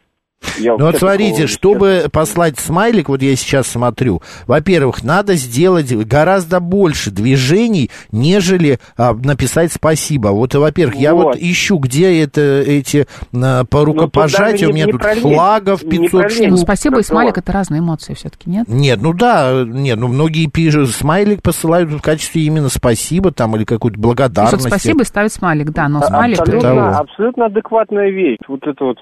Я 0.59 0.76
Ну 0.76 0.86
вот 0.86 0.97
смотрите, 0.97 1.32
такого 1.32 1.49
чтобы 1.49 2.05
послать 2.12 2.59
смайлик, 2.59 3.09
вот 3.09 3.22
я 3.22 3.34
сейчас 3.36 3.66
смотрю, 3.68 4.20
во-первых, 4.47 5.03
надо 5.03 5.34
сделать 5.36 5.93
гораздо 6.07 6.61
больше 6.61 7.11
движений, 7.11 7.91
нежели 8.12 8.78
а, 8.97 9.14
написать 9.14 9.72
спасибо. 9.72 10.28
Вот, 10.28 10.55
во-первых, 10.55 10.97
я 10.97 11.14
вот 11.14 11.24
Вот. 11.24 11.36
ищу, 11.38 11.78
где 11.78 12.22
это 12.22 12.41
эти 12.66 13.07
а, 13.34 13.64
по 13.64 13.84
рукопожатию, 13.84 14.70
у 14.70 14.72
меня 14.72 14.86
не 14.86 14.93
тут 14.93 15.01
пролезть, 15.03 15.22
флагов 15.22 15.82
не 15.82 15.91
500 15.91 16.11
пролезть. 16.11 16.36
штук. 16.36 16.51
Ну, 16.51 16.57
спасибо 16.57 16.99
и 16.99 17.03
смайлик 17.03 17.34
то. 17.34 17.41
это 17.41 17.53
разные 17.53 17.80
эмоции 17.80 18.14
все-таки, 18.14 18.51
нет? 18.51 18.66
Нет, 18.68 19.01
ну 19.01 19.12
да, 19.14 19.64
нет, 19.66 19.99
ну 19.99 20.09
многие 20.09 20.47
пишут, 20.47 20.91
смайлик 20.91 21.43
посылают 21.43 21.91
в 21.91 22.01
качестве 22.01 22.43
именно 22.43 22.68
спасибо 22.68 23.30
там 23.30 23.57
или 23.57 23.64
какую-то 23.64 23.97
Пишут 23.97 24.03
благодарность. 24.05 24.66
спасибо 24.66 25.03
и 25.03 25.05
ставят 25.05 25.32
смайлик, 25.32 25.70
да, 25.70 25.88
но 25.88 26.01
А- 26.01 26.07
смайлик... 26.07 26.41
абсолютно, 26.41 26.99
абсолютно 26.99 27.47
адекватная 27.47 28.11
вещь. 28.11 28.38
Вот 28.49 28.61
это 28.66 28.84
вот 28.84 28.99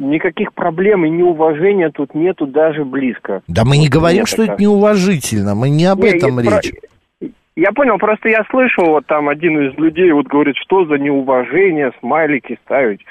никаких 0.00 0.52
проблем 0.54 1.04
и 1.04 1.10
неуважения 1.10 1.90
тут 1.90 2.14
нету 2.14 2.46
даже 2.46 2.84
близко. 2.84 3.42
Да 3.46 3.64
мы 3.64 3.76
не 3.76 3.86
Вот 3.86 3.92
говорим, 3.94 4.26
что 4.26 4.42
это 4.44 4.56
неуважительно, 4.58 5.54
мы 5.54 5.68
не 5.70 5.84
об 5.84 6.00
Не, 6.00 6.08
этом 6.16 6.38
я 6.40 6.50
про- 6.50 6.60
речь. 6.60 6.72
Я 7.56 7.72
понял, 7.72 7.98
просто 7.98 8.28
я 8.28 8.44
слышал, 8.50 8.86
вот 8.86 9.06
там 9.06 9.28
один 9.28 9.60
из 9.68 9.76
людей 9.78 10.10
вот 10.12 10.26
говорит, 10.26 10.56
что 10.56 10.86
за 10.86 10.94
неуважение 10.98 11.92
смайлики 12.00 12.58
ставить. 12.64 13.04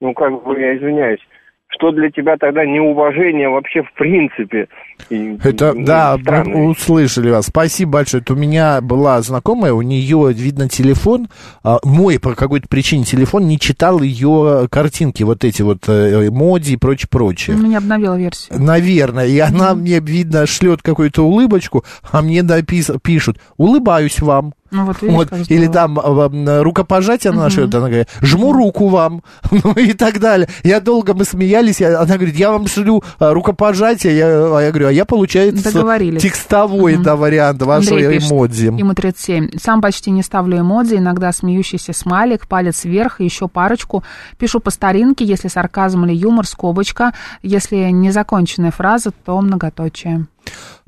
Ну, 0.00 0.14
как 0.14 0.42
бы, 0.42 0.58
я 0.58 0.76
извиняюсь, 0.76 1.20
что 1.68 1.90
для 1.92 2.10
тебя 2.10 2.36
тогда 2.38 2.64
неуважение 2.64 3.48
вообще 3.50 3.82
в 3.82 3.92
принципе? 3.92 4.68
И- 5.08 5.38
Это, 5.42 5.70
и- 5.70 5.84
да, 5.84 6.18
странно. 6.20 6.50
мы 6.50 6.66
услышали 6.70 7.30
вас. 7.30 7.46
Спасибо 7.46 7.92
большое. 7.92 8.20
Это 8.22 8.34
у 8.34 8.36
меня 8.36 8.80
была 8.80 9.20
знакомая, 9.22 9.72
у 9.72 9.82
нее, 9.82 10.32
видно, 10.32 10.68
телефон, 10.68 11.28
а, 11.62 11.78
мой 11.84 12.18
по 12.18 12.34
какой-то 12.34 12.68
причине 12.68 13.04
телефон 13.04 13.46
не 13.46 13.58
читал 13.58 14.00
ее 14.02 14.68
картинки, 14.70 15.22
вот 15.22 15.44
эти 15.44 15.62
вот 15.62 15.88
э, 15.88 16.28
эмодзи 16.28 16.72
и 16.74 16.76
прочее, 16.76 17.08
прочее. 17.10 17.56
Ну, 17.56 17.66
не 17.66 17.76
обновила 17.76 18.16
версию. 18.18 18.60
Наверное. 18.60 19.26
И 19.26 19.38
она 19.38 19.74
мне, 19.74 20.00
видно, 20.00 20.46
шлет 20.46 20.82
какую-то 20.82 21.24
улыбочку, 21.26 21.84
а 22.10 22.22
мне 22.22 22.42
напис... 22.42 22.90
пишут, 23.02 23.38
улыбаюсь 23.56 24.20
вам. 24.20 24.52
Ну, 24.72 24.84
вот 24.86 25.02
видишь, 25.02 25.16
Вот, 25.16 25.28
или 25.50 25.66
там 25.66 25.98
э, 25.98 26.62
рукопожатие 26.62 27.32
она 27.32 27.42
Мгм. 27.46 27.50
шлет, 27.50 27.74
она 27.74 27.88
говорит, 27.88 28.06
жму 28.22 28.52
руку 28.52 28.86
вам, 28.86 29.22
ну 29.50 29.72
и 29.72 29.94
так 29.94 30.20
далее. 30.20 30.48
Я 30.62 30.78
долго, 30.78 31.12
мы 31.12 31.24
смеялись, 31.24 31.80
я- 31.80 31.98
она 32.00 32.14
говорит, 32.14 32.36
я 32.36 32.52
вам 32.52 32.68
шлю 32.68 33.02
э, 33.18 33.32
рукопожатие, 33.32 34.16
я, 34.16 34.26
а 34.28 34.60
я 34.60 34.70
говорю, 34.70 34.89
а 34.90 34.92
я, 34.92 35.04
получается, 35.04 35.70
текстовой, 36.18 36.94
Мгм. 36.94 37.02
да, 37.02 37.16
вариант 37.16 37.62
вашего 37.62 37.96
Андрей 37.96 38.18
пишет, 38.18 38.32
эмодзи. 38.32 38.66
Ему 38.78 38.94
37. 38.94 39.50
Сам 39.58 39.80
почти 39.80 40.10
не 40.10 40.22
ставлю 40.22 40.58
эмодзи, 40.60 40.96
иногда 40.96 41.32
смеющийся 41.32 41.92
смайлик, 41.92 42.46
палец 42.48 42.84
вверх 42.84 43.20
и 43.20 43.24
еще 43.24 43.48
парочку. 43.48 44.02
Пишу 44.38 44.60
по 44.60 44.70
старинке, 44.70 45.24
если 45.24 45.48
сарказм 45.48 46.04
или 46.04 46.14
юмор, 46.14 46.46
скобочка. 46.46 47.12
Если 47.42 47.76
незаконченная 47.90 48.70
фраза, 48.72 49.12
то 49.24 49.40
многоточие. 49.40 50.26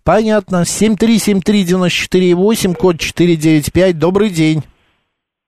Понятно. 0.04 0.64
7373948, 0.64 2.74
код 2.74 2.98
495. 2.98 3.98
Добрый 3.98 4.30
день. 4.30 4.62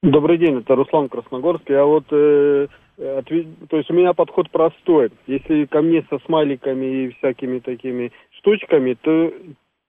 Добрый 0.03 0.39
день, 0.39 0.59
это 0.59 0.75
Руслан 0.75 1.09
Красногорский. 1.09 1.75
А 1.77 1.85
вот, 1.85 2.05
э, 2.13 2.67
э, 2.99 3.19
отве- 3.21 3.47
то 3.69 3.79
есть 3.79 3.91
у 3.91 3.95
меня 3.95 4.13
подход 4.13 4.51
простой. 4.51 5.11
Если 5.27 5.65
ко 5.65 5.81
мне 5.81 6.05
со 6.11 6.19
смайликами 6.27 7.07
и 7.07 7.17
всякими 7.19 7.59
такими 7.61 8.13
штучками, 8.45 8.97
то 9.01 9.33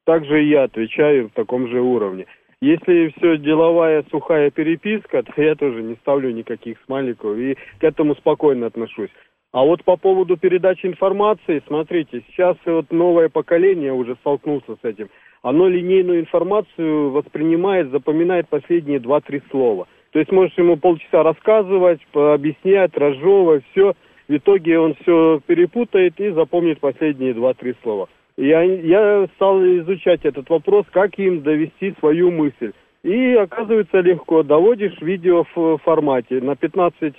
также 0.06 0.44
и 0.44 0.50
я 0.50 0.64
отвечаю 0.64 1.28
в 1.28 1.34
таком 1.34 1.68
же 1.68 1.82
уровне. 1.82 2.26
Если 2.62 3.14
все 3.18 3.38
деловая 3.38 4.06
сухая 4.10 4.50
переписка, 4.50 5.24
то 5.24 5.42
я 5.42 5.56
тоже 5.56 5.84
не 5.84 5.96
ставлю 5.96 6.32
никаких 6.32 6.78
смайликов 6.86 7.38
и 7.38 7.56
к 7.80 7.84
этому 7.84 8.16
спокойно 8.16 8.68
отношусь. 8.68 9.10
А 9.52 9.64
вот 9.64 9.84
по 9.84 9.98
поводу 9.98 10.38
передачи 10.38 10.86
информации, 10.86 11.62
смотрите, 11.68 12.24
сейчас 12.28 12.58
вот 12.66 12.92
новое 12.92 13.30
поколение 13.30 13.94
уже 13.94 14.16
столкнулся 14.16 14.76
с 14.82 14.84
этим. 14.84 15.10
Оно 15.44 15.68
линейную 15.68 16.22
информацию 16.22 17.12
воспринимает, 17.12 17.92
запоминает 17.92 18.50
последние 18.50 19.00
два-три 19.00 19.42
слова. 19.52 19.88
То 20.12 20.20
есть 20.20 20.32
можешь 20.32 20.58
ему 20.58 20.78
полчаса 20.78 21.24
рассказывать, 21.24 22.00
объяснять, 22.14 22.98
разжевывать, 22.98 23.64
все. 23.72 23.94
В 24.28 24.36
итоге 24.36 24.80
он 24.80 24.96
все 25.02 25.40
перепутает 25.46 26.20
и 26.20 26.32
запомнит 26.32 26.80
последние 26.80 27.34
два-три 27.34 27.76
слова. 27.84 28.10
Я, 28.38 28.62
я 28.64 29.28
стал 29.36 29.62
изучать 29.64 30.22
этот 30.24 30.50
вопрос, 30.50 30.86
как 30.92 31.18
им 31.18 31.42
довести 31.42 31.96
свою 32.00 32.32
мысль. 32.32 32.74
И 33.04 33.34
оказывается 33.34 34.00
легко. 34.00 34.44
Доводишь 34.44 35.00
видео 35.00 35.46
в 35.56 35.78
формате 35.84 36.42
на 36.42 36.52
15-30 36.52 37.14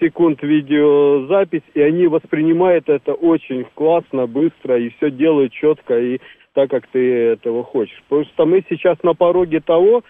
секунд 0.00 0.42
видеозапись, 0.42 1.62
и 1.74 1.80
они 1.80 2.06
воспринимают 2.06 2.88
это 2.88 3.12
очень 3.12 3.66
классно, 3.74 4.26
быстро, 4.26 4.78
и 4.78 4.88
все 4.96 5.10
делают 5.10 5.52
четко, 5.52 5.98
и 5.98 6.18
так, 6.54 6.70
как 6.70 6.86
ты 6.88 6.98
этого 6.98 7.62
хочешь. 7.62 8.02
Потому 8.08 8.24
что 8.24 8.46
мы 8.46 8.64
сейчас 8.68 8.96
на 9.02 9.14
пороге 9.14 9.60
того, 9.60 10.02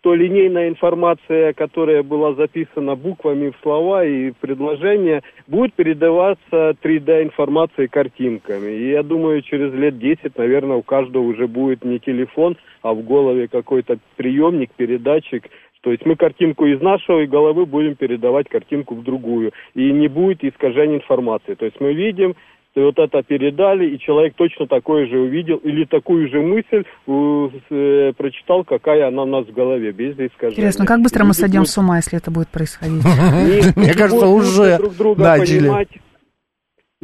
что 0.00 0.14
линейная 0.14 0.68
информация, 0.68 1.52
которая 1.52 2.02
была 2.02 2.32
записана 2.32 2.96
буквами 2.96 3.50
в 3.50 3.62
слова 3.62 4.04
и 4.04 4.30
в 4.30 4.36
предложения, 4.36 5.22
будет 5.46 5.74
передаваться 5.74 6.74
3D-информацией 6.82 7.88
картинками. 7.88 8.70
И 8.70 8.90
я 8.90 9.02
думаю, 9.02 9.42
через 9.42 9.74
лет 9.74 9.98
10, 9.98 10.38
наверное, 10.38 10.78
у 10.78 10.82
каждого 10.82 11.22
уже 11.22 11.46
будет 11.46 11.84
не 11.84 11.98
телефон, 11.98 12.56
а 12.80 12.94
в 12.94 13.04
голове 13.04 13.46
какой-то 13.48 13.98
приемник, 14.16 14.70
передатчик, 14.74 15.44
то 15.82 15.90
есть 15.90 16.04
мы 16.04 16.14
картинку 16.14 16.66
из 16.66 16.80
нашей 16.82 17.26
головы 17.26 17.64
будем 17.64 17.94
передавать 17.94 18.48
картинку 18.50 18.94
в 18.94 19.02
другую. 19.02 19.52
И 19.74 19.90
не 19.92 20.08
будет 20.08 20.44
искажения 20.44 20.96
информации. 20.96 21.54
То 21.54 21.64
есть 21.64 21.80
мы 21.80 21.94
видим, 21.94 22.34
и 22.74 22.80
вот 22.80 22.98
это 22.98 23.22
передали, 23.22 23.94
и 23.94 23.98
человек 23.98 24.34
точно 24.36 24.66
такое 24.66 25.06
же 25.06 25.18
увидел, 25.18 25.56
или 25.56 25.84
такую 25.84 26.28
же 26.28 26.40
мысль 26.40 26.84
э, 27.06 28.12
прочитал, 28.16 28.64
какая 28.64 29.08
она 29.08 29.22
у 29.22 29.26
нас 29.26 29.46
в 29.46 29.52
голове, 29.52 29.90
без 29.90 30.12
искажения. 30.12 30.50
Интересно, 30.50 30.86
как 30.86 31.02
быстро 31.02 31.24
мы 31.24 31.34
сойдем 31.34 31.64
с 31.64 31.76
ума, 31.78 31.96
если 31.96 32.18
это 32.18 32.30
будет 32.30 32.48
происходить? 32.48 33.04
Мне 33.76 33.94
кажется, 33.94 34.26
уже 34.26 34.78
начали 35.16 35.88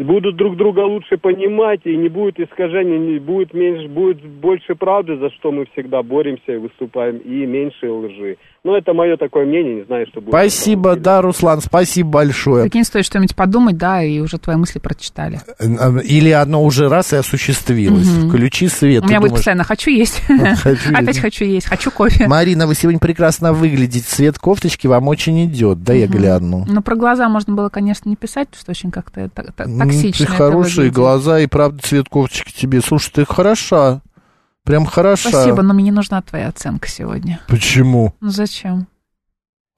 будут 0.04 0.36
друг 0.36 0.56
друга 0.56 0.80
лучше 0.80 1.16
понимать, 1.16 1.80
и 1.84 1.96
не 1.96 2.08
будет 2.08 2.38
искажений, 2.38 2.98
не 2.98 3.18
будет 3.18 3.54
меньше, 3.54 3.88
будет 3.88 4.22
больше 4.22 4.74
правды, 4.74 5.16
за 5.16 5.30
что 5.30 5.52
мы 5.52 5.66
всегда 5.72 6.02
боремся 6.02 6.52
и 6.52 6.56
выступаем, 6.56 7.16
и 7.18 7.46
меньше 7.46 7.90
лжи. 7.90 8.36
Ну, 8.62 8.74
это 8.74 8.92
мое 8.92 9.16
такое 9.16 9.46
мнение, 9.46 9.76
не 9.76 9.84
знаю, 9.84 10.06
что 10.08 10.20
будет. 10.20 10.30
Спасибо, 10.30 10.96
да, 10.96 11.22
Руслан, 11.22 11.60
спасибо 11.60 12.10
большое. 12.10 12.64
Прикинь, 12.64 12.82
стоит 12.82 13.06
что-нибудь 13.06 13.36
подумать, 13.36 13.78
да, 13.78 14.02
и 14.02 14.18
уже 14.18 14.38
твои 14.38 14.56
мысли 14.56 14.80
прочитали. 14.80 15.40
Или 16.04 16.30
одно 16.30 16.62
уже 16.64 16.88
раз 16.88 17.12
и 17.12 17.16
осуществилось. 17.16 18.08
Угу. 18.18 18.28
Включи 18.28 18.66
свет. 18.66 19.04
У 19.04 19.08
меня 19.08 19.20
будет 19.20 19.34
постоянно 19.34 19.62
«хочу 19.64 19.90
есть», 19.90 20.20
опять 20.92 21.18
«хочу 21.20 21.44
есть», 21.44 21.68
«хочу 21.68 21.90
кофе». 21.90 22.26
Марина, 22.26 22.66
вы 22.66 22.74
сегодня 22.74 22.98
прекрасно 22.98 23.52
выглядите, 23.52 24.00
цвет 24.00 24.38
кофточки 24.38 24.88
вам 24.88 25.06
очень 25.08 25.46
идет, 25.46 25.84
да, 25.84 25.94
я 25.94 26.08
гляну. 26.08 26.66
Ну, 26.68 26.82
про 26.82 26.96
глаза 26.96 27.28
можно 27.28 27.54
было, 27.54 27.68
конечно, 27.68 28.08
не 28.08 28.16
писать, 28.16 28.48
что 28.58 28.72
очень 28.72 28.90
как-то 28.90 29.30
токсично 29.88 30.26
Ты 30.26 30.32
хорошие 30.32 30.90
глаза, 30.90 31.40
и 31.40 31.46
правда 31.46 31.82
цвет 31.82 32.08
кофточки 32.08 32.52
тебе. 32.52 32.80
Слушай, 32.80 33.10
ты 33.12 33.24
хороша. 33.24 34.02
Прям 34.64 34.84
хорошо. 34.84 35.28
Спасибо, 35.28 35.62
но 35.62 35.74
мне 35.74 35.84
не 35.84 35.90
нужна 35.92 36.20
твоя 36.22 36.48
оценка 36.48 36.88
сегодня. 36.88 37.40
Почему? 37.48 38.14
Ну 38.20 38.30
зачем? 38.30 38.88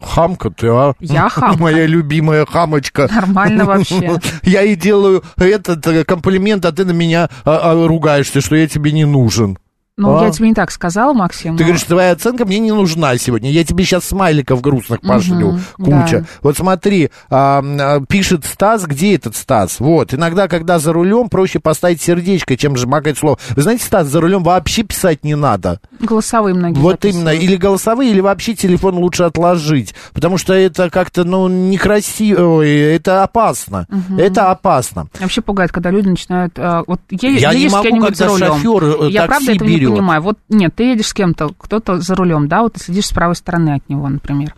Хамка 0.00 0.50
ты, 0.50 0.68
а? 0.68 0.94
Я 1.00 1.28
хамка. 1.28 1.60
Моя 1.60 1.86
любимая 1.86 2.46
хамочка. 2.46 3.08
Нормально 3.12 3.64
вообще. 3.66 4.18
Я 4.42 4.62
ей 4.62 4.76
делаю 4.76 5.22
этот 5.36 5.86
э, 5.86 6.04
комплимент, 6.04 6.64
а 6.64 6.72
ты 6.72 6.84
на 6.84 6.92
меня 6.92 7.28
а, 7.44 7.72
а, 7.72 7.86
ругаешься, 7.86 8.40
что 8.40 8.56
я 8.56 8.68
тебе 8.68 8.92
не 8.92 9.04
нужен. 9.04 9.58
Ну, 9.98 10.16
а? 10.16 10.24
я 10.24 10.30
тебе 10.30 10.48
не 10.48 10.54
так 10.54 10.70
сказал, 10.70 11.12
Максим. 11.12 11.56
Ты 11.56 11.64
но... 11.64 11.68
говоришь, 11.70 11.82
твоя 11.82 12.12
оценка 12.12 12.44
мне 12.44 12.60
не 12.60 12.70
нужна 12.70 13.18
сегодня. 13.18 13.50
Я 13.50 13.64
тебе 13.64 13.84
сейчас 13.84 14.04
смайликов 14.04 14.60
грустных 14.60 15.00
пошлю. 15.00 15.48
Угу, 15.48 15.84
куча. 15.84 16.20
Да. 16.20 16.24
Вот 16.40 16.56
смотри, 16.56 17.10
а, 17.30 18.00
пишет 18.08 18.44
Стас, 18.44 18.84
где 18.84 19.16
этот 19.16 19.34
Стас? 19.34 19.80
Вот, 19.80 20.14
иногда, 20.14 20.46
когда 20.46 20.78
за 20.78 20.92
рулем, 20.92 21.28
проще 21.28 21.58
поставить 21.58 22.00
сердечко, 22.00 22.56
чем 22.56 22.76
жмакать 22.76 23.18
слово. 23.18 23.38
Вы 23.56 23.62
знаете, 23.62 23.84
Стас, 23.84 24.06
за 24.06 24.20
рулем 24.20 24.44
вообще 24.44 24.84
писать 24.84 25.24
не 25.24 25.34
надо. 25.34 25.80
Голосовые 25.98 26.54
многие 26.54 26.78
Вот 26.78 27.04
именно. 27.04 27.30
Или 27.30 27.56
голосовые, 27.56 28.12
или 28.12 28.20
вообще 28.20 28.54
телефон 28.54 28.94
лучше 28.98 29.24
отложить. 29.24 29.96
Потому 30.12 30.38
что 30.38 30.54
это 30.54 30.90
как-то, 30.90 31.24
ну, 31.24 31.48
некрасиво, 31.48 32.62
это 32.62 33.24
опасно. 33.24 33.88
Угу. 33.90 34.20
Это 34.20 34.52
опасно. 34.52 35.08
Вообще 35.18 35.40
пугает, 35.40 35.72
когда 35.72 35.90
люди 35.90 36.08
начинают... 36.08 36.54
А, 36.56 36.84
вот 36.86 37.00
я, 37.10 37.30
я 37.30 37.54
не 37.54 37.68
могу, 37.68 38.00
когда 38.00 38.28
шофер 38.28 38.84
э, 38.84 39.10
я, 39.10 39.26
правда, 39.26 39.52
это 39.52 39.64
берет 39.88 39.98
понимаю. 39.98 40.22
Вот 40.22 40.38
нет, 40.48 40.74
ты 40.74 40.84
едешь 40.84 41.06
с 41.06 41.14
кем-то, 41.14 41.50
кто-то 41.56 42.00
за 42.00 42.14
рулем, 42.14 42.48
да, 42.48 42.62
вот 42.62 42.74
ты 42.74 42.80
сидишь 42.80 43.06
с 43.06 43.12
правой 43.12 43.34
стороны 43.34 43.74
от 43.74 43.88
него, 43.88 44.08
например. 44.08 44.54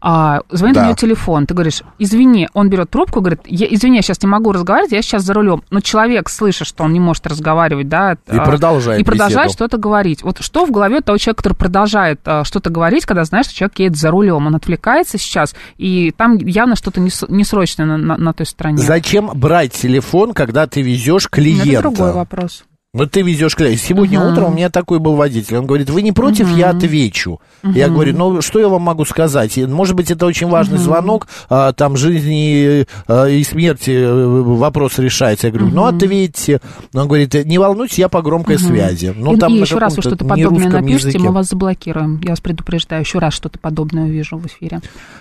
А, 0.00 0.40
звонит 0.50 0.76
да. 0.76 0.82
у 0.82 0.84
него 0.86 0.96
телефон, 0.96 1.46
ты 1.46 1.54
говоришь, 1.54 1.82
извини, 1.98 2.48
он 2.54 2.70
берет 2.70 2.90
трубку, 2.90 3.20
говорит, 3.20 3.40
я, 3.46 3.66
извини, 3.68 3.96
я 3.96 4.02
сейчас 4.02 4.22
не 4.22 4.28
могу 4.28 4.52
разговаривать, 4.52 4.92
я 4.92 5.02
сейчас 5.02 5.22
за 5.22 5.34
рулем. 5.34 5.62
Но 5.70 5.80
человек, 5.80 6.28
слыша, 6.28 6.64
что 6.64 6.84
он 6.84 6.92
не 6.92 7.00
может 7.00 7.26
разговаривать, 7.26 7.88
да, 7.88 8.12
и 8.12 8.36
а, 8.36 8.44
продолжает, 8.44 9.00
и 9.00 9.04
продолжает 9.04 9.52
что-то 9.52 9.78
говорить. 9.78 10.22
Вот 10.22 10.38
что 10.40 10.64
в 10.64 10.70
голове 10.70 11.00
того 11.00 11.18
человека, 11.18 11.42
который 11.42 11.56
продолжает 11.56 12.20
а, 12.24 12.44
что-то 12.44 12.70
говорить, 12.70 13.06
когда 13.06 13.24
знаешь, 13.24 13.46
что 13.46 13.54
человек 13.54 13.78
едет 13.78 13.96
за 13.96 14.10
рулем, 14.10 14.46
он 14.46 14.54
отвлекается 14.54 15.18
сейчас, 15.18 15.54
и 15.76 16.12
там 16.16 16.36
явно 16.36 16.76
что-то 16.76 17.00
несрочное 17.00 17.86
на, 17.86 17.96
на, 17.96 18.16
на 18.16 18.32
той 18.32 18.46
стороне. 18.46 18.78
Зачем 18.78 19.30
брать 19.34 19.72
телефон, 19.72 20.32
когда 20.34 20.66
ты 20.66 20.82
везешь 20.82 21.28
клиента? 21.28 21.68
Это 21.68 21.82
другой 21.82 22.12
вопрос. 22.12 22.64
Вот 22.94 23.10
ты 23.10 23.20
везешь 23.20 23.54
клей. 23.54 23.76
Сегодня 23.76 24.18
uh-huh. 24.18 24.32
утром 24.32 24.52
у 24.52 24.56
меня 24.56 24.70
такой 24.70 24.98
был 24.98 25.14
водитель. 25.14 25.58
Он 25.58 25.66
говорит, 25.66 25.90
вы 25.90 26.00
не 26.00 26.12
против, 26.12 26.50
uh-huh. 26.50 26.58
я 26.58 26.70
отвечу. 26.70 27.38
Uh-huh. 27.62 27.76
Я 27.76 27.90
говорю, 27.90 28.16
ну 28.16 28.40
что 28.40 28.60
я 28.60 28.68
вам 28.68 28.80
могу 28.80 29.04
сказать? 29.04 29.58
Может 29.58 29.94
быть, 29.94 30.10
это 30.10 30.24
очень 30.24 30.48
важный 30.48 30.78
uh-huh. 30.78 30.84
звонок, 30.84 31.28
а, 31.50 31.74
там 31.74 31.98
жизни 31.98 32.86
а, 33.06 33.26
и 33.26 33.44
смерти 33.44 33.90
э, 33.90 34.26
вопрос 34.26 34.98
решается. 34.98 35.48
Я 35.48 35.52
говорю, 35.52 35.68
uh-huh. 35.68 35.74
ну 35.74 35.84
ответьте. 35.84 36.62
Он 36.94 37.06
говорит, 37.06 37.34
не 37.34 37.58
волнуйтесь, 37.58 37.98
я 37.98 38.08
по 38.08 38.22
громкой 38.22 38.56
uh-huh. 38.56 38.66
связи. 38.66 39.12
Ну, 39.14 39.36
и, 39.36 39.38
там 39.38 39.54
и 39.54 39.58
еще 39.58 39.76
раз 39.76 39.94
вы 39.94 40.00
что-то 40.00 40.24
подобное 40.24 40.70
напишите, 40.70 41.08
языке. 41.08 41.18
мы 41.18 41.32
вас 41.32 41.48
заблокируем. 41.48 42.18
Я 42.24 42.30
вас 42.30 42.40
предупреждаю, 42.40 43.02
еще 43.02 43.18
раз 43.18 43.34
что-то 43.34 43.58
подобное 43.58 44.04
увижу 44.04 44.38
в 44.38 44.46
эфире. 44.46 44.80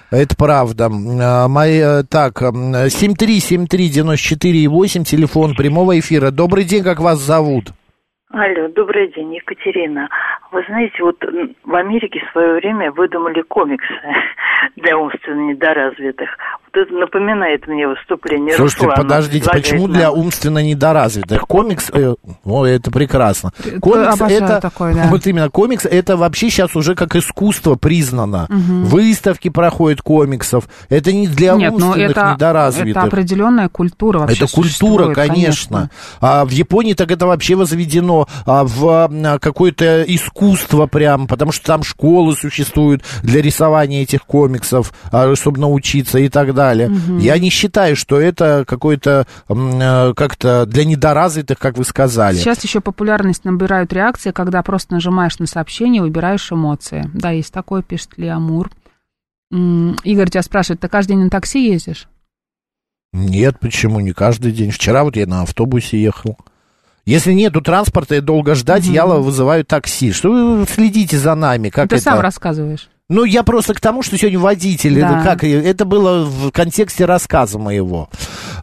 Это 0.09 0.37
правда. 0.37 0.89
А, 0.89 1.49
мои, 1.49 1.79
э, 1.79 2.03
так, 2.07 2.41
7373948, 2.41 5.03
телефон 5.03 5.53
прямого 5.53 5.99
эфира. 5.99 6.31
Добрый 6.31 6.63
день, 6.63 6.81
как 6.81 7.01
вас 7.01 7.19
зовут? 7.19 7.66
Алло, 8.29 8.67
добрый 8.67 9.07
день, 9.13 9.35
Екатерина. 9.35 10.09
Вы 10.51 10.61
знаете, 10.67 11.01
вот 11.01 11.23
в 11.63 11.75
Америке 11.75 12.19
в 12.19 12.31
свое 12.33 12.55
время 12.55 12.91
выдумали 12.91 13.41
комиксы 13.43 13.87
для 14.75 14.97
умственно 14.97 15.51
недоразвитых. 15.51 16.37
Напоминает 16.73 17.67
мне 17.67 17.87
выступление 17.87 18.55
Слушайте, 18.55 18.85
Руслана. 18.85 19.03
подождите, 19.03 19.49
почему 19.51 19.87
для 19.87 20.11
умственно 20.11 20.63
недоразвитых? 20.63 21.41
Комикс, 21.47 21.89
э, 21.91 22.15
о, 22.45 22.65
это 22.65 22.91
прекрасно. 22.91 23.51
Комикс 23.81 24.21
это, 24.21 24.61
такой, 24.61 24.93
да. 24.93 25.07
вот 25.09 25.25
именно, 25.25 25.49
комикс 25.49 25.85
это 25.85 26.17
вообще 26.17 26.49
сейчас 26.49 26.75
уже 26.75 26.93
как 26.95 27.15
искусство 27.15 27.75
признано. 27.75 28.47
Угу. 28.49 28.87
Выставки 28.87 29.49
проходят 29.49 30.01
комиксов. 30.01 30.67
Это 30.89 31.11
не 31.11 31.27
для 31.27 31.53
Нет, 31.53 31.71
умственных 31.73 32.11
это, 32.11 32.33
недоразвитых. 32.33 32.97
Это 32.97 33.01
определенная 33.01 33.69
культура 33.69 34.19
вообще 34.19 34.43
Это 34.43 34.53
культура, 34.53 35.13
конечно. 35.13 35.77
конечно. 35.77 35.89
А 36.21 36.45
в 36.45 36.51
Японии 36.51 36.93
так 36.93 37.11
это 37.11 37.25
вообще 37.25 37.55
возведено 37.55 38.27
а, 38.45 38.63
в 38.65 39.39
какое-то 39.39 40.03
искусство 40.03 40.85
прям, 40.85 41.27
потому 41.27 41.51
что 41.51 41.65
там 41.65 41.83
школы 41.83 42.35
существуют 42.35 43.03
для 43.23 43.41
рисования 43.41 44.03
этих 44.03 44.23
комиксов, 44.25 44.93
а, 45.11 45.35
чтобы 45.35 45.59
научиться 45.59 46.19
и 46.19 46.29
так 46.29 46.53
далее. 46.53 46.56
Угу. 46.65 47.19
Я 47.19 47.37
не 47.39 47.49
считаю, 47.49 47.95
что 47.95 48.19
это 48.19 48.65
какой-то 48.67 49.25
э, 49.47 50.13
как-то 50.15 50.65
для 50.65 50.85
недоразвитых, 50.85 51.59
как 51.59 51.77
вы 51.77 51.83
сказали. 51.83 52.37
Сейчас 52.37 52.63
еще 52.63 52.81
популярность 52.81 53.45
набирают 53.45 53.93
реакции, 53.93 54.31
когда 54.31 54.61
просто 54.63 54.93
нажимаешь 54.93 55.39
на 55.39 55.47
сообщение, 55.47 56.01
выбираешь 56.01 56.51
эмоции. 56.51 57.09
Да, 57.13 57.31
есть 57.31 57.53
такое, 57.53 57.81
пишет 57.81 58.11
Леамур. 58.17 58.71
Игорь 59.51 60.29
тебя 60.29 60.41
спрашивает, 60.41 60.81
ты 60.81 60.87
каждый 60.87 61.13
день 61.13 61.25
на 61.25 61.29
такси 61.29 61.69
ездишь? 61.71 62.07
Нет, 63.13 63.59
почему 63.59 63.99
не 63.99 64.11
каждый 64.11 64.51
день? 64.51 64.71
Вчера 64.71 65.03
вот 65.03 65.15
я 65.15 65.25
на 65.25 65.43
автобусе 65.43 66.01
ехал. 66.01 66.37
Если 67.05 67.31
нету 67.31 67.61
транспорта 67.61 68.15
и 68.15 68.19
долго 68.19 68.53
ждать, 68.53 68.85
угу. 68.85 68.93
я 68.93 69.05
вызываю 69.05 69.63
такси. 69.63 70.11
Что 70.11 70.29
вы 70.29 70.65
следите 70.67 71.17
за 71.17 71.35
нами? 71.35 71.69
Как 71.69 71.89
Ты 71.89 71.95
это? 71.95 72.03
сам 72.03 72.19
рассказываешь. 72.19 72.89
Ну, 73.09 73.23
я 73.23 73.43
просто 73.43 73.73
к 73.73 73.79
тому, 73.79 74.03
что 74.03 74.17
сегодня 74.17 74.37
водитель, 74.37 74.99
да. 74.99 75.21
это, 75.21 75.23
как, 75.23 75.43
это 75.45 75.85
было 75.85 76.25
в 76.25 76.51
контексте 76.51 77.05
рассказа 77.05 77.57
моего. 77.57 78.09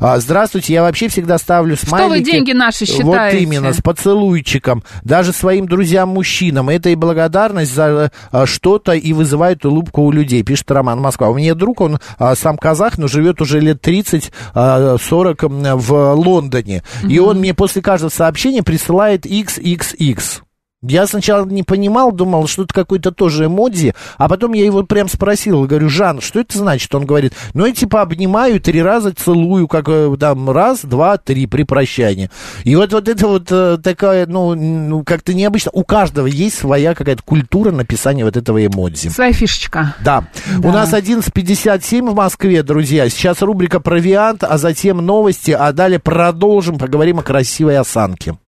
А, 0.00 0.20
здравствуйте, 0.20 0.74
я 0.74 0.82
вообще 0.82 1.08
всегда 1.08 1.38
ставлю 1.38 1.78
смайлики. 1.78 2.10
вы 2.10 2.20
деньги 2.20 2.52
наши 2.52 2.84
считаете? 2.84 3.04
Вот 3.04 3.32
именно, 3.42 3.72
с 3.72 3.80
поцелуйчиком. 3.80 4.84
Даже 5.02 5.32
своим 5.32 5.66
друзьям-мужчинам. 5.66 6.68
Это 6.68 6.90
и 6.90 6.94
благодарность 6.94 7.74
за 7.74 8.12
а, 8.30 8.44
что-то 8.44 8.92
и 8.92 9.14
вызывает 9.14 9.64
улыбку 9.64 10.02
у 10.02 10.10
людей, 10.10 10.42
пишет 10.42 10.70
Роман 10.70 11.00
Москва. 11.00 11.30
У 11.30 11.34
меня 11.36 11.54
друг, 11.54 11.80
он 11.80 11.98
а, 12.18 12.34
сам 12.34 12.58
казах, 12.58 12.98
но 12.98 13.08
живет 13.08 13.40
уже 13.40 13.60
лет 13.60 13.82
30-40 13.82 14.30
а, 14.54 15.76
в 15.76 16.12
Лондоне. 16.16 16.82
И 17.08 17.18
он 17.18 17.38
мне 17.38 17.54
после 17.54 17.80
каждого 17.80 18.10
сообщения 18.10 18.62
присылает 18.62 19.24
XXX. 19.24 20.43
Я 20.86 21.06
сначала 21.06 21.46
не 21.46 21.62
понимал, 21.62 22.12
думал, 22.12 22.46
что 22.46 22.64
это 22.64 22.74
какой-то 22.74 23.10
тоже 23.10 23.46
эмодзи, 23.46 23.94
а 24.18 24.28
потом 24.28 24.52
я 24.52 24.64
его 24.64 24.82
прям 24.82 25.08
спросил, 25.08 25.64
говорю, 25.64 25.88
Жан, 25.88 26.20
что 26.20 26.40
это 26.40 26.58
значит? 26.58 26.94
Он 26.94 27.06
говорит, 27.06 27.32
ну, 27.54 27.64
я 27.64 27.72
типа 27.72 28.02
обнимаю, 28.02 28.60
три 28.60 28.82
раза 28.82 29.12
целую, 29.12 29.66
как 29.66 29.88
э, 29.88 30.14
там 30.20 30.50
раз, 30.50 30.80
два, 30.82 31.16
три 31.16 31.46
при 31.46 31.62
прощании. 31.62 32.30
И 32.64 32.76
вот, 32.76 32.92
вот 32.92 33.08
это 33.08 33.26
вот 33.26 33.48
э, 33.50 33.78
такая, 33.82 34.26
ну, 34.26 34.54
ну, 34.54 35.04
как-то 35.04 35.32
необычно. 35.32 35.70
У 35.72 35.84
каждого 35.84 36.26
есть 36.26 36.58
своя 36.58 36.94
какая-то 36.94 37.22
культура 37.22 37.70
написания 37.70 38.24
вот 38.24 38.36
этого 38.36 38.64
эмодзи. 38.64 39.08
Своя 39.08 39.32
фишечка. 39.32 39.94
Да. 40.04 40.26
да. 40.58 40.68
У 40.68 40.70
нас 40.70 40.92
11.57 40.92 42.10
в 42.10 42.14
Москве, 42.14 42.62
друзья. 42.62 43.08
Сейчас 43.08 43.40
рубрика 43.40 43.80
«Провиант», 43.80 44.44
а 44.44 44.58
затем 44.58 44.98
новости, 44.98 45.50
а 45.50 45.72
далее 45.72 45.98
продолжим, 45.98 46.78
поговорим 46.78 47.20
о 47.20 47.22
красивой 47.22 47.78
осанке. 47.78 48.36